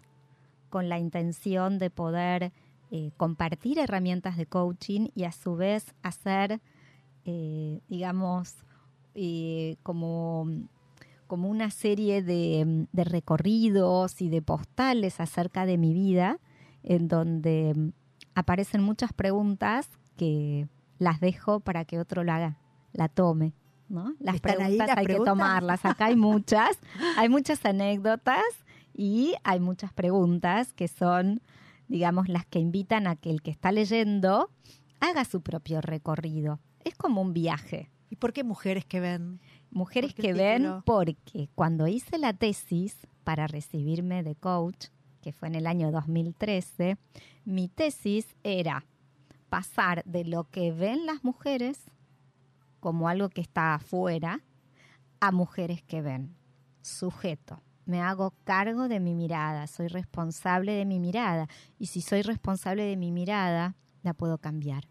con 0.71 0.89
la 0.89 1.01
intención 1.01 1.79
de 1.81 1.91
poder 1.91 2.53
eh, 2.93 3.11
compartir 3.17 3.81
herramientas 3.81 4.37
de 4.37 4.47
coaching 4.47 5.09
y 5.17 5.25
a 5.25 5.33
su 5.33 5.57
vez 5.57 5.93
hacer 6.03 6.61
digamos, 7.89 8.55
como, 9.83 10.47
como 11.27 11.49
una 11.49 11.73
serie 11.73 12.23
de 12.23 12.87
recorridos 12.93 14.23
y 14.23 14.29
de 14.29 14.43
postales 14.43 15.19
acerca 15.19 15.67
de 15.67 15.77
mi 15.77 15.93
vida, 15.93 16.39
en 16.87 17.09
donde 17.09 17.75
mm, 17.77 17.93
aparecen 18.35 18.83
muchas 18.83 19.13
preguntas 19.13 19.91
que 20.17 20.69
las 20.99 21.21
dejo 21.21 21.61
para 21.61 21.85
que 21.85 21.99
otro 21.99 22.25
la 22.25 22.37
haga, 22.37 22.59
la 22.93 23.09
tome. 23.09 23.53
¿no? 23.89 24.15
Las 24.19 24.37
¿Están 24.37 24.53
ahí 24.53 24.57
preguntas 24.57 24.89
las 24.89 24.97
hay 24.97 25.05
preguntas? 25.05 25.33
que 25.33 25.39
tomarlas. 25.39 25.85
Acá 25.85 26.07
hay 26.07 26.17
muchas, 26.17 26.79
hay 27.19 27.29
muchas 27.29 27.65
anécdotas 27.65 28.43
y 28.95 29.35
hay 29.45 29.61
muchas 29.61 29.93
preguntas 29.93 30.73
que 30.73 30.89
son, 30.89 31.43
digamos, 31.89 32.29
las 32.29 32.47
que 32.47 32.59
invitan 32.59 33.07
a 33.07 33.17
que 33.17 33.31
el 33.31 33.43
que 33.43 33.51
está 33.51 33.71
leyendo 33.73 34.51
haga 35.01 35.25
su 35.25 35.43
propio 35.43 35.81
recorrido. 35.81 36.61
Es 36.85 36.95
como 36.95 37.21
un 37.21 37.33
viaje. 37.33 37.91
¿Y 38.11 38.17
por 38.17 38.33
qué 38.33 38.45
mujeres 38.45 38.85
que 38.85 39.01
ven? 39.01 39.41
Mujeres 39.71 40.15
¿Por 40.15 40.23
qué 40.23 40.29
que 40.29 40.33
ven 40.33 40.83
porque 40.85 41.49
cuando 41.55 41.87
hice 41.87 42.19
la 42.19 42.33
tesis 42.33 42.97
para 43.25 43.47
recibirme 43.47 44.23
de 44.23 44.37
coach, 44.37 44.87
que 45.27 45.33
fue 45.33 45.49
en 45.49 45.57
el 45.57 45.67
año 45.67 45.91
2013, 45.91 46.99
mi 47.45 47.67
tesis 47.67 48.37
era 48.45 48.87
pasar 49.49 50.05
de 50.05 50.25
lo 50.25 50.45
que 50.45 50.71
ven 50.71 51.05
las 51.05 51.25
mujeres 51.25 51.81
como 52.79 53.09
algo 53.09 53.29
que 53.29 53.41
está 53.41 53.75
afuera 53.75 54.45
a 55.19 55.33
mujeres 55.33 55.83
que 55.83 56.01
ven. 56.01 56.37
Sujeto. 56.81 57.61
Me 57.87 58.01
hago 58.01 58.35
cargo 58.45 58.87
de 58.87 59.01
mi 59.01 59.17
mirada, 59.17 59.67
soy 59.67 59.89
responsable 59.89 60.71
de 60.75 60.85
mi 60.85 61.01
mirada. 61.01 61.49
Y 61.77 61.87
si 61.87 62.03
soy 62.03 62.23
responsable 62.23 62.85
de 62.85 62.97
mi 62.97 63.11
mirada, 63.11 63.75
la 64.05 64.15
puedo 64.15 64.39
cambiar. 64.39 64.85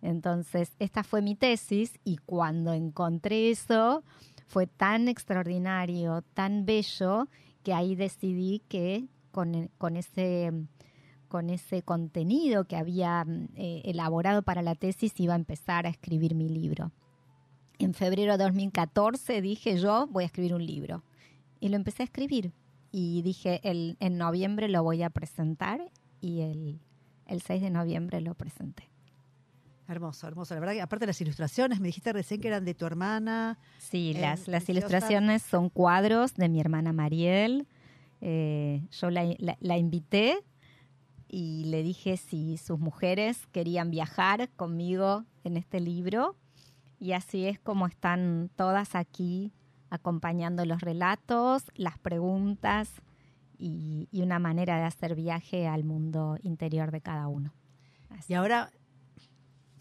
Entonces, 0.00 0.72
esta 0.78 1.04
fue 1.04 1.20
mi 1.20 1.34
tesis 1.34 2.00
y 2.02 2.16
cuando 2.16 2.72
encontré 2.72 3.50
eso, 3.50 4.04
fue 4.46 4.66
tan 4.66 5.06
extraordinario, 5.06 6.22
tan 6.32 6.64
bello, 6.64 7.28
que 7.62 7.74
ahí 7.74 7.94
decidí 7.94 8.62
que 8.68 9.08
con, 9.34 9.68
con 9.78 9.96
ese 9.96 10.52
con 11.26 11.50
ese 11.50 11.82
contenido 11.82 12.66
que 12.66 12.76
había 12.76 13.26
eh, 13.56 13.82
elaborado 13.84 14.42
para 14.42 14.62
la 14.62 14.76
tesis 14.76 15.18
iba 15.18 15.32
a 15.32 15.36
empezar 15.36 15.84
a 15.84 15.88
escribir 15.88 16.36
mi 16.36 16.48
libro. 16.48 16.92
En 17.80 17.92
febrero 17.92 18.38
de 18.38 18.44
2014 18.44 19.42
dije 19.42 19.76
yo 19.78 20.06
voy 20.06 20.22
a 20.22 20.26
escribir 20.26 20.54
un 20.54 20.64
libro 20.64 21.02
y 21.58 21.70
lo 21.70 21.76
empecé 21.76 22.04
a 22.04 22.06
escribir 22.06 22.52
y 22.92 23.22
dije 23.22 23.60
el, 23.64 23.96
en 23.98 24.16
noviembre 24.16 24.68
lo 24.68 24.84
voy 24.84 25.02
a 25.02 25.10
presentar 25.10 25.80
y 26.20 26.42
el, 26.42 26.78
el 27.26 27.42
6 27.42 27.60
de 27.60 27.70
noviembre 27.70 28.20
lo 28.20 28.34
presenté. 28.34 28.88
Hermoso, 29.88 30.28
hermoso. 30.28 30.54
La 30.54 30.60
verdad 30.60 30.74
que 30.74 30.82
aparte 30.82 31.02
de 31.02 31.08
las 31.08 31.20
ilustraciones, 31.20 31.80
me 31.80 31.88
dijiste 31.88 32.12
recién 32.12 32.40
que 32.40 32.48
eran 32.48 32.64
de 32.64 32.74
tu 32.74 32.86
hermana. 32.86 33.58
Sí, 33.78 34.12
Eh, 34.14 34.20
las, 34.20 34.48
las 34.48 34.68
ilustraciones 34.68 35.42
son 35.42 35.68
cuadros 35.68 36.34
de 36.34 36.48
mi 36.48 36.60
hermana 36.60 36.92
Mariel. 36.92 37.66
Eh, 38.26 38.88
yo 38.90 39.10
la, 39.10 39.76
invité 39.76 40.38
y 41.28 41.64
le 41.66 41.82
dije 41.82 42.16
si 42.16 42.56
sus 42.56 42.78
mujeres 42.78 43.46
querían 43.48 43.90
viajar 43.90 44.48
conmigo 44.56 45.26
en 45.44 45.58
este 45.58 45.78
libro. 45.78 46.34
Y 46.98 47.12
así 47.12 47.44
es 47.46 47.60
como 47.60 47.86
están 47.86 48.50
todas 48.56 48.94
aquí 48.94 49.52
acompañando 49.90 50.64
los 50.64 50.80
relatos, 50.80 51.64
las 51.74 51.98
preguntas 51.98 52.90
y, 53.58 54.08
una 54.14 54.38
manera 54.38 54.78
de 54.78 54.84
hacer 54.84 55.14
viaje 55.14 55.68
al 55.68 55.84
mundo 55.84 56.38
interior 56.42 56.92
de 56.92 57.02
cada 57.02 57.28
uno. 57.28 57.52
Y 58.26 58.32
ahora 58.32 58.70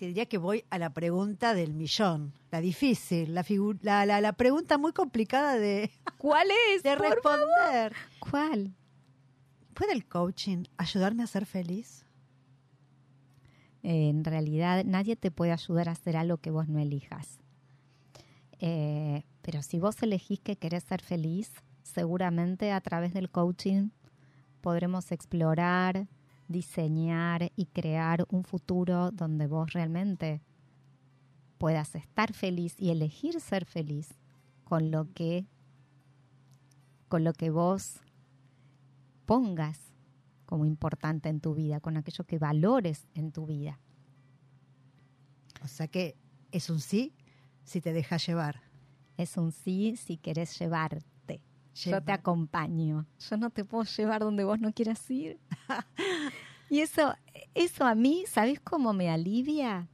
te 0.04 0.08
diría 0.08 0.26
que 0.26 0.38
voy 0.38 0.66
a 0.70 0.80
la 0.80 0.90
pregunta 0.90 1.54
del 1.54 1.74
millón, 1.74 2.34
la 2.52 2.60
difícil, 2.60 3.34
la, 3.34 3.46
la, 3.82 4.06
la, 4.06 4.20
la 4.20 4.34
pregunta 4.34 4.78
muy 4.78 4.92
complicada 4.92 5.58
de, 5.58 5.92
¿Cuál 6.18 6.50
es? 6.76 6.84
de 6.84 6.94
responder. 6.98 7.94
¿Cuál? 8.20 8.76
¿Puede 9.74 9.94
el 9.94 10.06
coaching 10.06 10.66
ayudarme 10.76 11.24
a 11.24 11.28
ser 11.28 11.46
feliz? 11.46 12.06
Eh, 13.82 14.10
en 14.10 14.26
realidad 14.26 14.84
nadie 14.84 15.16
te 15.16 15.32
puede 15.32 15.54
ayudar 15.54 15.88
a 15.88 15.94
hacer 15.94 16.18
algo 16.18 16.36
que 16.36 16.52
vos 16.52 16.68
no 16.68 16.80
elijas. 16.80 17.40
Eh, 18.60 19.24
pero 19.42 19.64
si 19.64 19.80
vos 19.80 20.04
elegís 20.04 20.42
que 20.42 20.58
querés 20.58 20.84
ser 20.84 21.02
feliz, 21.02 21.50
seguramente 21.82 22.74
a 22.74 22.82
través 22.82 23.14
del 23.14 23.30
coaching 23.30 23.92
podremos 24.60 25.14
explorar, 25.14 26.10
diseñar 26.54 27.52
y 27.58 27.66
crear 27.66 28.26
un 28.30 28.46
futuro 28.46 29.12
donde 29.12 29.48
vos 29.48 29.74
realmente 29.74 30.42
puedas 31.58 31.96
estar 31.96 32.32
feliz 32.32 32.76
y 32.80 32.92
elegir 32.92 33.42
ser 33.42 33.66
feliz 33.66 34.14
con 34.64 34.92
lo 34.92 35.12
que 35.14 35.46
con 37.10 37.26
lo 37.26 37.34
que 37.34 37.50
vos 37.50 38.00
pongas 39.26 39.80
como 40.46 40.66
importante 40.66 41.30
en 41.30 41.40
tu 41.40 41.54
vida, 41.54 41.80
con 41.80 41.98
aquello 41.98 42.24
que 42.24 42.40
valores 42.40 43.08
en 43.14 43.32
tu 43.32 43.46
vida. 43.46 43.80
O 45.64 45.68
sea 45.68 45.88
que 45.88 46.16
es 46.52 46.70
un 46.70 46.80
sí 46.80 47.14
si 47.64 47.82
te 47.82 47.94
dejas 47.94 48.26
llevar. 48.26 48.62
Es 49.18 49.38
un 49.38 49.52
sí 49.52 49.96
si 49.96 50.18
querés 50.18 50.58
llevarte. 50.60 51.42
Yo 51.76 52.04
te 52.04 52.12
acompaño. 52.12 53.08
Yo 53.30 53.38
no 53.38 53.50
te 53.50 53.66
puedo 53.66 53.84
llevar 53.84 54.22
donde 54.22 54.44
vos 54.44 54.60
no 54.60 54.72
quieras 54.74 55.10
ir. 55.10 55.40
y 56.74 56.82
eso, 56.82 57.14
eso 57.54 57.86
a 57.86 57.94
mí, 57.94 58.24
¿sabes 58.28 58.60
cómo 58.60 58.94
me 58.94 59.08
alivia? 59.08 59.88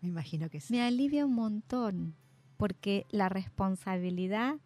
Me 0.00 0.08
imagino 0.08 0.48
que 0.48 0.62
sí. 0.62 0.72
Me 0.72 0.80
alivia 0.80 1.26
un 1.26 1.34
montón, 1.34 2.16
porque 2.56 3.04
la 3.10 3.28
responsabilidad 3.28 4.56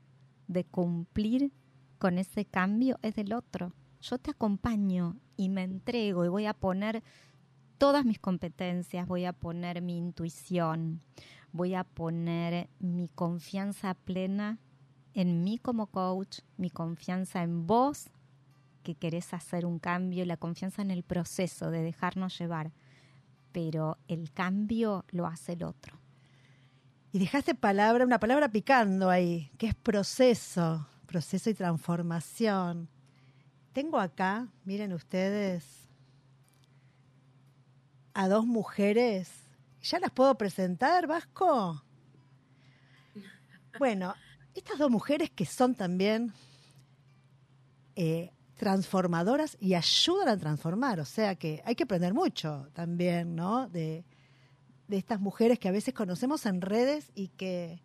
de 0.47 0.63
cumplir 0.63 1.53
con 1.99 2.19
ese 2.19 2.45
cambio 2.45 3.01
es 3.03 3.17
del 3.17 3.33
otro. 3.33 3.73
Yo 4.01 4.19
te 4.19 4.31
acompaño 4.31 5.17
y 5.37 5.49
me 5.49 5.65
entrego 5.65 6.25
y 6.25 6.29
voy 6.29 6.47
a 6.47 6.55
poner 6.55 7.03
todas 7.77 8.05
mis 8.05 8.21
competencias, 8.21 9.09
voy 9.09 9.25
a 9.25 9.33
poner 9.33 9.83
mi 9.83 9.99
intuición, 9.99 11.03
voy 11.51 11.75
a 11.75 11.83
poner 11.83 12.71
mi 12.79 13.09
confianza 13.09 13.95
plena 13.95 14.61
en 15.15 15.43
mí 15.43 15.59
como 15.59 15.89
coach, 15.89 16.43
mi 16.57 16.71
confianza 16.71 17.43
en 17.43 17.67
vos 17.67 18.09
que 18.83 18.95
querés 18.95 19.33
hacer 19.35 19.67
un 19.67 19.79
cambio, 19.79 20.25
la 20.25 20.37
confianza 20.37 20.83
en 20.83 20.91
el 20.91 21.03
proceso 21.03 21.71
de 21.71 21.83
dejarnos 21.83 22.39
llevar. 22.39 22.73
Pero 23.53 23.99
el 24.09 24.33
cambio 24.33 25.05
lo 25.11 25.27
hace 25.27 25.53
el 25.53 25.65
otro. 25.65 25.99
Y 27.13 27.19
dejaste 27.19 27.55
palabra, 27.55 28.05
una 28.05 28.21
palabra 28.21 28.49
picando 28.51 29.11
ahí, 29.11 29.51
que 29.59 29.67
es 29.67 29.75
proceso, 29.75 30.87
proceso 31.07 31.51
y 31.51 31.55
transformación. 31.55 32.89
Tengo 33.73 33.99
acá, 33.99 34.47
miren 34.65 34.93
ustedes, 34.93 35.65
a 38.15 38.29
dos 38.29 38.47
mujeres. 38.47 39.31
¿Ya 39.83 39.99
las 39.99 40.11
puedo 40.11 40.37
presentar, 40.37 41.07
Vasco? 41.07 41.83
Bueno, 43.79 44.15
estas 44.55 44.79
dos 44.79 44.91
mujeres 44.91 45.31
que 45.31 45.47
son 45.47 45.75
también 45.75 46.33
eh, 47.97 48.31
transformadoras 48.61 49.57
y 49.59 49.73
ayudan 49.73 50.29
a 50.29 50.37
transformar, 50.37 51.01
o 51.01 51.07
sea 51.07 51.35
que 51.35 51.63
hay 51.65 51.75
que 51.75 51.85
aprender 51.85 52.13
mucho 52.13 52.69
también, 52.75 53.35
¿no? 53.35 53.67
De, 53.71 54.05
de 54.87 54.97
estas 54.99 55.19
mujeres 55.19 55.59
que 55.59 55.67
a 55.67 55.73
veces 55.73 55.95
conocemos 55.95 56.45
en 56.45 56.61
redes 56.61 57.11
y 57.15 57.29
que, 57.29 57.83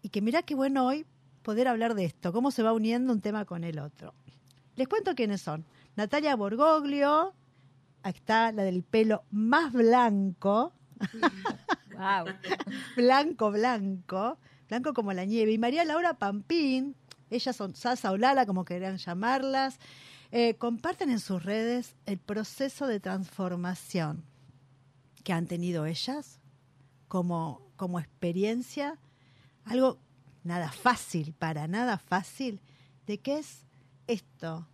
y 0.00 0.08
que 0.08 0.22
mira 0.22 0.40
qué 0.40 0.54
bueno 0.54 0.86
hoy 0.86 1.04
poder 1.42 1.68
hablar 1.68 1.94
de 1.94 2.06
esto, 2.06 2.32
cómo 2.32 2.50
se 2.50 2.62
va 2.62 2.72
uniendo 2.72 3.12
un 3.12 3.20
tema 3.20 3.44
con 3.44 3.64
el 3.64 3.78
otro. 3.78 4.14
Les 4.76 4.88
cuento 4.88 5.14
quiénes 5.14 5.42
son. 5.42 5.66
Natalia 5.94 6.36
Borgoglio, 6.36 7.34
ahí 8.02 8.12
está 8.14 8.50
la 8.50 8.62
del 8.62 8.84
pelo 8.84 9.24
más 9.30 9.74
blanco. 9.74 10.72
Wow. 11.92 12.32
blanco, 12.96 13.50
blanco, 13.50 14.38
blanco 14.68 14.94
como 14.94 15.12
la 15.12 15.26
nieve. 15.26 15.52
Y 15.52 15.58
María 15.58 15.84
Laura 15.84 16.14
Pampín, 16.14 16.96
ellas 17.30 17.56
son 17.56 17.74
Sasa 17.74 18.10
o 18.12 18.16
Lala, 18.16 18.46
como 18.46 18.64
quieran 18.64 18.96
llamarlas, 18.98 19.78
eh, 20.30 20.54
comparten 20.54 21.10
en 21.10 21.20
sus 21.20 21.42
redes 21.42 21.94
el 22.06 22.18
proceso 22.18 22.86
de 22.86 23.00
transformación 23.00 24.24
que 25.24 25.32
han 25.32 25.46
tenido 25.46 25.86
ellas 25.86 26.40
como, 27.08 27.62
como 27.76 27.98
experiencia, 27.98 28.98
algo 29.64 29.98
nada 30.44 30.70
fácil, 30.70 31.34
para 31.34 31.68
nada 31.68 31.98
fácil, 31.98 32.60
de 33.06 33.18
qué 33.18 33.38
es 33.38 33.64
esto, 34.06 34.66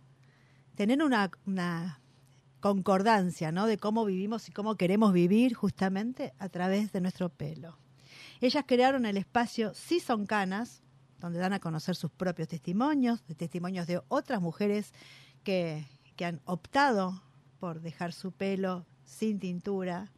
tener 0.75 1.01
una, 1.03 2.01
concordancia, 2.59 3.51
¿no? 3.51 3.67
De 3.67 3.77
cómo 3.77 4.05
vivimos 4.05 4.49
y 4.49 4.51
cómo 4.51 4.75
queremos 4.75 5.13
vivir 5.13 5.53
justamente 5.53 6.33
a 6.39 6.49
través 6.49 6.91
de 6.91 6.99
nuestro 6.99 7.29
pelo. 7.29 7.77
Ellas 8.41 8.63
crearon 8.67 9.05
el 9.05 9.17
espacio 9.17 9.73
Sí 9.75 9.99
son 9.99 10.25
canas, 10.25 10.81
donde 11.25 11.39
dan 11.39 11.53
a 11.53 11.59
conocer 11.59 11.95
sus 11.95 12.11
propios 12.11 12.47
testimonios, 12.47 13.25
de 13.25 13.33
testimonios 13.33 13.87
de 13.87 13.99
otras 14.09 14.39
mujeres 14.41 14.93
que, 15.43 15.83
que 16.15 16.23
han 16.25 16.39
optado 16.45 17.23
por 17.59 17.81
dejar 17.81 18.13
su 18.13 18.31
pelo 18.31 18.85
sin 19.05 19.39
tintura. 19.39 20.11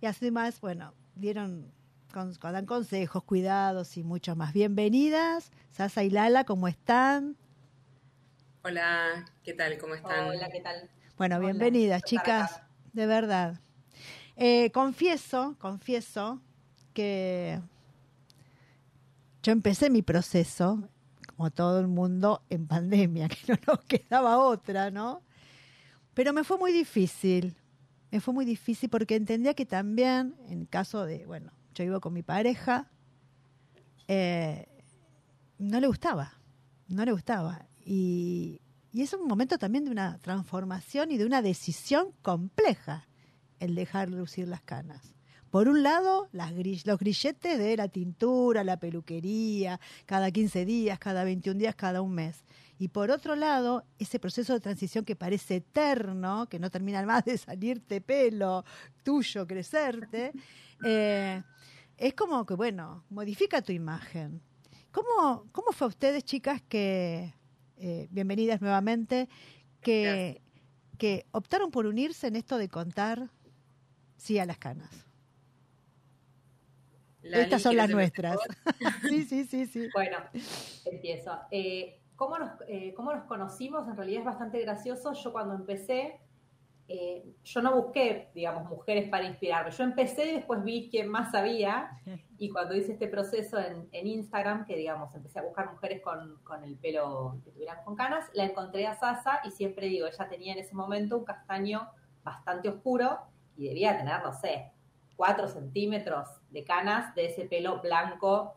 Y 0.00 0.06
además, 0.06 0.60
bueno, 0.60 0.94
dieron 1.16 1.72
con- 2.12 2.34
dan 2.40 2.66
consejos, 2.66 3.24
cuidados 3.24 3.96
y 3.96 4.04
mucho 4.04 4.36
más. 4.36 4.52
Bienvenidas, 4.52 5.50
Sasa 5.72 6.04
y 6.04 6.10
Lala, 6.10 6.44
¿cómo 6.44 6.68
están? 6.68 7.36
Hola, 8.62 9.24
¿qué 9.42 9.54
tal? 9.54 9.76
¿Cómo 9.78 9.94
están? 9.96 10.28
Hola, 10.28 10.48
¿qué 10.50 10.60
tal? 10.60 10.88
Bueno, 11.18 11.34
Hola, 11.36 11.46
bienvenidas, 11.46 12.02
chicas, 12.04 12.62
de 12.92 13.06
verdad. 13.06 13.60
Eh, 14.36 14.70
confieso, 14.70 15.56
confieso 15.58 16.40
que 16.92 17.60
yo 19.44 19.52
empecé 19.52 19.90
mi 19.90 20.00
proceso, 20.00 20.88
como 21.36 21.50
todo 21.50 21.78
el 21.78 21.86
mundo, 21.86 22.42
en 22.48 22.66
pandemia, 22.66 23.28
que 23.28 23.52
no 23.52 23.58
nos 23.66 23.84
quedaba 23.84 24.38
otra, 24.38 24.90
¿no? 24.90 25.22
Pero 26.14 26.32
me 26.32 26.44
fue 26.44 26.56
muy 26.56 26.72
difícil, 26.72 27.54
me 28.10 28.20
fue 28.20 28.32
muy 28.32 28.46
difícil 28.46 28.88
porque 28.88 29.16
entendía 29.16 29.52
que 29.52 29.66
también, 29.66 30.34
en 30.48 30.64
caso 30.64 31.04
de, 31.04 31.26
bueno, 31.26 31.52
yo 31.74 31.84
vivo 31.84 32.00
con 32.00 32.14
mi 32.14 32.22
pareja, 32.22 32.90
eh, 34.08 34.66
no 35.58 35.78
le 35.78 35.88
gustaba, 35.88 36.40
no 36.88 37.04
le 37.04 37.12
gustaba. 37.12 37.66
Y, 37.84 38.62
y 38.92 39.02
es 39.02 39.12
un 39.12 39.28
momento 39.28 39.58
también 39.58 39.84
de 39.84 39.90
una 39.90 40.18
transformación 40.18 41.10
y 41.10 41.18
de 41.18 41.26
una 41.26 41.42
decisión 41.42 42.12
compleja 42.22 43.06
el 43.60 43.74
dejar 43.74 44.08
lucir 44.08 44.48
las 44.48 44.62
canas. 44.62 45.13
Por 45.54 45.68
un 45.68 45.84
lado, 45.84 46.28
las 46.32 46.50
los 46.52 46.98
grilletes 46.98 47.58
de 47.60 47.76
la 47.76 47.86
tintura, 47.86 48.64
la 48.64 48.76
peluquería, 48.76 49.78
cada 50.04 50.32
15 50.32 50.64
días, 50.64 50.98
cada 50.98 51.22
21 51.22 51.60
días, 51.60 51.76
cada 51.76 52.02
un 52.02 52.12
mes. 52.12 52.44
Y 52.76 52.88
por 52.88 53.12
otro 53.12 53.36
lado, 53.36 53.84
ese 54.00 54.18
proceso 54.18 54.52
de 54.52 54.58
transición 54.58 55.04
que 55.04 55.14
parece 55.14 55.54
eterno, 55.54 56.48
que 56.48 56.58
no 56.58 56.70
termina 56.72 57.00
más 57.06 57.24
de 57.24 57.38
salirte 57.38 58.00
pelo 58.00 58.64
tuyo, 59.04 59.46
crecerte, 59.46 60.32
eh, 60.84 61.40
es 61.98 62.14
como 62.14 62.44
que, 62.44 62.54
bueno, 62.54 63.04
modifica 63.08 63.62
tu 63.62 63.70
imagen. 63.70 64.42
¿Cómo, 64.90 65.46
cómo 65.52 65.70
fue 65.70 65.84
a 65.86 65.90
ustedes, 65.90 66.24
chicas, 66.24 66.62
que, 66.68 67.32
eh, 67.76 68.08
bienvenidas 68.10 68.60
nuevamente, 68.60 69.28
que, 69.80 70.42
que 70.98 71.26
optaron 71.30 71.70
por 71.70 71.86
unirse 71.86 72.26
en 72.26 72.34
esto 72.34 72.58
de 72.58 72.68
contar 72.68 73.30
sí 74.16 74.40
a 74.40 74.46
las 74.46 74.58
canas? 74.58 75.13
Lali, 77.24 77.44
Estas 77.44 77.62
son 77.62 77.76
las 77.76 77.86
¿quieres 77.86 77.96
nuestras. 77.96 78.38
sí, 79.08 79.22
sí, 79.24 79.44
sí, 79.44 79.66
sí. 79.66 79.88
Bueno, 79.94 80.18
empiezo. 80.84 81.38
Eh, 81.50 82.00
¿cómo, 82.16 82.38
nos, 82.38 82.50
eh, 82.68 82.92
¿Cómo 82.94 83.12
nos 83.12 83.24
conocimos? 83.24 83.88
En 83.88 83.96
realidad 83.96 84.20
es 84.20 84.26
bastante 84.26 84.60
gracioso. 84.60 85.14
Yo 85.14 85.32
cuando 85.32 85.54
empecé, 85.54 86.20
eh, 86.86 87.24
yo 87.42 87.62
no 87.62 87.74
busqué, 87.80 88.28
digamos, 88.34 88.68
mujeres 88.68 89.08
para 89.08 89.24
inspirarme. 89.24 89.70
Yo 89.70 89.84
empecé 89.84 90.26
y 90.26 90.34
después 90.34 90.62
vi 90.62 90.90
quién 90.90 91.08
más 91.08 91.32
sabía. 91.32 91.90
Y 92.36 92.50
cuando 92.50 92.74
hice 92.74 92.92
este 92.94 93.06
proceso 93.06 93.58
en, 93.58 93.88
en 93.92 94.06
Instagram, 94.08 94.66
que 94.66 94.76
digamos, 94.76 95.14
empecé 95.14 95.38
a 95.38 95.42
buscar 95.42 95.70
mujeres 95.70 96.02
con, 96.02 96.36
con 96.42 96.64
el 96.64 96.76
pelo 96.76 97.38
que 97.44 97.52
tuvieran 97.52 97.82
con 97.84 97.94
canas, 97.94 98.28
la 98.34 98.44
encontré 98.44 98.88
a 98.88 98.96
Sasa 98.96 99.38
y 99.44 99.52
siempre 99.52 99.86
digo, 99.86 100.08
ella 100.08 100.28
tenía 100.28 100.52
en 100.52 100.58
ese 100.58 100.74
momento 100.74 101.16
un 101.16 101.24
castaño 101.24 101.88
bastante 102.24 102.68
oscuro 102.68 103.20
y 103.56 103.68
debía 103.68 103.96
tener, 103.96 104.20
no 104.22 104.32
sé, 104.32 104.72
4 105.16 105.48
centímetros 105.48 106.28
de 106.50 106.64
canas 106.64 107.14
de 107.14 107.26
ese 107.26 107.44
pelo 107.44 107.80
blanco 107.80 108.56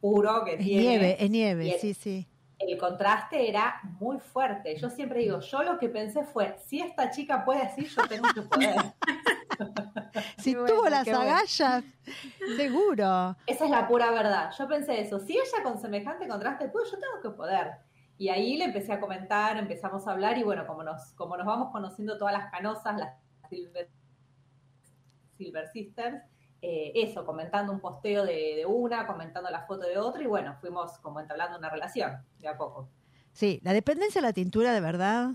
puro 0.00 0.44
que 0.44 0.54
Es 0.54 0.58
tiene. 0.64 0.82
nieve, 0.82 1.16
es 1.24 1.30
nieve, 1.30 1.74
el- 1.74 1.80
sí, 1.80 1.94
sí. 1.94 2.26
El 2.58 2.78
contraste 2.78 3.50
era 3.50 3.80
muy 4.00 4.18
fuerte. 4.18 4.74
Yo 4.78 4.88
siempre 4.88 5.18
digo, 5.20 5.40
yo 5.40 5.62
lo 5.62 5.78
que 5.78 5.90
pensé 5.90 6.24
fue, 6.24 6.56
si 6.64 6.80
esta 6.80 7.10
chica 7.10 7.44
puede 7.44 7.60
así, 7.62 7.84
yo 7.84 8.02
tengo 8.08 8.28
que 8.34 8.42
poder. 8.42 8.76
Si 10.38 10.54
bueno, 10.54 10.68
tuvo 10.76 10.88
las 10.88 11.04
bueno. 11.04 11.20
agallas, 11.20 11.84
seguro. 12.56 13.36
Esa 13.46 13.64
es 13.64 13.70
la 13.70 13.86
pura 13.88 14.10
verdad. 14.10 14.50
Yo 14.58 14.66
pensé 14.68 15.00
eso. 15.00 15.18
Si 15.18 15.32
ella 15.34 15.62
con 15.62 15.78
semejante 15.78 16.26
contraste 16.28 16.68
puede, 16.68 16.86
yo 16.90 16.98
tengo 16.98 17.20
que 17.22 17.30
poder. 17.36 17.72
Y 18.18 18.28
ahí 18.28 18.56
le 18.56 18.64
empecé 18.66 18.92
a 18.92 19.00
comentar, 19.00 19.56
empezamos 19.58 20.06
a 20.06 20.12
hablar 20.12 20.38
y 20.38 20.42
bueno, 20.42 20.66
como 20.66 20.82
nos, 20.82 21.12
como 21.12 21.36
nos 21.36 21.46
vamos 21.46 21.70
conociendo 21.72 22.16
todas 22.16 22.32
las 22.34 22.50
canosas, 22.50 22.96
las 22.96 23.14
Silver 25.36 25.68
Sisters, 25.68 26.22
eh, 26.62 26.92
eso, 26.94 27.24
comentando 27.24 27.72
un 27.72 27.80
posteo 27.80 28.24
de, 28.24 28.54
de 28.56 28.66
una, 28.66 29.06
comentando 29.06 29.50
la 29.50 29.66
foto 29.66 29.86
de 29.86 29.98
otra 29.98 30.22
y 30.22 30.26
bueno, 30.26 30.56
fuimos 30.60 30.98
como 30.98 31.20
entablando 31.20 31.58
una 31.58 31.68
relación 31.68 32.12
de 32.38 32.48
a 32.48 32.56
poco. 32.56 32.88
Sí, 33.32 33.60
la 33.62 33.72
dependencia 33.72 34.20
de 34.20 34.26
la 34.26 34.32
tintura 34.32 34.72
de 34.72 34.80
verdad 34.80 35.30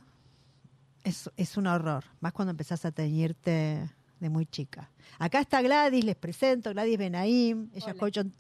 es, 1.04 1.30
es 1.38 1.58
un 1.58 1.68
horror, 1.68 2.04
más 2.20 2.34
cuando 2.34 2.52
empezás 2.52 2.84
a 2.86 2.92
teñirte 2.92 3.90
de 4.20 4.30
muy 4.30 4.46
chica. 4.46 4.92
Acá 5.18 5.40
está 5.40 5.62
Gladys, 5.64 6.04
les 6.06 6.16
presento, 6.16 6.72
Gladys 6.72 6.98
Benaim, 6.98 7.70
ella 7.74 7.92
es 7.92 7.96
coach, 7.98 8.18
on- 8.20 8.34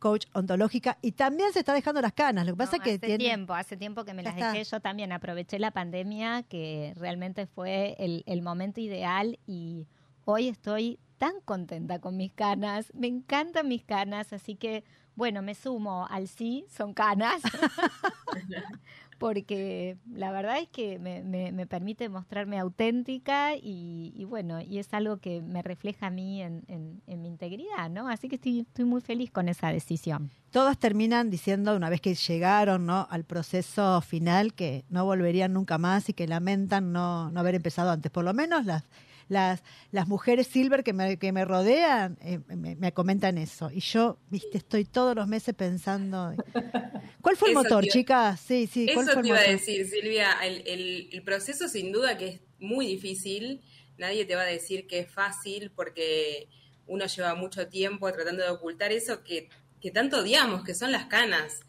coach 0.00 0.26
ontológica 0.34 0.98
y 1.00 1.12
también 1.12 1.52
se 1.52 1.60
está 1.60 1.72
dejando 1.74 2.00
las 2.00 2.12
canas. 2.12 2.44
Lo 2.44 2.52
que 2.54 2.58
pasa 2.58 2.76
No, 2.76 2.82
es 2.82 2.84
que 2.84 2.90
hace 2.90 2.98
tiene... 2.98 3.18
tiempo, 3.18 3.54
hace 3.54 3.76
tiempo 3.76 4.04
que 4.04 4.14
me 4.14 4.22
las 4.24 4.34
está. 4.34 4.52
dejé. 4.52 4.64
Yo 4.64 4.80
también 4.80 5.12
aproveché 5.12 5.58
la 5.60 5.70
pandemia, 5.70 6.42
que 6.44 6.92
realmente 6.96 7.46
fue 7.46 7.94
el, 8.00 8.24
el 8.26 8.42
momento 8.42 8.80
ideal 8.80 9.38
y 9.46 9.86
hoy 10.24 10.48
estoy 10.48 10.98
tan 11.18 11.40
contenta 11.44 11.98
con 12.00 12.16
mis 12.16 12.32
canas. 12.32 12.90
Me 12.94 13.06
encantan 13.08 13.68
mis 13.68 13.84
canas, 13.84 14.32
así 14.32 14.54
que 14.54 14.84
bueno, 15.16 15.42
me 15.42 15.54
sumo 15.56 16.06
al 16.08 16.28
sí, 16.28 16.64
son 16.70 16.94
canas. 16.94 17.42
Porque 19.18 19.96
la 20.12 20.30
verdad 20.30 20.60
es 20.60 20.68
que 20.68 21.00
me, 21.00 21.24
me- 21.24 21.50
me 21.50 21.66
permite 21.66 22.08
mostrarme 22.08 22.56
auténtica 22.56 23.56
y, 23.56 24.12
y 24.14 24.24
bueno, 24.24 24.60
y 24.60 24.78
es 24.78 24.94
algo 24.94 25.16
que 25.16 25.42
me 25.42 25.60
refleja 25.62 26.06
a 26.06 26.10
mí 26.10 26.40
en, 26.40 26.62
en- 26.68 27.02
en 27.08 27.22
mi 27.22 27.26
integridad, 27.26 27.90
¿no? 27.90 28.08
Así 28.08 28.28
que 28.28 28.36
estoy, 28.36 28.60
estoy 28.60 28.84
muy 28.84 29.00
feliz 29.00 29.32
con 29.32 29.48
esa 29.48 29.72
decisión. 29.72 30.30
Todas 30.52 30.78
terminan 30.78 31.30
diciendo, 31.30 31.74
una 31.74 31.90
vez 31.90 32.00
que 32.00 32.14
llegaron 32.14 32.86
¿no? 32.86 33.08
al 33.10 33.24
proceso 33.24 34.00
final, 34.02 34.54
que 34.54 34.84
no 34.88 35.04
volverían 35.04 35.52
nunca 35.52 35.78
más 35.78 36.08
y 36.08 36.12
que 36.12 36.28
lamentan 36.28 36.92
no, 36.92 37.28
no 37.32 37.40
haber 37.40 37.56
empezado 37.56 37.90
antes. 37.90 38.12
Por 38.12 38.24
lo 38.24 38.32
menos 38.34 38.66
las, 38.66 38.84
las, 39.28 39.62
las 39.92 40.08
mujeres 40.08 40.46
silver 40.46 40.82
que 40.82 40.92
me, 40.92 41.18
que 41.18 41.32
me 41.32 41.44
rodean 41.44 42.16
eh, 42.20 42.40
me, 42.48 42.76
me 42.76 42.92
comentan 42.92 43.38
eso. 43.38 43.70
Y 43.70 43.80
yo, 43.80 44.18
viste, 44.30 44.58
estoy 44.58 44.84
todos 44.84 45.14
los 45.14 45.28
meses 45.28 45.54
pensando. 45.54 46.32
¿Cuál 47.22 47.36
fue 47.36 47.48
el 47.48 47.52
Eso 47.52 47.62
motor, 47.62 47.84
iba- 47.84 47.92
chicas? 47.92 48.40
Sí, 48.40 48.66
sí, 48.66 48.88
¿cuál 48.92 49.04
Eso 49.06 49.12
fue 49.14 49.22
te 49.22 49.28
el 49.28 49.34
iba 49.34 49.38
a 49.38 49.50
decir, 49.50 49.86
Silvia. 49.86 50.32
El, 50.42 50.62
el- 50.66 51.08
el 51.12 51.22
proceso, 51.22 51.68
sin 51.68 51.92
duda, 51.92 52.16
que 52.16 52.28
es 52.28 52.40
muy 52.58 52.86
difícil. 52.86 53.60
Nadie 53.98 54.24
te 54.24 54.34
va 54.34 54.42
a 54.42 54.46
decir 54.46 54.86
que 54.86 55.00
es 55.00 55.10
fácil 55.10 55.70
porque 55.74 56.48
uno 56.86 57.04
lleva 57.06 57.34
mucho 57.34 57.68
tiempo 57.68 58.10
tratando 58.12 58.42
de 58.42 58.50
ocultar 58.50 58.92
eso 58.92 59.22
que, 59.22 59.48
que 59.80 59.90
tanto 59.90 60.18
odiamos, 60.20 60.64
que 60.64 60.74
son 60.74 60.90
las 60.92 61.06
canas. 61.06 61.60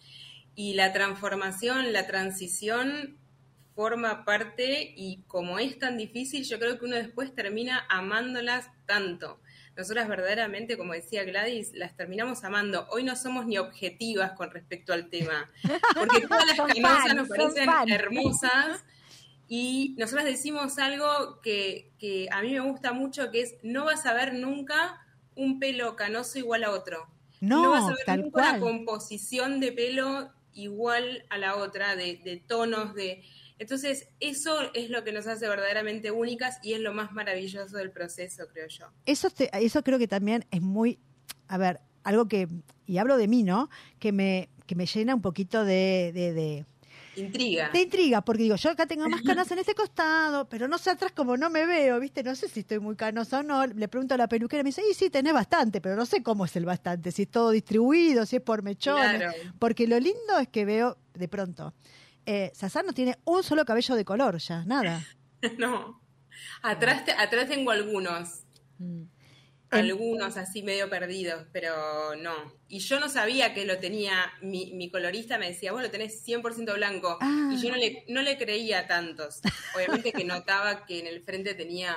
Y 0.56 0.74
la 0.74 0.92
transformación, 0.94 1.94
la 1.94 2.06
transición 2.08 3.18
forma 3.80 4.26
parte 4.26 4.94
y 4.98 5.22
como 5.26 5.58
es 5.58 5.80
tan 5.80 5.96
difícil, 5.96 6.44
yo 6.44 6.60
creo 6.60 6.78
que 6.78 6.84
uno 6.84 6.98
después 6.98 7.34
termina 7.34 7.86
amándolas 7.88 8.68
tanto. 8.86 9.40
Nosotras 9.78 10.10
verdaderamente, 10.10 10.78
como 10.78 10.92
decía 10.92 11.24
Gladys, 11.24 11.72
las 11.74 11.96
terminamos 11.96 12.44
amando. 12.44 12.90
Hoy 12.92 13.06
no 13.06 13.16
somos 13.16 13.46
ni 13.46 13.58
objetivas 13.58 14.34
con 14.34 14.52
respecto 14.52 14.92
al 14.92 15.10
tema, 15.10 15.50
porque 15.96 16.20
todas 16.28 16.46
las 16.46 16.58
fan, 16.58 17.16
nos 17.16 17.30
parecen 17.30 17.70
hermosas 17.88 18.84
y 19.48 19.96
nosotras 19.98 20.26
decimos 20.26 20.78
algo 20.78 21.40
que, 21.42 21.94
que 22.00 22.28
a 22.34 22.42
mí 22.42 22.52
me 22.52 22.60
gusta 22.60 22.92
mucho, 22.92 23.32
que 23.32 23.44
es 23.44 23.56
no 23.64 23.86
vas 23.86 24.06
a 24.06 24.14
ver 24.14 24.34
nunca 24.34 25.08
un 25.36 25.58
pelo 25.58 25.96
canoso 25.96 26.38
igual 26.38 26.66
a 26.66 26.72
otro. 26.72 27.08
No, 27.40 27.72
vas 27.72 27.86
a 27.86 27.96
ver 27.96 28.06
tal 28.06 28.24
nunca 28.24 28.42
una 28.42 28.60
cual. 28.60 28.60
composición 28.60 29.62
de 29.62 29.72
pelo 29.72 30.34
igual 30.54 31.24
a 31.30 31.38
la 31.38 31.56
otra, 31.56 31.96
de, 31.96 32.20
de 32.26 32.44
tonos, 32.46 32.94
de 32.94 33.24
Entonces, 33.60 34.08
eso 34.20 34.72
es 34.74 34.90
lo 34.90 35.04
que 35.04 35.12
nos 35.12 35.28
hace 35.28 35.48
verdaderamente 35.48 36.12
únicas 36.12 36.58
y 36.64 36.74
es 36.74 36.80
lo 36.80 36.94
más 36.94 37.12
maravilloso 37.12 37.78
del 37.78 37.92
proceso, 37.92 38.46
creo 38.52 38.68
yo. 38.68 38.86
Eso, 39.06 39.30
te- 39.30 39.50
eso 39.54 39.84
creo 39.84 40.00
que 40.00 40.08
también 40.08 40.46
es 40.50 40.62
muy, 40.62 40.98
a 41.48 41.58
ver, 41.58 41.80
algo 42.04 42.28
que, 42.28 42.48
y 42.86 42.98
hablo 42.98 43.18
de 43.18 43.28
mí, 43.28 43.44
¿no? 43.44 43.70
Que 44.00 44.12
me, 44.12 44.50
que 44.66 44.76
me 44.76 44.86
llena 44.86 45.14
un 45.14 45.22
poquito 45.22 45.66
de, 45.66 46.12
de, 46.14 46.34
de, 46.34 46.66
Intriga. 47.16 47.70
de 47.74 47.82
intriga, 47.82 48.22
porque 48.22 48.44
digo, 48.44 48.56
yo 48.56 48.70
acá 48.70 48.86
tengo 48.86 49.10
más 49.10 49.22
canas 49.24 49.52
en 49.52 49.60
este 49.60 49.76
costado, 49.76 50.48
pero 50.48 50.70
no 50.70 50.78
sé 50.78 50.92
atrás 50.92 51.12
como 51.12 51.36
no 51.36 51.50
me 51.50 51.66
veo, 51.66 52.00
¿viste? 52.00 52.24
No 52.24 52.34
sé 52.36 52.48
si 52.48 52.62
estoy 52.62 52.80
muy 52.80 52.96
canosa 52.96 53.40
o 53.40 53.44
no. 53.44 53.66
Le 53.68 53.88
pregunto 53.90 54.14
a 54.14 54.18
la 54.18 54.30
peluquera, 54.30 54.64
me 54.64 54.70
dice, 54.70 54.84
y 54.90 54.94
sí, 54.94 55.10
tenés 55.10 55.34
bastante, 55.34 55.82
pero 55.82 55.98
no 55.98 56.06
sé 56.06 56.24
cómo 56.24 56.46
es 56.46 56.56
el 56.56 56.64
bastante, 56.66 57.12
si 57.12 57.24
es 57.24 57.28
todo 57.30 57.50
distribuido, 57.52 58.26
si 58.26 58.38
es 58.38 58.42
por 58.42 58.64
mechones. 58.64 59.18
Claro. 59.22 59.34
Porque 59.60 59.86
lo 59.86 60.00
lindo 60.00 60.40
es 60.40 60.48
que 60.48 60.64
veo, 60.64 60.98
de 61.14 61.28
pronto, 61.28 61.74
eh, 62.26 62.52
Sazán 62.54 62.86
no 62.86 62.94
tiene 62.94 63.18
un 63.26 63.44
solo 63.44 63.66
cabello 63.66 63.96
de 63.96 64.06
color 64.06 64.38
ya, 64.38 64.64
nada. 64.66 65.06
no. 65.58 66.02
Atrás, 66.62 67.06
te- 67.06 67.12
atrás 67.12 67.48
tengo 67.48 67.72
algunos. 67.72 68.44
Mm. 68.78 69.04
Algunos 69.72 70.36
así 70.38 70.64
medio 70.64 70.90
perdidos, 70.90 71.46
pero 71.54 72.16
no. 72.16 72.34
Y 72.68 72.80
yo 72.80 73.00
no 73.00 73.08
sabía 73.08 73.54
que 73.54 73.66
lo 73.66 73.78
tenía, 73.78 74.32
mi, 74.42 74.74
mi 74.74 74.90
colorista 74.90 75.38
me 75.38 75.50
decía, 75.50 75.72
vos 75.72 75.84
lo 75.84 75.92
tenés 75.92 76.26
100% 76.28 76.74
blanco. 76.76 77.20
Ah. 77.22 77.52
Y 77.54 77.62
yo 77.62 77.70
no 77.70 77.78
le, 77.78 78.04
no 78.08 78.24
le 78.24 78.38
creía 78.40 78.88
tantos. 78.88 79.42
Obviamente 79.76 80.12
que 80.12 80.24
notaba 80.24 80.88
que 80.88 81.00
en 81.00 81.06
el 81.08 81.22
frente 81.22 81.54
tenía 81.54 81.96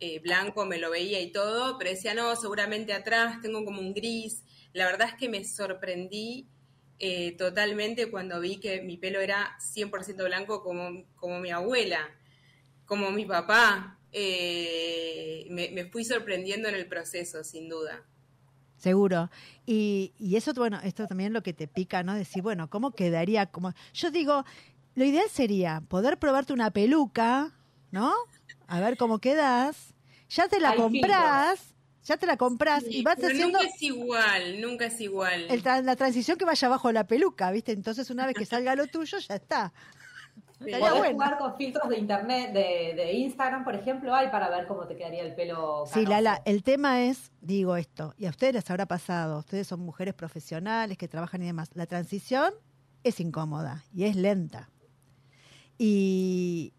eh, 0.00 0.18
blanco, 0.20 0.64
me 0.64 0.78
lo 0.78 0.90
veía 0.90 1.20
y 1.20 1.30
todo, 1.30 1.76
pero 1.76 1.90
decía, 1.90 2.14
no, 2.14 2.34
seguramente 2.36 2.94
atrás 2.94 3.38
tengo 3.42 3.66
como 3.66 3.80
un 3.80 3.92
gris. 3.92 4.42
La 4.72 4.86
verdad 4.86 5.08
es 5.08 5.14
que 5.14 5.28
me 5.28 5.44
sorprendí 5.44 6.48
eh, 6.98 7.32
totalmente 7.32 8.10
cuando 8.10 8.40
vi 8.40 8.58
que 8.58 8.82
mi 8.82 8.96
pelo 8.96 9.20
era 9.20 9.56
100% 9.58 10.24
blanco 10.24 10.62
como, 10.62 11.04
como 11.16 11.40
mi 11.40 11.50
abuela, 11.50 12.08
como 12.86 13.10
mi 13.10 13.24
papá. 13.26 13.98
Eh, 14.12 15.46
me, 15.50 15.70
me 15.70 15.86
fui 15.86 16.04
sorprendiendo 16.04 16.68
en 16.68 16.76
el 16.76 16.86
proceso, 16.86 17.42
sin 17.42 17.68
duda. 17.68 18.04
Seguro. 18.76 19.30
Y, 19.66 20.12
y 20.18 20.36
eso, 20.36 20.52
bueno, 20.54 20.78
esto 20.84 21.06
también 21.06 21.32
lo 21.32 21.42
que 21.42 21.52
te 21.52 21.66
pica, 21.66 22.02
¿no? 22.02 22.14
Decir, 22.14 22.42
bueno, 22.42 22.68
¿cómo 22.68 22.92
quedaría? 22.92 23.46
Como... 23.46 23.72
Yo 23.94 24.10
digo, 24.10 24.44
lo 24.94 25.04
ideal 25.04 25.28
sería 25.30 25.82
poder 25.88 26.18
probarte 26.18 26.52
una 26.52 26.70
peluca, 26.70 27.52
¿no? 27.90 28.12
A 28.66 28.80
ver 28.80 28.96
cómo 28.96 29.18
quedas. 29.18 29.94
Ya 30.28 30.48
te 30.48 30.60
la 30.60 30.70
Hay 30.70 30.76
compras, 30.76 31.73
ya 32.04 32.16
te 32.16 32.26
la 32.26 32.36
compras 32.36 32.84
y 32.88 33.02
vas 33.02 33.16
Pero 33.16 33.28
haciendo 33.28 33.58
nunca 33.58 33.66
es 33.74 33.82
igual, 33.82 34.60
nunca 34.60 34.84
es 34.86 35.00
igual. 35.00 35.46
el 35.50 35.62
tra- 35.62 35.82
la 35.82 35.96
transición 35.96 36.36
que 36.36 36.44
vaya 36.44 36.66
abajo 36.68 36.88
de 36.88 36.94
la 36.94 37.06
peluca, 37.06 37.50
¿viste? 37.50 37.72
Entonces, 37.72 38.10
una 38.10 38.26
vez 38.26 38.36
que 38.36 38.44
salga 38.46 38.74
lo 38.76 38.86
tuyo, 38.86 39.18
ya 39.18 39.34
está. 39.36 39.72
Sí. 40.58 40.66
Estaría 40.66 40.78
Podés 40.78 40.98
bueno. 40.98 41.12
jugar 41.14 41.38
con 41.38 41.56
filtros 41.56 41.88
de 41.88 41.98
internet, 41.98 42.52
de, 42.52 42.94
de 42.94 43.12
Instagram, 43.12 43.64
por 43.64 43.74
ejemplo, 43.74 44.14
hay 44.14 44.28
para 44.28 44.48
ver 44.50 44.66
cómo 44.66 44.86
te 44.86 44.96
quedaría 44.96 45.22
el 45.22 45.34
pelo. 45.34 45.84
Sí, 45.86 45.94
canoso. 46.04 46.10
Lala, 46.10 46.42
el 46.44 46.62
tema 46.62 47.02
es, 47.02 47.32
digo 47.40 47.76
esto, 47.76 48.14
y 48.16 48.26
a 48.26 48.30
ustedes 48.30 48.54
les 48.54 48.70
habrá 48.70 48.86
pasado, 48.86 49.40
ustedes 49.40 49.66
son 49.66 49.80
mujeres 49.80 50.14
profesionales 50.14 50.96
que 50.96 51.08
trabajan 51.08 51.42
y 51.42 51.46
demás, 51.46 51.70
la 51.74 51.86
transición 51.86 52.54
es 53.02 53.18
incómoda 53.20 53.84
y 53.92 54.04
es 54.04 54.14
lenta. 54.16 54.70
Y, 55.76 56.72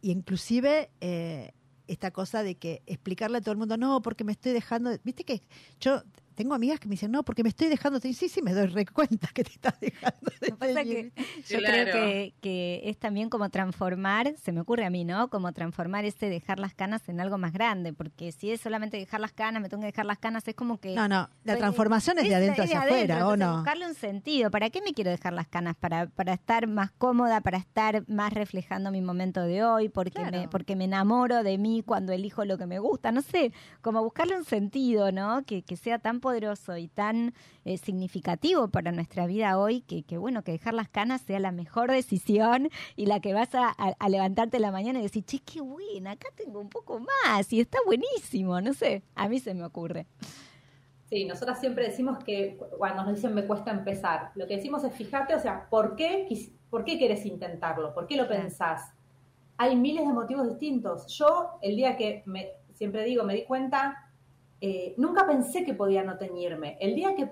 y 0.00 0.10
inclusive 0.12 0.90
eh, 1.00 1.52
esta 1.88 2.10
cosa 2.10 2.42
de 2.42 2.56
que 2.56 2.82
explicarle 2.86 3.38
a 3.38 3.40
todo 3.40 3.52
el 3.52 3.58
mundo, 3.58 3.76
no, 3.76 4.02
porque 4.02 4.24
me 4.24 4.32
estoy 4.32 4.52
dejando, 4.52 4.90
de-". 4.90 5.00
viste 5.04 5.24
que 5.24 5.42
yo 5.80 6.02
tengo 6.36 6.54
amigas 6.54 6.78
que 6.78 6.86
me 6.86 6.92
dicen, 6.92 7.10
no, 7.10 7.24
porque 7.24 7.42
me 7.42 7.48
estoy 7.48 7.68
dejando, 7.68 7.98
de-". 7.98 8.12
sí, 8.12 8.28
sí, 8.28 8.42
me 8.42 8.52
doy 8.54 8.84
cuenta 8.86 9.28
que 9.34 9.42
te 9.42 9.50
estás 9.50 9.78
dejando. 9.80 10.20
de 10.40 10.48
Lo 10.50 10.56
que 10.58 10.64
pasa 10.66 10.74
teñir". 10.74 11.12
que 11.12 11.24
yo 11.48 11.58
Claro. 11.58 11.72
creo 11.90 11.92
que, 11.92 12.34
que 12.40 12.80
es 12.84 12.98
también 12.98 13.28
como 13.30 13.48
transformar, 13.50 14.34
se 14.36 14.52
me 14.52 14.60
ocurre 14.60 14.84
a 14.84 14.90
mí, 14.90 15.04
¿no? 15.04 15.28
Como 15.30 15.52
transformar 15.52 16.04
este 16.04 16.28
dejar 16.28 16.60
las 16.60 16.74
canas 16.74 17.08
en 17.08 17.20
algo 17.20 17.38
más 17.38 17.52
grande, 17.52 17.92
porque 17.92 18.30
si 18.32 18.50
es 18.52 18.60
solamente 18.60 18.96
dejar 18.96 19.20
las 19.20 19.32
canas, 19.32 19.60
me 19.62 19.68
tengo 19.68 19.80
que 19.80 19.86
dejar 19.86 20.06
las 20.06 20.18
canas, 20.18 20.46
es 20.46 20.54
como 20.54 20.78
que... 20.78 20.94
No, 20.94 21.08
no, 21.08 21.16
la 21.16 21.52
Pues, 21.54 21.58
transformación 21.58 22.18
es 22.18 22.28
de 22.28 22.34
adentro 22.34 22.64
es 22.64 22.70
hacia 22.70 22.82
adentro, 22.82 23.16
afuera, 23.16 23.28
¿o 23.28 23.36
no? 23.36 23.54
Buscarle 23.56 23.86
un 23.86 23.94
sentido. 23.94 24.50
¿Para 24.50 24.70
qué 24.70 24.80
me 24.82 24.92
quiero 24.92 25.10
dejar 25.10 25.32
las 25.32 25.46
canas? 25.48 25.74
Para, 25.76 26.06
para 26.06 26.34
estar 26.34 26.66
más 26.66 26.90
cómoda, 26.92 27.40
para 27.40 27.58
estar 27.58 28.04
más 28.08 28.32
reflejando 28.32 28.90
mi 28.90 29.00
momento 29.00 29.40
de 29.42 29.64
hoy, 29.64 29.88
porque, 29.88 30.20
Claro. 30.20 30.38
me, 30.40 30.48
porque 30.48 30.76
me 30.76 30.84
enamoro 30.84 31.42
de 31.42 31.56
mí 31.58 31.82
cuando 31.84 32.12
elijo 32.12 32.44
lo 32.44 32.58
que 32.58 32.66
me 32.66 32.78
gusta. 32.78 33.10
No 33.12 33.22
sé, 33.22 33.52
como 33.80 34.02
buscarle 34.02 34.36
un 34.36 34.44
sentido, 34.44 35.12
¿no? 35.12 35.44
Que, 35.44 35.62
que 35.62 35.76
sea 35.76 35.98
tan 35.98 36.20
poderoso 36.26 36.76
y 36.76 36.88
tan 36.88 37.32
eh, 37.64 37.78
significativo 37.78 38.66
para 38.68 38.90
nuestra 38.92 39.26
vida 39.26 39.58
hoy, 39.58 39.80
que, 39.82 40.02
que 40.02 40.18
bueno, 40.18 40.42
que 40.42 40.52
dejar 40.52 40.74
las 40.74 40.88
canas 40.88 41.20
sea 41.22 41.38
la 41.38 41.52
mejor 41.52 41.90
decisión 41.92 42.68
y 42.96 43.06
la 43.06 43.20
que 43.20 43.32
vas 43.32 43.54
a, 43.54 43.68
a- 43.68 43.94
a 43.98 44.08
levantarte 44.08 44.56
en 44.56 44.62
la 44.62 44.72
mañana 44.72 44.98
y 44.98 45.02
decir, 45.02 45.24
che, 45.24 45.38
qué 45.40 45.60
buena, 45.60 46.12
acá 46.12 46.28
tengo 46.36 46.60
un 46.60 46.68
poco 46.68 46.98
más 47.00 47.52
y 47.52 47.60
está 47.60 47.78
buenísimo. 47.86 48.60
No 48.60 48.74
sé, 48.74 49.02
a 49.14 49.28
mí 49.28 49.38
se 49.38 49.54
me 49.54 49.64
ocurre. 49.64 50.06
Sí, 51.08 51.24
nosotras 51.24 51.60
siempre 51.60 51.84
decimos 51.84 52.18
que 52.24 52.58
cuando 52.78 53.04
nos 53.04 53.14
dicen 53.14 53.32
me 53.34 53.46
cuesta 53.46 53.70
empezar, 53.70 54.32
lo 54.34 54.46
que 54.48 54.56
decimos 54.56 54.82
es 54.82 54.92
fíjate, 54.92 55.34
o 55.36 55.40
sea, 55.40 55.68
¿por 55.70 55.94
qué, 55.94 56.26
¿por 56.68 56.84
qué 56.84 56.98
querés 56.98 57.24
intentarlo? 57.26 57.94
¿Por 57.94 58.06
qué 58.08 58.16
lo 58.16 58.26
pensás? 58.28 58.92
Hay 59.56 59.76
miles 59.76 60.06
de 60.06 60.12
motivos 60.12 60.48
distintos. 60.48 61.06
Yo, 61.16 61.58
el 61.62 61.76
día 61.76 61.96
que 61.96 62.22
me, 62.26 62.48
siempre 62.74 63.04
digo, 63.04 63.22
me 63.24 63.34
di 63.34 63.44
cuenta, 63.44 64.05
eh, 64.60 64.94
nunca 64.96 65.26
pensé 65.26 65.64
que 65.64 65.74
podía 65.74 66.02
no 66.02 66.16
teñirme. 66.16 66.76
El 66.80 66.94
día 66.94 67.14
que 67.14 67.28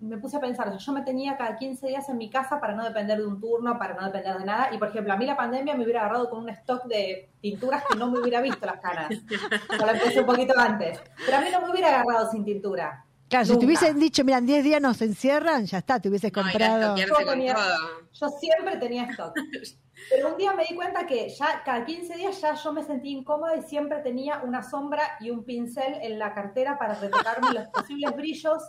me 0.00 0.18
puse 0.18 0.36
a 0.36 0.40
pensar, 0.40 0.68
o 0.68 0.70
sea, 0.70 0.78
yo 0.78 0.92
me 0.92 1.02
tenía 1.02 1.36
cada 1.36 1.56
15 1.56 1.86
días 1.86 2.08
en 2.08 2.18
mi 2.18 2.28
casa 2.28 2.60
para 2.60 2.74
no 2.74 2.84
depender 2.84 3.18
de 3.18 3.26
un 3.26 3.40
turno, 3.40 3.78
para 3.78 3.94
no 3.94 4.04
depender 4.04 4.38
de 4.38 4.44
nada. 4.44 4.68
Y 4.72 4.78
por 4.78 4.88
ejemplo, 4.88 5.12
a 5.12 5.16
mí 5.16 5.24
la 5.24 5.36
pandemia 5.36 5.74
me 5.74 5.84
hubiera 5.84 6.00
agarrado 6.00 6.28
con 6.28 6.40
un 6.40 6.50
stock 6.50 6.84
de 6.84 7.30
tinturas 7.40 7.84
que 7.88 7.96
no 7.96 8.10
me 8.10 8.18
hubiera 8.18 8.40
visto 8.40 8.66
las 8.66 8.80
canas. 8.80 9.08
Yo 9.78 9.86
la 9.86 9.92
empecé 9.92 10.20
un 10.20 10.26
poquito 10.26 10.58
antes. 10.58 11.00
Pero 11.24 11.38
a 11.38 11.40
mí 11.40 11.46
no 11.50 11.60
me 11.62 11.70
hubiera 11.70 11.88
agarrado 11.88 12.30
sin 12.30 12.44
tintura. 12.44 13.03
Claro, 13.34 13.46
si 13.46 13.50
te 13.50 13.54
Nunca. 13.54 13.66
hubiesen 13.66 13.98
dicho, 13.98 14.24
mira, 14.24 14.38
en 14.38 14.46
10 14.46 14.62
días 14.64 14.80
nos 14.80 15.02
encierran, 15.02 15.66
ya 15.66 15.78
está, 15.78 15.98
te 15.98 16.08
hubieses 16.08 16.32
No, 16.32 16.40
comprado. 16.40 16.96
Yo 16.96 17.16
tenía-. 17.26 17.56
Yo 18.12 18.28
siempre 18.28 18.76
tenía 18.76 19.04
stock. 19.10 19.34
Pero 20.10 20.28
un 20.30 20.36
día 20.38 20.52
me 20.52 20.64
di 20.64 20.76
cuenta 20.76 21.04
que 21.04 21.28
ya 21.28 21.62
cada 21.64 21.84
15 21.84 22.14
días 22.14 22.40
ya 22.40 22.54
yo 22.54 22.72
me 22.72 22.84
sentí 22.84 23.10
incómoda 23.10 23.56
y 23.56 23.62
siempre 23.62 23.98
tenía 24.02 24.40
una 24.44 24.62
sombra 24.62 25.02
y 25.18 25.30
un 25.30 25.42
pincel 25.44 25.94
en 26.02 26.18
la 26.20 26.32
cartera 26.32 26.78
para 26.78 26.94
retocarme 26.94 27.52
los 27.54 27.66
posibles 27.74 28.14
brillos 28.14 28.62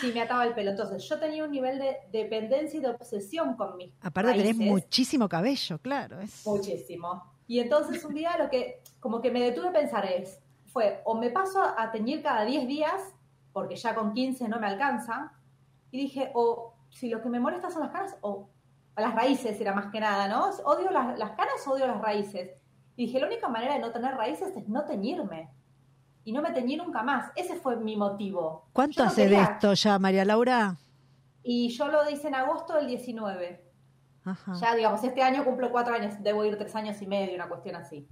si 0.00 0.10
me 0.12 0.22
ataba 0.22 0.44
el 0.46 0.54
pelo. 0.54 0.72
Entonces 0.72 1.08
yo 1.08 1.20
tenía 1.20 1.44
un 1.44 1.52
nivel 1.52 1.78
de 1.78 1.98
dependencia 2.10 2.78
y 2.78 2.82
de 2.82 2.88
obsesión 2.88 3.54
con 3.54 3.76
mis 3.76 3.92
Aparte 4.02 4.32
tenés 4.32 4.56
raíces. 4.56 4.66
muchísimo 4.66 5.28
cabello, 5.28 5.78
claro. 5.78 6.20
Es... 6.20 6.44
Muchísimo. 6.44 7.22
Y 7.46 7.60
entonces 7.60 8.04
un 8.04 8.14
día 8.14 8.36
lo 8.36 8.50
que 8.50 8.82
como 8.98 9.20
que 9.22 9.30
me 9.30 9.40
detuve 9.40 9.68
a 9.68 9.72
pensar 9.72 10.04
es, 10.06 10.40
fue 10.72 11.02
o 11.04 11.14
me 11.14 11.30
paso 11.30 11.62
a 11.62 11.92
teñir 11.92 12.20
cada 12.20 12.44
10 12.44 12.66
días, 12.66 13.00
porque 13.52 13.76
ya 13.76 13.94
con 13.94 14.12
15 14.12 14.48
no 14.48 14.58
me 14.60 14.66
alcanza, 14.66 15.32
y 15.90 15.98
dije, 15.98 16.30
o 16.34 16.74
si 16.90 17.08
lo 17.08 17.20
que 17.22 17.28
me 17.28 17.40
molesta 17.40 17.70
son 17.70 17.82
las 17.82 17.90
canas, 17.90 18.16
o, 18.20 18.48
o 18.96 19.00
las 19.00 19.14
raíces 19.14 19.60
era 19.60 19.74
más 19.74 19.86
que 19.92 20.00
nada, 20.00 20.28
¿no? 20.28 20.50
Odio 20.64 20.90
las, 20.90 21.18
las 21.18 21.30
canas, 21.32 21.66
odio 21.66 21.86
las 21.86 22.00
raíces. 22.00 22.50
Y 22.96 23.06
dije, 23.06 23.20
la 23.20 23.26
única 23.26 23.48
manera 23.48 23.74
de 23.74 23.80
no 23.80 23.90
tener 23.92 24.14
raíces 24.16 24.56
es 24.56 24.68
no 24.68 24.84
teñirme. 24.84 25.50
Y 26.24 26.32
no 26.32 26.42
me 26.42 26.50
teñí 26.50 26.76
nunca 26.76 27.02
más. 27.02 27.30
Ese 27.36 27.54
fue 27.56 27.76
mi 27.76 27.96
motivo. 27.96 28.66
¿Cuánto 28.72 29.02
no 29.04 29.08
hace 29.08 29.22
de 29.22 29.28
quería- 29.28 29.44
esto 29.44 29.72
ya, 29.74 29.98
María 29.98 30.24
Laura? 30.24 30.76
Y 31.42 31.68
yo 31.70 31.88
lo 31.88 32.10
hice 32.10 32.28
en 32.28 32.34
agosto 32.34 32.74
del 32.74 32.86
19. 32.88 33.64
Ajá. 34.24 34.52
Ya, 34.60 34.74
digamos, 34.74 35.02
este 35.04 35.22
año 35.22 35.44
cumplo 35.44 35.70
cuatro 35.70 35.94
años, 35.94 36.14
debo 36.22 36.44
ir 36.44 36.58
tres 36.58 36.74
años 36.74 37.00
y 37.00 37.06
medio, 37.06 37.34
una 37.34 37.48
cuestión 37.48 37.76
así. 37.76 38.06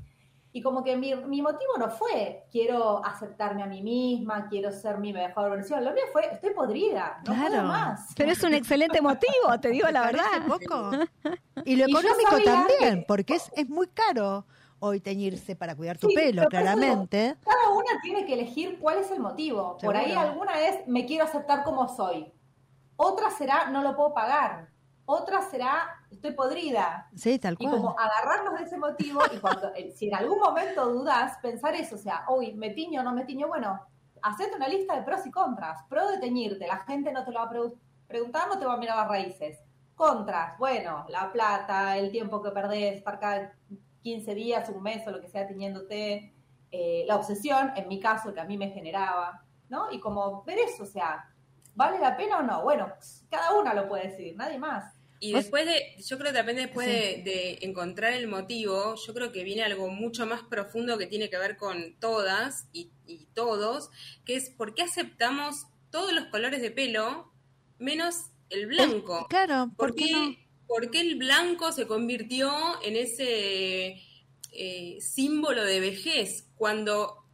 Y 0.57 0.63
como 0.63 0.83
que 0.83 0.97
mi, 0.97 1.15
mi 1.15 1.43
motivo 1.43 1.73
no 1.79 1.91
fue, 1.91 2.47
quiero 2.51 3.05
aceptarme 3.05 3.63
a 3.63 3.67
mí 3.67 3.83
misma, 3.83 4.49
quiero 4.49 4.73
ser 4.73 4.97
mi 4.97 5.13
mejor 5.13 5.51
versión. 5.51 5.85
Lo 5.85 5.93
mío 5.93 6.05
fue, 6.15 6.33
estoy 6.33 6.55
podrida, 6.55 7.19
no 7.27 7.35
Claro. 7.35 7.51
puedo 7.51 7.63
más. 7.65 8.15
Pero 8.17 8.33
es 8.33 8.43
un 8.43 8.55
excelente 8.55 9.03
motivo, 9.03 9.61
te 9.61 9.69
digo 9.69 9.87
la 9.91 10.09
¿Te 10.09 10.17
parece 10.17 10.41
verdad. 10.41 10.47
poco? 10.49 10.91
Y 11.67 11.77
lo 11.77 11.85
económico 11.85 12.39
también, 12.43 13.01
que- 13.01 13.05
porque 13.07 13.35
es, 13.35 13.51
es 13.55 13.69
muy 13.69 13.89
caro 13.89 14.47
hoy 14.79 14.99
teñirse 15.01 15.57
para 15.57 15.77
cuidar 15.77 15.99
tu 15.99 16.09
Sí, 16.09 16.15
pelo, 16.15 16.47
claramente. 16.49 17.37
Cada 17.45 17.69
una 17.75 18.01
tiene 18.03 18.25
que 18.25 18.33
elegir 18.33 18.79
cuál 18.81 18.97
es 18.97 19.11
el 19.11 19.21
motivo. 19.21 19.77
Por 19.77 19.95
ahí 19.95 20.13
alguna 20.13 20.59
es, 20.59 20.89
me 20.89 21.05
quiero 21.05 21.27
aceptar 21.27 21.65
como 21.65 21.87
soy. 21.87 22.33
Otra 22.97 23.31
será, 23.31 23.69
no 23.69 23.83
lo 23.83 23.95
puedo 23.95 24.15
pagar. 24.15 24.71
Otra 25.07 25.41
será, 25.43 25.89
estoy 26.11 26.33
podrida. 26.33 27.09
Sí, 27.15 27.39
tal 27.39 27.55
Y 27.59 27.65
cual. 27.67 27.71
como 27.77 27.99
agarrarnos 27.99 28.59
de 28.59 28.65
ese 28.65 28.77
motivo 28.77 29.21
y 29.33 29.39
cuando, 29.39 29.73
eh, 29.75 29.93
si 29.95 30.09
en 30.09 30.17
algún 30.17 30.39
momento 30.41 30.89
dudas, 30.93 31.39
pensar 31.41 31.75
eso, 31.75 31.95
o 31.95 31.99
sea, 31.99 32.25
hoy 32.29 32.53
me 32.55 32.71
tiño 32.71 33.01
o 33.01 33.05
no 33.05 33.13
me 33.15 33.25
tiño, 33.25 33.47
bueno, 33.47 33.81
hacete 34.23 34.57
una 34.57 34.67
lista 34.69 34.97
de 34.97 35.03
pros 35.03 35.25
y 35.25 35.31
contras. 35.31 35.85
Pro 35.89 36.09
de 36.09 36.19
teñirte, 36.19 36.67
la 36.67 36.79
gente 36.79 37.13
no 37.13 37.25
te 37.25 37.31
lo 37.31 37.39
va 37.39 37.47
a 37.47 37.51
pregu- 37.51 37.79
preguntar, 38.09 38.49
no 38.49 38.59
te 38.59 38.67
va 38.67 38.75
a 38.75 38.79
mirar 38.79 38.97
las 38.97 39.09
raíces. 39.09 39.61
Contras, 39.95 40.59
bueno, 40.59 41.07
la 41.09 41.31
plata, 41.33 41.97
el 41.97 42.11
tiempo 42.11 42.43
que 42.43 42.51
perdés, 42.51 42.97
estar 42.97 43.19
cada 43.21 43.53
15 44.03 44.35
días, 44.35 44.69
un 44.69 44.83
mes 44.83 45.07
o 45.07 45.11
lo 45.13 45.21
que 45.21 45.29
sea 45.29 45.47
tiñéndote, 45.47 46.35
eh, 46.73 47.05
la 47.07 47.15
obsesión, 47.17 47.73
en 47.77 47.87
mi 47.89 48.01
caso, 48.01 48.35
que 48.35 48.41
a 48.41 48.45
mí 48.45 48.59
me 48.59 48.71
generaba, 48.71 49.43
¿no? 49.69 49.91
Y 49.93 50.01
como 50.01 50.43
ver 50.43 50.59
eso, 50.59 50.83
o 50.83 50.87
sea, 50.87 51.31
¿vale 51.77 52.01
la 52.01 52.17
pena 52.17 52.39
o 52.39 52.43
no? 52.43 52.63
Bueno, 52.63 52.93
cada 53.31 53.55
una 53.55 53.73
lo 53.75 53.89
puede 53.89 54.09
decir, 54.09 54.35
nadie 54.35 54.59
más. 54.59 54.95
Y 55.21 55.33
después 55.33 55.65
de, 55.65 55.95
yo 56.03 56.19
creo 56.19 56.33
que 56.33 56.37
también 56.37 56.59
después 56.59 56.87
de, 56.89 57.59
encontrar 57.63 58.13
el 58.13 58.27
motivo, 58.27 58.97
yo 58.97 59.15
creo 59.15 59.33
que 59.33 59.45
viene 59.45 59.63
algo 59.63 59.89
mucho 59.89 60.27
más 60.27 60.43
profundo 60.43 60.99
que 60.99 61.07
tiene 61.07 61.31
que 61.31 61.39
ver 61.39 61.57
con 61.57 61.95
todas 62.01 62.67
y, 62.73 62.91
todos, 63.35 63.91
que 64.25 64.35
es 64.35 64.51
por 64.51 64.75
qué 64.75 64.83
aceptamos 64.83 65.67
todos 65.91 66.13
los 66.13 66.27
colores 66.27 66.61
de 66.61 66.71
pelo 66.71 67.33
menos 67.79 68.31
el 68.51 68.67
blanco. 68.67 69.27
claro, 69.29 69.71
¿por, 69.77 69.95
qué, 69.95 70.49
¿por 70.67 70.91
qué 70.91 71.01
el 71.01 71.17
blanco 71.17 71.73
se 71.73 71.87
convirtió 71.87 72.53
en 72.83 72.97
ese 72.97 74.03
eh, 74.53 74.99
símbolo 75.01 75.65
de 75.65 75.81
vejez 75.81 76.49
cuando 76.57 77.26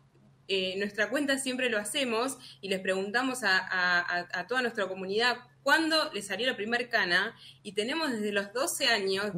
eh, 0.48 0.74
nuestra 0.76 1.08
cuenta 1.08 1.38
siempre 1.38 1.70
lo 1.70 1.78
hacemos 1.78 2.36
y 2.60 2.68
les 2.68 2.80
preguntamos 2.80 3.40
a, 3.42 4.46
toda 4.48 4.62
nuestra 4.62 4.88
comunidad 4.88 5.36
cuándo 5.62 6.12
le 6.12 6.22
salió 6.22 6.46
la 6.46 6.56
primer 6.56 6.88
cana. 6.88 7.36
Y 7.62 7.72
tenemos 7.72 8.10
desde 8.10 8.32
los 8.32 8.52
12 8.52 8.86
años, 8.86 9.32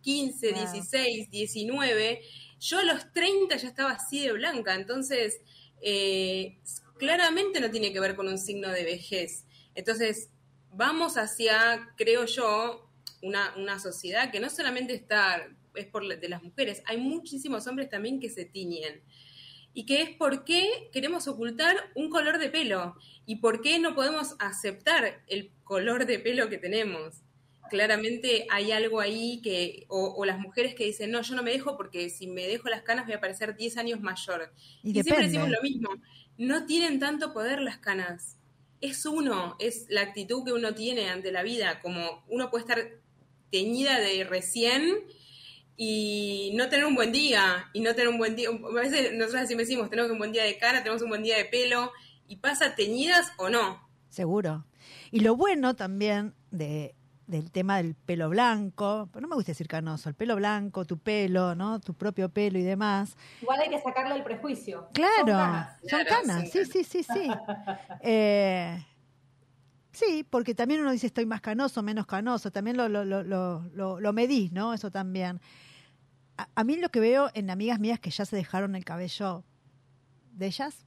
15, 0.00 0.52
16, 0.52 1.30
19, 1.30 2.22
yo 2.60 2.78
a 2.78 2.84
los 2.84 3.12
30 3.12 3.56
ya 3.56 3.68
estaba 3.68 3.92
así 3.92 4.20
de 4.20 4.32
blanca, 4.32 4.74
entonces 4.74 5.40
eh, 5.80 6.58
claramente 6.96 7.60
no 7.60 7.70
tiene 7.70 7.92
que 7.92 8.00
ver 8.00 8.14
con 8.14 8.28
un 8.28 8.38
signo 8.38 8.68
de 8.70 8.84
vejez. 8.84 9.44
Entonces, 9.74 10.30
vamos 10.70 11.16
hacia, 11.18 11.92
creo 11.96 12.24
yo, 12.24 12.88
una, 13.20 13.54
una 13.56 13.78
sociedad 13.78 14.30
que 14.30 14.40
no 14.40 14.48
solamente 14.48 14.94
está, 14.94 15.48
es 15.74 15.86
por 15.86 16.06
de 16.06 16.28
las 16.28 16.42
mujeres, 16.42 16.82
hay 16.86 16.98
muchísimos 16.98 17.66
hombres 17.66 17.88
también 17.88 18.20
que 18.20 18.30
se 18.30 18.44
tiñen 18.44 19.02
y 19.74 19.86
que 19.86 20.02
es 20.02 20.10
por 20.10 20.44
qué 20.44 20.90
queremos 20.92 21.28
ocultar 21.28 21.76
un 21.94 22.10
color 22.10 22.38
de 22.38 22.50
pelo 22.50 22.96
y 23.26 23.36
por 23.36 23.62
qué 23.62 23.78
no 23.78 23.94
podemos 23.94 24.36
aceptar 24.38 25.22
el 25.28 25.50
color 25.64 26.06
de 26.06 26.18
pelo 26.18 26.48
que 26.48 26.58
tenemos. 26.58 27.22
Claramente 27.70 28.46
hay 28.50 28.72
algo 28.72 29.00
ahí 29.00 29.40
que, 29.42 29.86
o, 29.88 30.24
las 30.26 30.38
mujeres 30.38 30.74
que 30.74 30.84
dicen, 30.84 31.10
no, 31.10 31.22
yo 31.22 31.34
no 31.34 31.42
me 31.42 31.52
dejo 31.52 31.76
porque 31.76 32.10
si 32.10 32.26
me 32.26 32.46
dejo 32.46 32.68
las 32.68 32.82
canas 32.82 33.06
voy 33.06 33.14
a 33.14 33.20
parecer 33.20 33.56
10 33.56 33.78
años 33.78 34.00
mayor. 34.00 34.52
Y, 34.82 34.92
siempre 34.92 35.24
decimos 35.24 35.48
lo 35.48 35.62
mismo, 35.62 35.88
no 36.36 36.66
tienen 36.66 36.98
tanto 36.98 37.32
poder 37.32 37.60
las 37.60 37.78
canas. 37.78 38.36
Es 38.82 39.06
uno, 39.06 39.56
es 39.58 39.86
la 39.88 40.02
actitud 40.02 40.44
que 40.44 40.52
uno 40.52 40.74
tiene 40.74 41.08
ante 41.08 41.32
la 41.32 41.42
vida, 41.42 41.80
como 41.80 42.24
uno 42.28 42.50
puede 42.50 42.64
estar 42.64 42.90
teñida 43.50 43.98
de 44.00 44.24
recién 44.24 45.04
y 45.76 46.52
no 46.54 46.68
tener 46.68 46.84
un 46.84 46.94
buen 46.94 47.12
día, 47.12 47.68
y 47.72 47.80
no 47.80 47.94
tener 47.94 48.08
un 48.08 48.18
buen 48.18 48.36
día, 48.36 48.48
a 48.50 48.80
veces 48.80 49.12
nosotros 49.14 49.42
así 49.42 49.54
decimos, 49.54 49.90
tenemos 49.90 50.10
un 50.10 50.18
buen 50.18 50.32
día 50.32 50.44
de 50.44 50.58
cara, 50.58 50.82
tenemos 50.82 51.02
un 51.02 51.08
buen 51.08 51.22
día 51.22 51.36
de 51.36 51.44
pelo, 51.46 51.92
y 52.28 52.36
pasa 52.36 52.74
teñidas 52.74 53.32
o 53.38 53.48
no. 53.48 53.88
Seguro. 54.08 54.64
Y 55.10 55.20
lo 55.20 55.36
bueno 55.36 55.74
también 55.74 56.34
de, 56.50 56.94
del 57.26 57.50
tema 57.50 57.78
del 57.78 57.94
pelo 57.94 58.28
blanco, 58.28 59.08
pero 59.12 59.22
no 59.22 59.28
me 59.28 59.34
gusta 59.34 59.52
decir 59.52 59.68
canoso, 59.68 60.08
el 60.08 60.14
pelo 60.14 60.36
blanco, 60.36 60.84
tu 60.84 60.98
pelo, 60.98 61.54
¿no? 61.54 61.80
Tu 61.80 61.94
propio 61.94 62.28
pelo 62.28 62.58
y 62.58 62.62
demás. 62.62 63.16
Igual 63.40 63.60
hay 63.60 63.70
que 63.70 63.80
sacarle 63.80 64.14
el 64.16 64.22
prejuicio. 64.22 64.88
Claro, 64.92 65.66
son 65.88 66.04
canas, 66.04 66.50
sí, 66.50 66.64
sí, 66.64 66.84
sí, 66.84 67.02
sí. 67.02 67.30
eh, 68.02 68.84
Sí, 69.92 70.26
porque 70.28 70.54
también 70.54 70.80
uno 70.80 70.90
dice 70.90 71.06
estoy 71.06 71.26
más 71.26 71.42
canoso, 71.42 71.82
menos 71.82 72.06
canoso, 72.06 72.50
también 72.50 72.76
lo, 72.78 72.88
lo, 72.88 73.04
lo, 73.04 74.00
lo, 74.00 74.12
medís, 74.12 74.50
¿no? 74.50 74.72
Eso 74.72 74.90
también. 74.90 75.40
A, 76.54 76.64
mí 76.64 76.76
lo 76.76 76.88
que 76.88 76.98
veo 76.98 77.30
en 77.34 77.50
amigas 77.50 77.78
mías 77.78 78.00
que 78.00 78.10
ya 78.10 78.24
se 78.24 78.34
dejaron 78.34 78.74
el 78.74 78.86
cabello 78.86 79.44
de 80.32 80.46
ellas, 80.46 80.86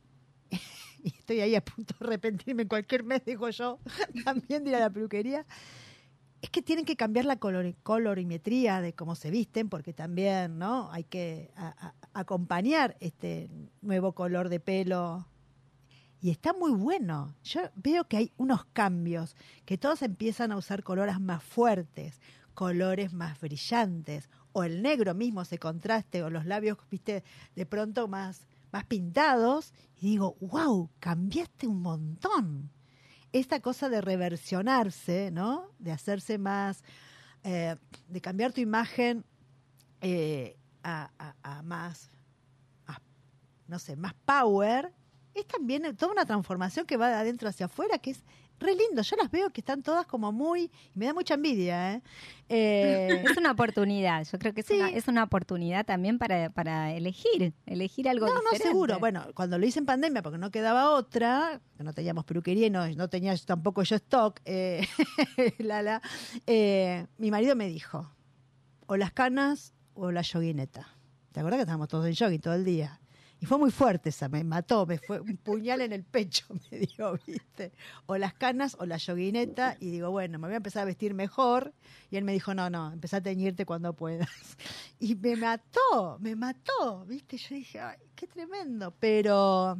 y 1.03 1.09
estoy 1.09 1.41
ahí 1.41 1.53
a 1.55 1.63
punto 1.63 1.93
de 1.99 2.05
arrepentirme 2.05 2.63
en 2.63 2.67
cualquier 2.67 3.03
mes, 3.03 3.23
digo 3.23 3.47
yo, 3.51 3.79
también 4.25 4.63
de 4.63 4.71
ir 4.71 4.75
a 4.75 4.79
la 4.79 4.89
peluquería, 4.89 5.45
es 6.41 6.49
que 6.49 6.63
tienen 6.63 6.83
que 6.83 6.95
cambiar 6.95 7.25
la 7.25 7.37
colorimetría 7.37 8.81
de 8.81 8.93
cómo 8.93 9.15
se 9.15 9.29
visten, 9.29 9.69
porque 9.69 9.93
también, 9.93 10.57
¿no? 10.57 10.91
Hay 10.91 11.03
que 11.03 11.51
acompañar 12.13 12.97
este 12.99 13.49
nuevo 13.81 14.13
color 14.13 14.49
de 14.49 14.59
pelo 14.59 15.27
y 16.25 16.31
está 16.31 16.53
muy 16.53 16.71
bueno. 16.71 17.35
Yo 17.43 17.69
veo 17.75 18.07
que 18.07 18.17
hay 18.17 18.31
unos 18.37 18.65
cambios, 18.73 19.35
que 19.63 19.77
todos 19.77 20.01
empiezan 20.01 20.51
a 20.51 20.57
usar 20.57 20.81
colores 20.81 21.19
más 21.19 21.43
fuertes, 21.43 22.19
colores 22.55 23.13
más 23.13 23.39
brillantes, 23.39 24.27
o 24.51 24.63
el 24.63 24.81
negro 24.81 25.13
mismo 25.13 25.45
se 25.45 25.59
contraste, 25.59 26.23
o 26.23 26.31
los 26.31 26.47
labios, 26.47 26.79
viste, 26.89 27.23
de 27.55 27.65
pronto 27.67 28.07
más, 28.07 28.47
más 28.71 28.85
pintados, 28.85 29.71
y 30.01 30.07
digo, 30.13 30.35
wow, 30.41 30.89
cambiaste 30.99 31.67
un 31.67 31.83
montón. 31.83 32.71
Esta 33.31 33.59
cosa 33.59 33.87
de 33.87 34.01
reversionarse, 34.01 35.29
¿no? 35.29 35.67
De 35.77 35.91
hacerse 35.91 36.39
más, 36.39 36.83
eh, 37.43 37.75
de 38.09 38.21
cambiar 38.21 38.51
tu 38.51 38.61
imagen 38.61 39.23
eh, 40.01 40.57
a, 40.81 41.11
a, 41.43 41.61
más, 41.61 42.09
no 43.67 43.77
sé, 43.77 43.95
más 43.95 44.15
power, 44.25 44.91
es 45.35 45.45
también 45.47 45.95
toda 45.95 46.11
una 46.11 46.25
transformación 46.25 46.85
que 46.85 46.97
va 46.97 47.09
de 47.09 47.15
adentro 47.15 47.49
hacia 47.49 47.65
afuera, 47.67 47.97
que 47.99 48.11
es 48.11 48.23
re 48.59 48.73
lindo. 48.75 49.01
Yo 49.01 49.15
las 49.17 49.29
veo 49.29 49.49
que 49.49 49.61
están 49.61 49.83
todas 49.83 50.05
como 50.07 50.31
muy. 50.31 50.71
Me 50.93 51.05
da 51.05 51.13
mucha 51.13 51.33
envidia, 51.33 51.95
¿eh? 51.95 52.01
eh 52.49 53.23
es 53.29 53.37
una 53.37 53.51
oportunidad. 53.51 54.25
Yo 54.31 54.39
creo 54.39 54.53
que 54.53 54.61
es, 54.61 54.69
una, 54.69 54.89
es 54.89 55.07
una 55.07 55.23
oportunidad 55.23 55.85
también 55.85 56.17
para, 56.17 56.49
para 56.49 56.93
elegir, 56.93 57.53
elegir 57.65 58.07
algo 58.07 58.27
no, 58.27 58.33
diferente. 58.33 58.65
No, 58.65 58.71
seguro. 58.71 58.99
Bueno, 58.99 59.25
cuando 59.33 59.57
lo 59.57 59.65
hice 59.65 59.79
en 59.79 59.85
pandemia, 59.85 60.21
porque 60.21 60.37
no 60.37 60.51
quedaba 60.51 60.91
otra, 60.91 61.59
que 61.77 61.83
no 61.83 61.93
teníamos 61.93 62.25
peluquería 62.25 62.67
y 62.67 62.69
no, 62.69 62.87
no 62.87 63.09
tenía 63.09 63.35
tampoco 63.37 63.83
yo 63.83 63.97
stock, 63.97 64.39
eh, 64.45 64.87
Lala, 65.59 66.01
eh, 66.47 67.07
mi 67.17 67.29
marido 67.29 67.55
me 67.55 67.67
dijo: 67.67 68.09
o 68.87 68.95
las 68.95 69.11
canas 69.11 69.73
o 69.93 70.11
la 70.11 70.21
yoguineta. 70.21 70.87
¿Te 71.31 71.41
acuerdas 71.41 71.57
que 71.57 71.63
estábamos 71.63 71.89
todos 71.89 72.07
en 72.07 72.15
jogging 72.15 72.39
todo 72.39 72.53
el 72.53 72.63
día? 72.63 73.01
Y 73.39 73.45
fue 73.45 73.57
muy 73.57 73.71
fuerte 73.71 74.09
esa, 74.09 74.29
me 74.29 74.43
mató, 74.43 74.85
me 74.85 74.97
fue 74.97 75.19
un 75.19 75.37
puñal 75.37 75.81
en 75.81 75.91
el 75.91 76.03
pecho, 76.03 76.45
me 76.71 76.79
dio, 76.79 77.19
¿viste? 77.25 77.73
O 78.05 78.17
las 78.17 78.33
canas 78.33 78.75
o 78.79 78.85
la 78.85 78.97
yoguineta, 78.97 79.77
y 79.79 79.91
digo, 79.91 80.09
bueno, 80.09 80.39
me 80.39 80.47
voy 80.47 80.53
a 80.53 80.57
empezar 80.57 80.83
a 80.83 80.85
vestir 80.85 81.13
mejor. 81.13 81.73
Y 82.09 82.17
él 82.17 82.23
me 82.23 82.31
dijo, 82.31 82.53
no, 82.53 82.69
no, 82.69 82.93
empezá 82.93 83.17
a 83.17 83.21
teñirte 83.21 83.65
cuando 83.65 83.93
puedas. 83.93 84.29
Y 84.99 85.15
me 85.15 85.35
mató, 85.35 86.17
me 86.21 86.35
mató, 86.35 87.05
¿viste? 87.05 87.37
Yo 87.37 87.55
dije, 87.55 87.79
ay, 87.79 87.97
qué 88.15 88.27
tremendo. 88.27 88.93
Pero, 88.97 89.77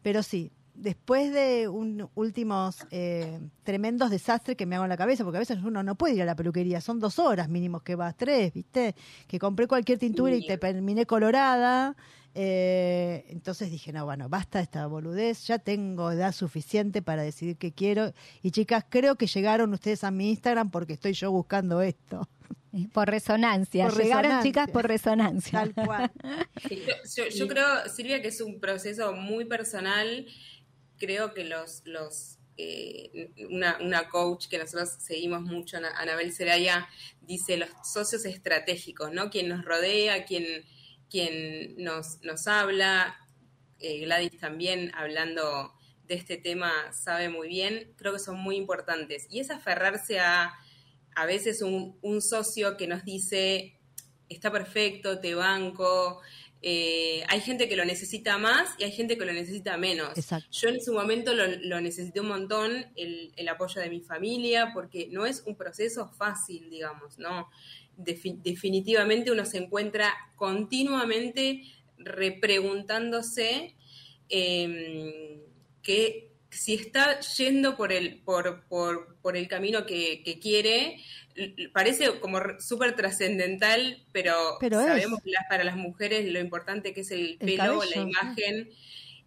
pero 0.00 0.22
sí, 0.22 0.52
después 0.74 1.32
de 1.32 1.68
un 1.68 2.08
últimos 2.14 2.86
eh, 2.90 3.40
tremendos 3.62 4.10
desastres 4.10 4.56
que 4.56 4.66
me 4.66 4.76
hago 4.76 4.84
en 4.84 4.90
la 4.90 4.96
cabeza, 4.96 5.24
porque 5.24 5.38
a 5.38 5.40
veces 5.40 5.58
uno 5.62 5.82
no 5.82 5.96
puede 5.96 6.14
ir 6.14 6.22
a 6.22 6.26
la 6.26 6.36
peluquería, 6.36 6.80
son 6.80 7.00
dos 7.00 7.18
horas 7.18 7.48
mínimos 7.48 7.82
que 7.82 7.94
vas, 7.94 8.16
tres, 8.16 8.52
¿viste? 8.52 8.94
Que 9.26 9.38
compré 9.38 9.66
cualquier 9.66 9.98
tintura 9.98 10.34
y 10.34 10.46
te 10.46 10.58
terminé 10.58 11.06
colorada. 11.06 11.96
Eh, 12.34 13.26
entonces 13.28 13.70
dije, 13.70 13.92
no, 13.92 14.06
bueno, 14.06 14.28
basta 14.28 14.60
esta 14.60 14.86
boludez, 14.86 15.46
ya 15.46 15.58
tengo 15.58 16.10
edad 16.12 16.32
suficiente 16.32 17.02
para 17.02 17.22
decidir 17.22 17.56
qué 17.56 17.72
quiero. 17.72 18.12
Y 18.42 18.52
chicas, 18.52 18.84
creo 18.88 19.16
que 19.16 19.26
llegaron 19.26 19.72
ustedes 19.74 20.02
a 20.04 20.10
mi 20.10 20.30
Instagram 20.30 20.70
porque 20.70 20.94
estoy 20.94 21.12
yo 21.12 21.30
buscando 21.30 21.82
esto. 21.82 22.28
Por 22.94 23.08
resonancia, 23.08 23.88
llegaron 23.90 24.42
chicas 24.42 24.70
por 24.70 24.88
resonancia. 24.88 25.60
Tal 25.60 25.74
cual. 25.74 26.10
yo, 27.36 27.46
creo, 27.46 27.66
Silvia, 27.94 28.22
que 28.22 28.28
es 28.28 28.40
un 28.40 28.60
proceso 28.60 29.12
muy 29.12 29.44
personal. 29.44 30.26
Creo 30.96 31.34
que 31.34 31.44
los, 31.44 31.82
los 31.84 32.38
eh, 32.56 33.30
una, 33.50 33.76
una, 33.82 34.08
coach 34.08 34.48
que 34.48 34.56
nosotros 34.56 34.88
seguimos 35.00 35.42
mucho, 35.42 35.76
Anabel 35.98 36.32
Seraya, 36.32 36.88
dice 37.20 37.58
los 37.58 37.68
socios 37.84 38.24
estratégicos, 38.24 39.12
¿no? 39.12 39.28
Quien 39.28 39.48
nos 39.48 39.66
rodea, 39.66 40.24
quien 40.24 40.64
quien 41.12 41.76
nos, 41.76 42.22
nos 42.22 42.48
habla, 42.48 43.16
eh, 43.78 44.00
Gladys 44.00 44.38
también 44.40 44.90
hablando 44.96 45.74
de 46.08 46.14
este 46.14 46.38
tema 46.38 46.72
sabe 46.92 47.28
muy 47.28 47.48
bien, 47.48 47.92
creo 47.96 48.14
que 48.14 48.18
son 48.18 48.40
muy 48.40 48.56
importantes. 48.56 49.26
Y 49.30 49.40
es 49.40 49.50
aferrarse 49.50 50.18
a 50.18 50.54
a 51.14 51.26
veces 51.26 51.62
un, 51.62 52.22
socio 52.22 52.76
que 52.76 52.86
nos 52.86 53.04
dice, 53.04 53.78
está 54.28 54.50
perfecto, 54.50 55.18
te 55.18 55.34
banco. 55.34 56.20
Eh, 56.62 57.24
hay 57.28 57.40
gente 57.40 57.68
que 57.68 57.74
lo 57.74 57.84
necesita 57.84 58.38
más 58.38 58.70
y 58.78 58.84
hay 58.84 58.92
gente 58.92 59.18
que 59.18 59.24
lo 59.24 59.32
necesita 59.32 59.76
menos. 59.76 60.14
Yo 60.50 60.68
en 60.68 60.80
su 60.80 60.92
momento 60.92 61.34
lo, 61.34 61.80
necesité 61.80 62.20
un 62.20 62.28
montón, 62.28 62.86
el, 62.96 63.32
el, 63.36 63.48
apoyo 63.48 63.80
de 63.80 63.90
mi 63.90 64.00
familia, 64.00 64.70
porque 64.72 65.08
no 65.10 65.26
es 65.26 65.42
un 65.46 65.56
proceso 65.56 66.08
fácil, 66.08 66.70
digamos, 66.70 67.18
¿no? 67.18 67.50
Definitivamente 67.96 69.30
uno 69.30 69.44
se 69.44 69.58
encuentra 69.58 70.12
continuamente 70.36 71.62
repreguntándose 71.98 73.76
eh, 74.28 75.40
que 75.82 76.32
si 76.50 76.74
está 76.74 77.20
yendo 77.20 77.76
por 77.76 77.92
el, 77.92 78.20
por, 78.20 78.64
por, 78.68 79.16
por 79.22 79.36
el 79.36 79.48
camino 79.48 79.86
que, 79.86 80.38
quiere, 80.40 80.98
parece 81.72 82.20
como 82.20 82.40
súper 82.60 82.94
trascendental, 82.94 84.04
pero, 84.12 84.58
sabemos 84.60 85.20
que 85.22 85.32
para 85.48 85.64
las 85.64 85.76
mujeres 85.76 86.30
lo 86.30 86.40
importante 86.40 86.92
que 86.92 87.00
es 87.00 87.10
el, 87.10 87.38
pelo, 87.38 87.82
la 87.84 88.02
imagen, 88.02 88.70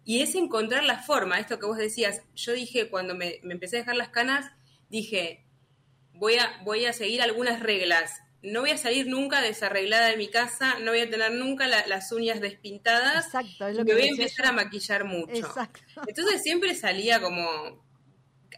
y 0.04 0.20
es 0.20 0.36
encontrar 0.36 0.84
la 0.84 1.02
forma, 1.02 1.40
esto 1.40 1.58
que 1.58 1.66
vos 1.66 1.78
decías, 1.78 2.22
yo 2.36 2.52
dije 2.52 2.88
cuando 2.88 3.16
me, 3.16 3.40
me 3.42 3.54
empecé 3.54 3.76
a 3.76 3.80
dejar 3.80 3.96
las 3.96 4.10
canas, 4.10 4.52
dije, 4.88 5.44
voy 6.16 6.36
a, 6.36 6.60
voy 6.64 6.84
a 6.86 6.92
seguir 6.92 7.22
algunas 7.22 7.60
reglas. 7.60 8.20
No 8.46 8.60
voy 8.60 8.70
a 8.70 8.76
salir 8.78 9.06
nunca 9.08 9.40
desarreglada 9.40 10.08
de 10.08 10.16
mi 10.16 10.28
casa, 10.28 10.78
no 10.80 10.92
voy 10.92 11.00
a 11.00 11.10
tener 11.10 11.32
nunca 11.32 11.66
la- 11.66 11.86
las 11.86 12.10
uñas 12.12 12.40
despintadas. 12.40 13.26
Exacto, 13.26 13.66
es 13.68 13.76
lo 13.76 13.84
me 13.84 13.90
que 13.90 13.92
voy 13.96 14.02
a 14.08 14.10
empezar 14.10 14.46
yo. 14.46 14.50
a 14.50 14.54
maquillar 14.54 15.04
mucho. 15.04 15.32
Exacto. 15.34 15.80
Entonces 16.06 16.42
siempre 16.42 16.74
salía 16.74 17.20
como 17.20 17.84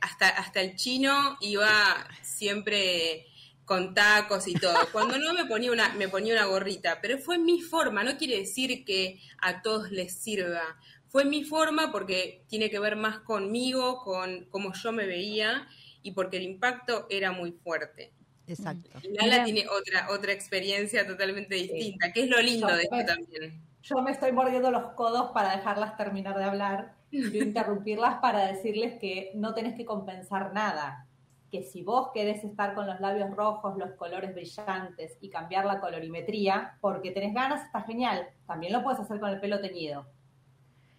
hasta, 0.00 0.28
hasta 0.28 0.60
el 0.60 0.76
chino 0.76 1.36
iba 1.40 2.06
siempre 2.22 3.26
con 3.64 3.94
tacos 3.94 4.46
y 4.48 4.54
todo. 4.54 4.76
Cuando 4.92 5.18
no 5.18 5.34
me 5.34 5.44
ponía 5.44 5.72
una, 5.72 5.92
me 5.94 6.08
ponía 6.08 6.34
una 6.34 6.46
gorrita, 6.46 7.00
pero 7.02 7.18
fue 7.18 7.38
mi 7.38 7.60
forma, 7.60 8.02
no 8.04 8.16
quiere 8.16 8.38
decir 8.38 8.84
que 8.84 9.20
a 9.40 9.60
todos 9.62 9.90
les 9.90 10.14
sirva. 10.22 10.78
Fue 11.08 11.24
mi 11.24 11.44
forma 11.44 11.90
porque 11.92 12.44
tiene 12.48 12.70
que 12.70 12.78
ver 12.78 12.96
más 12.96 13.20
conmigo, 13.20 14.02
con 14.04 14.44
cómo 14.50 14.72
yo 14.74 14.92
me 14.92 15.06
veía 15.06 15.66
y 16.02 16.12
porque 16.12 16.36
el 16.38 16.44
impacto 16.44 17.06
era 17.10 17.32
muy 17.32 17.52
fuerte. 17.52 18.12
Exacto. 18.48 18.90
Y 19.02 19.14
Lala 19.14 19.44
tiene 19.44 19.64
otra, 19.68 20.08
otra 20.10 20.32
experiencia 20.32 21.06
totalmente 21.06 21.54
distinta, 21.54 22.12
que 22.12 22.24
es 22.24 22.30
lo 22.30 22.40
lindo 22.40 22.68
Yo- 22.68 22.76
de 22.76 22.82
esto 22.82 23.04
también. 23.06 23.62
Yo 23.82 24.02
me 24.02 24.10
estoy 24.10 24.32
mordiendo 24.32 24.70
los 24.70 24.92
codos 24.92 25.30
para 25.32 25.56
dejarlas 25.56 25.96
terminar 25.96 26.36
de 26.36 26.44
hablar 26.44 26.94
y 27.10 27.18
interrumpirlas 27.42 28.20
para 28.20 28.46
decirles 28.46 28.98
que 29.00 29.30
no 29.34 29.54
tenés 29.54 29.74
que 29.74 29.84
compensar 29.84 30.52
nada. 30.52 31.06
Que 31.50 31.62
si 31.62 31.82
vos 31.82 32.10
querés 32.12 32.44
estar 32.44 32.74
con 32.74 32.86
los 32.86 33.00
labios 33.00 33.30
rojos, 33.34 33.78
los 33.78 33.92
colores 33.92 34.34
brillantes 34.34 35.16
y 35.20 35.30
cambiar 35.30 35.64
la 35.64 35.80
colorimetría, 35.80 36.76
porque 36.82 37.10
tenés 37.10 37.32
ganas, 37.32 37.64
está 37.64 37.80
genial. 37.82 38.28
También 38.46 38.72
lo 38.72 38.82
puedes 38.82 39.00
hacer 39.00 39.18
con 39.18 39.30
el 39.30 39.40
pelo 39.40 39.60
teñido. 39.60 40.06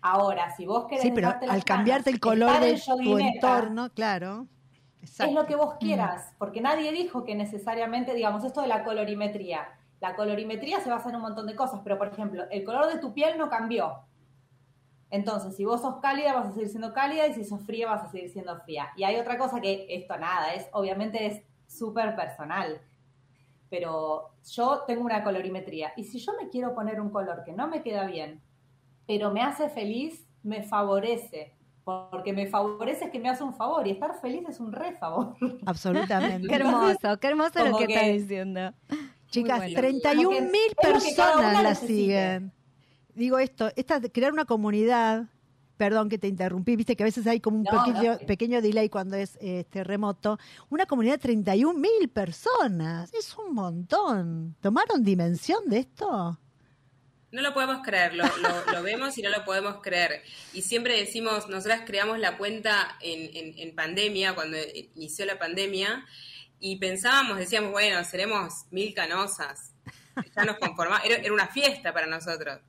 Ahora, 0.01 0.55
si 0.55 0.65
vos 0.65 0.87
querés 0.87 1.03
Sí, 1.03 1.11
pero 1.13 1.35
al 1.47 1.63
cambiarte 1.63 2.09
el 2.09 2.19
color 2.19 2.59
de 2.61 2.81
tu 3.03 3.19
entorno, 3.19 3.91
claro. 3.91 4.47
Es 5.01 5.33
lo 5.33 5.45
que 5.45 5.55
vos 5.55 5.75
quieras, 5.79 6.33
porque 6.37 6.61
nadie 6.61 6.91
dijo 6.91 7.23
que 7.23 7.35
necesariamente, 7.35 8.13
digamos, 8.13 8.43
esto 8.43 8.61
de 8.61 8.67
la 8.67 8.83
colorimetría. 8.83 9.67
La 9.99 10.15
colorimetría 10.15 10.79
se 10.79 10.89
basa 10.89 11.09
en 11.09 11.15
un 11.15 11.21
montón 11.21 11.45
de 11.45 11.55
cosas, 11.55 11.81
pero 11.83 11.97
por 11.97 12.07
ejemplo, 12.07 12.45
el 12.49 12.63
color 12.63 12.87
de 12.87 12.99
tu 12.99 13.13
piel 13.13 13.37
no 13.37 13.49
cambió. 13.49 14.03
Entonces, 15.09 15.55
si 15.55 15.65
vos 15.65 15.81
sos 15.81 15.97
cálida, 16.01 16.33
vas 16.33 16.47
a 16.47 16.51
seguir 16.51 16.69
siendo 16.69 16.93
cálida, 16.93 17.27
y 17.27 17.33
si 17.33 17.43
sos 17.43 17.61
fría, 17.63 17.87
vas 17.87 18.03
a 18.03 18.11
seguir 18.11 18.29
siendo 18.29 18.55
fría. 18.61 18.89
Y 18.95 19.03
hay 19.03 19.15
otra 19.17 19.37
cosa 19.37 19.59
que 19.59 19.87
esto 19.89 20.17
nada, 20.17 20.53
es 20.53 20.67
obviamente 20.71 21.25
es 21.25 21.41
súper 21.67 22.15
personal. 22.15 22.81
Pero 23.69 24.31
yo 24.51 24.83
tengo 24.85 25.03
una 25.03 25.23
colorimetría. 25.23 25.93
Y 25.95 26.03
si 26.03 26.19
yo 26.19 26.33
me 26.39 26.49
quiero 26.49 26.73
poner 26.73 27.01
un 27.01 27.09
color 27.09 27.43
que 27.43 27.53
no 27.53 27.67
me 27.67 27.81
queda 27.81 28.05
bien, 28.05 28.41
pero 29.07 29.31
me 29.31 29.41
hace 29.41 29.69
feliz, 29.69 30.27
me 30.43 30.63
favorece. 30.63 31.55
Porque 31.83 32.33
me 32.33 32.47
favorece 32.47 33.05
es 33.05 33.11
que 33.11 33.19
me 33.19 33.29
hace 33.29 33.43
un 33.43 33.53
favor. 33.53 33.87
Y 33.87 33.91
estar 33.91 34.19
feliz 34.21 34.43
es 34.47 34.59
un 34.59 34.71
re 34.71 34.95
favor. 34.97 35.35
Absolutamente. 35.65 36.47
Qué 36.47 36.55
hermoso, 36.55 37.19
qué 37.19 37.27
hermoso 37.27 37.65
lo 37.65 37.77
que, 37.77 37.87
que- 37.87 37.93
estás 37.93 38.07
diciendo. 38.13 38.73
Chicas, 39.29 39.59
bueno. 39.59 39.75
31 39.79 40.23
Como 40.29 40.41
mil 40.41 40.75
personas 40.81 41.63
la 41.63 41.75
siguen. 41.75 42.51
Digo 43.13 43.37
esto, 43.37 43.69
esta, 43.75 43.99
crear 44.01 44.31
una 44.31 44.45
comunidad, 44.45 45.25
perdón 45.77 46.09
que 46.09 46.17
te 46.17 46.27
interrumpí, 46.27 46.75
viste 46.75 46.95
que 46.95 47.03
a 47.03 47.05
veces 47.05 47.27
hay 47.27 47.39
como 47.39 47.57
un 47.57 47.63
No, 47.63 47.83
pequeño, 47.83 48.17
pequeño 48.25 48.61
delay 48.61 48.89
cuando 48.89 49.17
es 49.17 49.37
este 49.41 49.83
remoto. 49.83 50.39
Una 50.69 50.85
comunidad 50.85 51.15
de 51.15 51.19
31 51.19 51.77
mil 51.79 52.09
personas, 52.09 53.13
es 53.13 53.35
un 53.37 53.53
montón. 53.53 54.55
¿Tomaron 54.61 55.03
dimensión 55.03 55.65
de 55.67 55.79
esto? 55.79 56.39
No 57.31 57.41
lo 57.41 57.53
podemos 57.53 57.81
creer, 57.83 58.15
lo, 58.15 58.25
lo- 58.37 58.65
lo 58.71 58.83
vemos 58.83 59.17
y 59.17 59.21
no 59.21 59.29
lo 59.29 59.45
podemos 59.45 59.81
creer. 59.81 60.23
Y 60.53 60.63
siempre 60.63 60.97
decimos, 60.97 61.47
nosotras 61.47 61.81
creamos 61.85 62.17
la 62.19 62.37
cuenta 62.37 62.97
en, 63.01 63.29
en- 63.35 63.59
en 63.59 63.75
pandemia, 63.75 64.33
cuando 64.33 64.57
inició 64.95 65.25
la 65.25 65.37
pandemia, 65.37 66.05
y 66.59 66.77
pensábamos, 66.77 67.37
decíamos, 67.37 67.71
bueno, 67.71 68.03
seremos 68.03 68.65
mil 68.71 68.93
canosas. 68.93 69.73
Ya 70.35 70.43
nos 70.43 70.57
conformamos, 70.57 71.05
era, 71.05 71.15
era 71.17 71.31
una 71.33 71.47
fiesta 71.47 71.93
para 71.93 72.07
nosotros. 72.07 72.59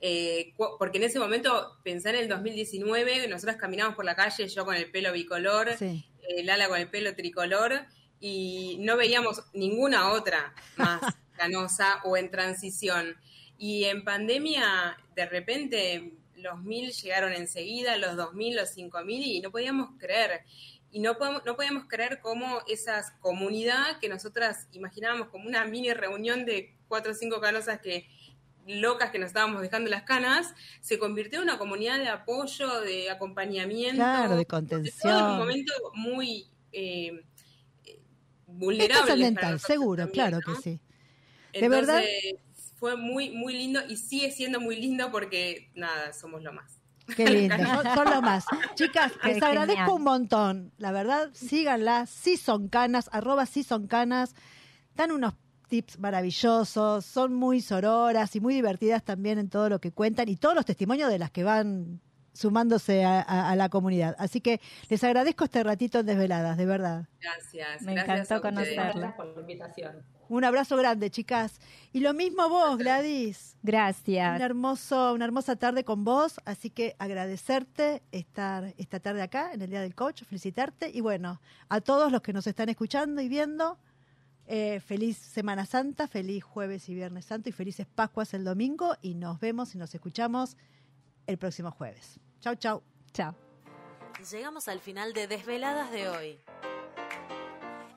Eh, 0.00 0.54
porque 0.78 0.98
en 0.98 1.04
ese 1.04 1.18
momento, 1.18 1.76
pensar 1.84 2.14
en 2.14 2.22
el 2.22 2.28
2019, 2.28 3.28
nosotras 3.28 3.56
caminamos 3.56 3.94
por 3.94 4.04
la 4.04 4.16
calle, 4.16 4.48
yo 4.48 4.64
con 4.64 4.74
el 4.74 4.90
pelo 4.90 5.12
bicolor, 5.12 5.76
Sí. 5.78 6.04
eh, 6.28 6.42
Lala 6.44 6.68
con 6.68 6.78
el 6.80 6.88
pelo 6.88 7.14
tricolor 7.14 7.84
y 8.20 8.76
no 8.80 8.96
veíamos 8.96 9.42
ninguna 9.52 10.10
otra 10.10 10.54
más 10.76 11.00
canosa 11.36 12.00
o 12.04 12.16
en 12.16 12.30
transición. 12.30 13.16
Y 13.58 13.84
en 13.84 14.04
pandemia, 14.04 14.96
de 15.16 15.26
repente, 15.26 16.12
los 16.36 16.62
mil 16.62 16.92
llegaron 16.92 17.32
enseguida, 17.32 17.96
los 17.96 18.16
dos 18.16 18.32
mil, 18.34 18.54
los 18.56 18.70
cinco 18.70 19.02
mil, 19.04 19.22
y 19.24 19.40
no 19.40 19.50
podíamos 19.50 19.90
creer. 19.98 20.42
Y 20.90 21.00
no 21.00 21.18
podemos, 21.18 21.44
no 21.44 21.56
podíamos 21.56 21.84
creer 21.86 22.20
cómo 22.22 22.60
esa 22.68 23.02
comunidad 23.20 23.98
que 24.00 24.08
nosotras 24.08 24.68
imaginábamos 24.72 25.28
como 25.28 25.46
una 25.48 25.64
mini 25.66 25.92
reunión 25.92 26.46
de 26.46 26.76
cuatro 26.86 27.12
o 27.12 27.14
cinco 27.14 27.40
canosas 27.40 27.80
que 27.80 28.08
locas 28.66 29.10
que 29.10 29.18
nos 29.18 29.28
estábamos 29.28 29.60
dejando 29.62 29.90
las 29.90 30.02
canas, 30.04 30.54
se 30.80 30.98
convirtió 30.98 31.38
en 31.38 31.44
una 31.44 31.58
comunidad 31.58 31.98
de 31.98 32.08
apoyo, 32.08 32.80
de 32.82 33.10
acompañamiento. 33.10 33.96
Claro, 33.96 34.36
de 34.36 34.44
Todo 34.44 34.58
en 34.60 34.66
contención. 34.68 35.30
un 35.32 35.38
momento 35.38 35.72
muy 35.94 36.46
eh, 36.72 37.22
Es 37.84 37.96
vulnerable. 38.46 38.94
trascendental, 39.04 39.52
nosotros 39.52 39.62
seguro, 39.74 40.02
también, 40.04 40.12
claro 40.28 40.38
¿no? 40.46 40.54
que 40.54 40.60
sí. 40.62 40.70
De 41.52 41.58
Entonces, 41.60 41.86
verdad. 41.86 42.02
Fue 42.78 42.96
muy, 42.96 43.30
muy 43.30 43.52
lindo 43.54 43.80
y 43.88 43.96
sigue 43.96 44.30
siendo 44.30 44.60
muy 44.60 44.76
lindo 44.80 45.10
porque, 45.10 45.70
nada, 45.74 46.12
somos 46.12 46.42
lo 46.42 46.52
más. 46.52 46.78
Qué 47.16 47.26
lindo, 47.28 47.56
son, 47.82 47.94
son 47.94 48.10
lo 48.10 48.22
más. 48.22 48.44
Chicas, 48.74 49.12
Qué 49.22 49.34
les 49.34 49.42
agradezco 49.42 49.80
genial. 49.80 49.96
un 49.96 50.04
montón. 50.04 50.72
La 50.78 50.92
verdad, 50.92 51.30
síganlas, 51.32 52.10
sí 52.10 52.36
son 52.36 52.68
canas, 52.68 53.08
arroba 53.12 53.46
sí 53.46 53.62
son 53.62 53.86
canas. 53.86 54.34
Dan 54.94 55.12
unos 55.12 55.34
tips 55.68 55.98
maravillosos, 55.98 57.04
son 57.04 57.34
muy 57.34 57.60
sororas 57.60 58.34
y 58.36 58.40
muy 58.40 58.54
divertidas 58.54 59.02
también 59.04 59.38
en 59.38 59.48
todo 59.48 59.68
lo 59.68 59.80
que 59.80 59.92
cuentan 59.92 60.28
y 60.28 60.36
todos 60.36 60.54
los 60.54 60.64
testimonios 60.64 61.10
de 61.10 61.18
las 61.18 61.30
que 61.30 61.44
van 61.44 62.00
sumándose 62.32 63.04
a, 63.04 63.20
a- 63.20 63.50
a 63.50 63.56
la 63.56 63.68
comunidad. 63.68 64.14
Así 64.18 64.40
que 64.40 64.60
les 64.88 65.02
agradezco 65.02 65.44
este 65.44 65.62
ratito 65.64 65.98
en 66.00 66.06
Desveladas, 66.06 66.56
de 66.56 66.66
verdad. 66.66 67.06
Gracias. 67.20 67.82
Me 67.82 67.94
gracias 67.94 68.16
encantó 68.30 68.34
a 68.36 68.40
conocerla. 68.40 68.82
Gracias 68.92 69.12
por 69.14 69.26
la 69.34 69.40
invitación. 69.40 70.02
Un 70.28 70.44
abrazo 70.44 70.76
grande, 70.76 71.10
chicas. 71.10 71.60
Y 71.92 72.00
lo 72.00 72.12
mismo 72.12 72.48
vos, 72.48 72.76
Gladys. 72.76 73.56
Un 73.56 73.60
Gracias. 73.62 74.40
hermoso, 74.40 75.14
una 75.14 75.24
hermosa 75.24 75.56
tarde 75.56 75.84
con 75.84 76.04
vos, 76.04 76.40
así 76.44 76.70
que 76.70 76.94
agradecerte 76.98 78.02
estar 78.12 78.74
esta 78.76 79.00
tarde 79.00 79.22
acá 79.22 79.52
en 79.52 79.62
el 79.62 79.70
Día 79.70 79.80
del 79.80 79.94
Coach, 79.94 80.24
felicitarte 80.24 80.90
y 80.92 81.00
bueno, 81.00 81.40
a 81.68 81.80
todos 81.80 82.12
los 82.12 82.20
que 82.20 82.32
nos 82.32 82.46
están 82.46 82.68
escuchando 82.68 83.22
y 83.22 83.28
viendo, 83.28 83.78
eh, 84.46 84.80
feliz 84.80 85.16
Semana 85.16 85.66
Santa, 85.66 86.08
feliz 86.08 86.44
jueves 86.44 86.88
y 86.88 86.94
viernes 86.94 87.26
santo 87.26 87.48
y 87.48 87.52
felices 87.52 87.86
Pascuas 87.86 88.32
el 88.34 88.44
domingo 88.44 88.96
y 89.02 89.14
nos 89.14 89.40
vemos 89.40 89.74
y 89.74 89.78
nos 89.78 89.94
escuchamos 89.94 90.56
el 91.26 91.38
próximo 91.38 91.70
jueves. 91.70 92.18
Chau, 92.40 92.54
chau. 92.54 92.82
Chao. 93.12 93.34
Llegamos 94.30 94.68
al 94.68 94.80
final 94.80 95.12
de 95.12 95.26
Desveladas 95.26 95.90
de 95.90 96.08
hoy. 96.08 96.40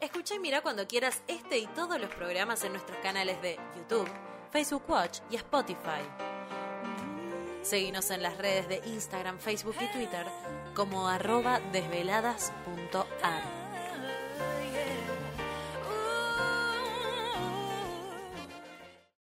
Escucha 0.02 0.34
y 0.34 0.40
mira 0.40 0.62
cuando 0.62 0.88
quieras 0.88 1.22
este 1.28 1.60
y 1.60 1.68
todos 1.68 2.02
los 2.02 2.10
programas 2.16 2.64
en 2.64 2.72
nuestros 2.74 2.98
canales 3.04 3.40
de 3.44 3.60
YouTube, 3.78 4.10
Facebook 4.52 4.82
Watch 4.88 5.20
y 5.30 5.36
Spotify. 5.36 6.02
Seguinos 7.62 8.10
en 8.10 8.24
las 8.24 8.36
redes 8.40 8.68
de 8.68 8.82
Instagram, 8.88 9.38
Facebook 9.38 9.76
y 9.80 9.92
Twitter 9.96 10.26
como 10.74 11.08
arroba 11.08 11.60
desveladas.ar. 11.72 13.61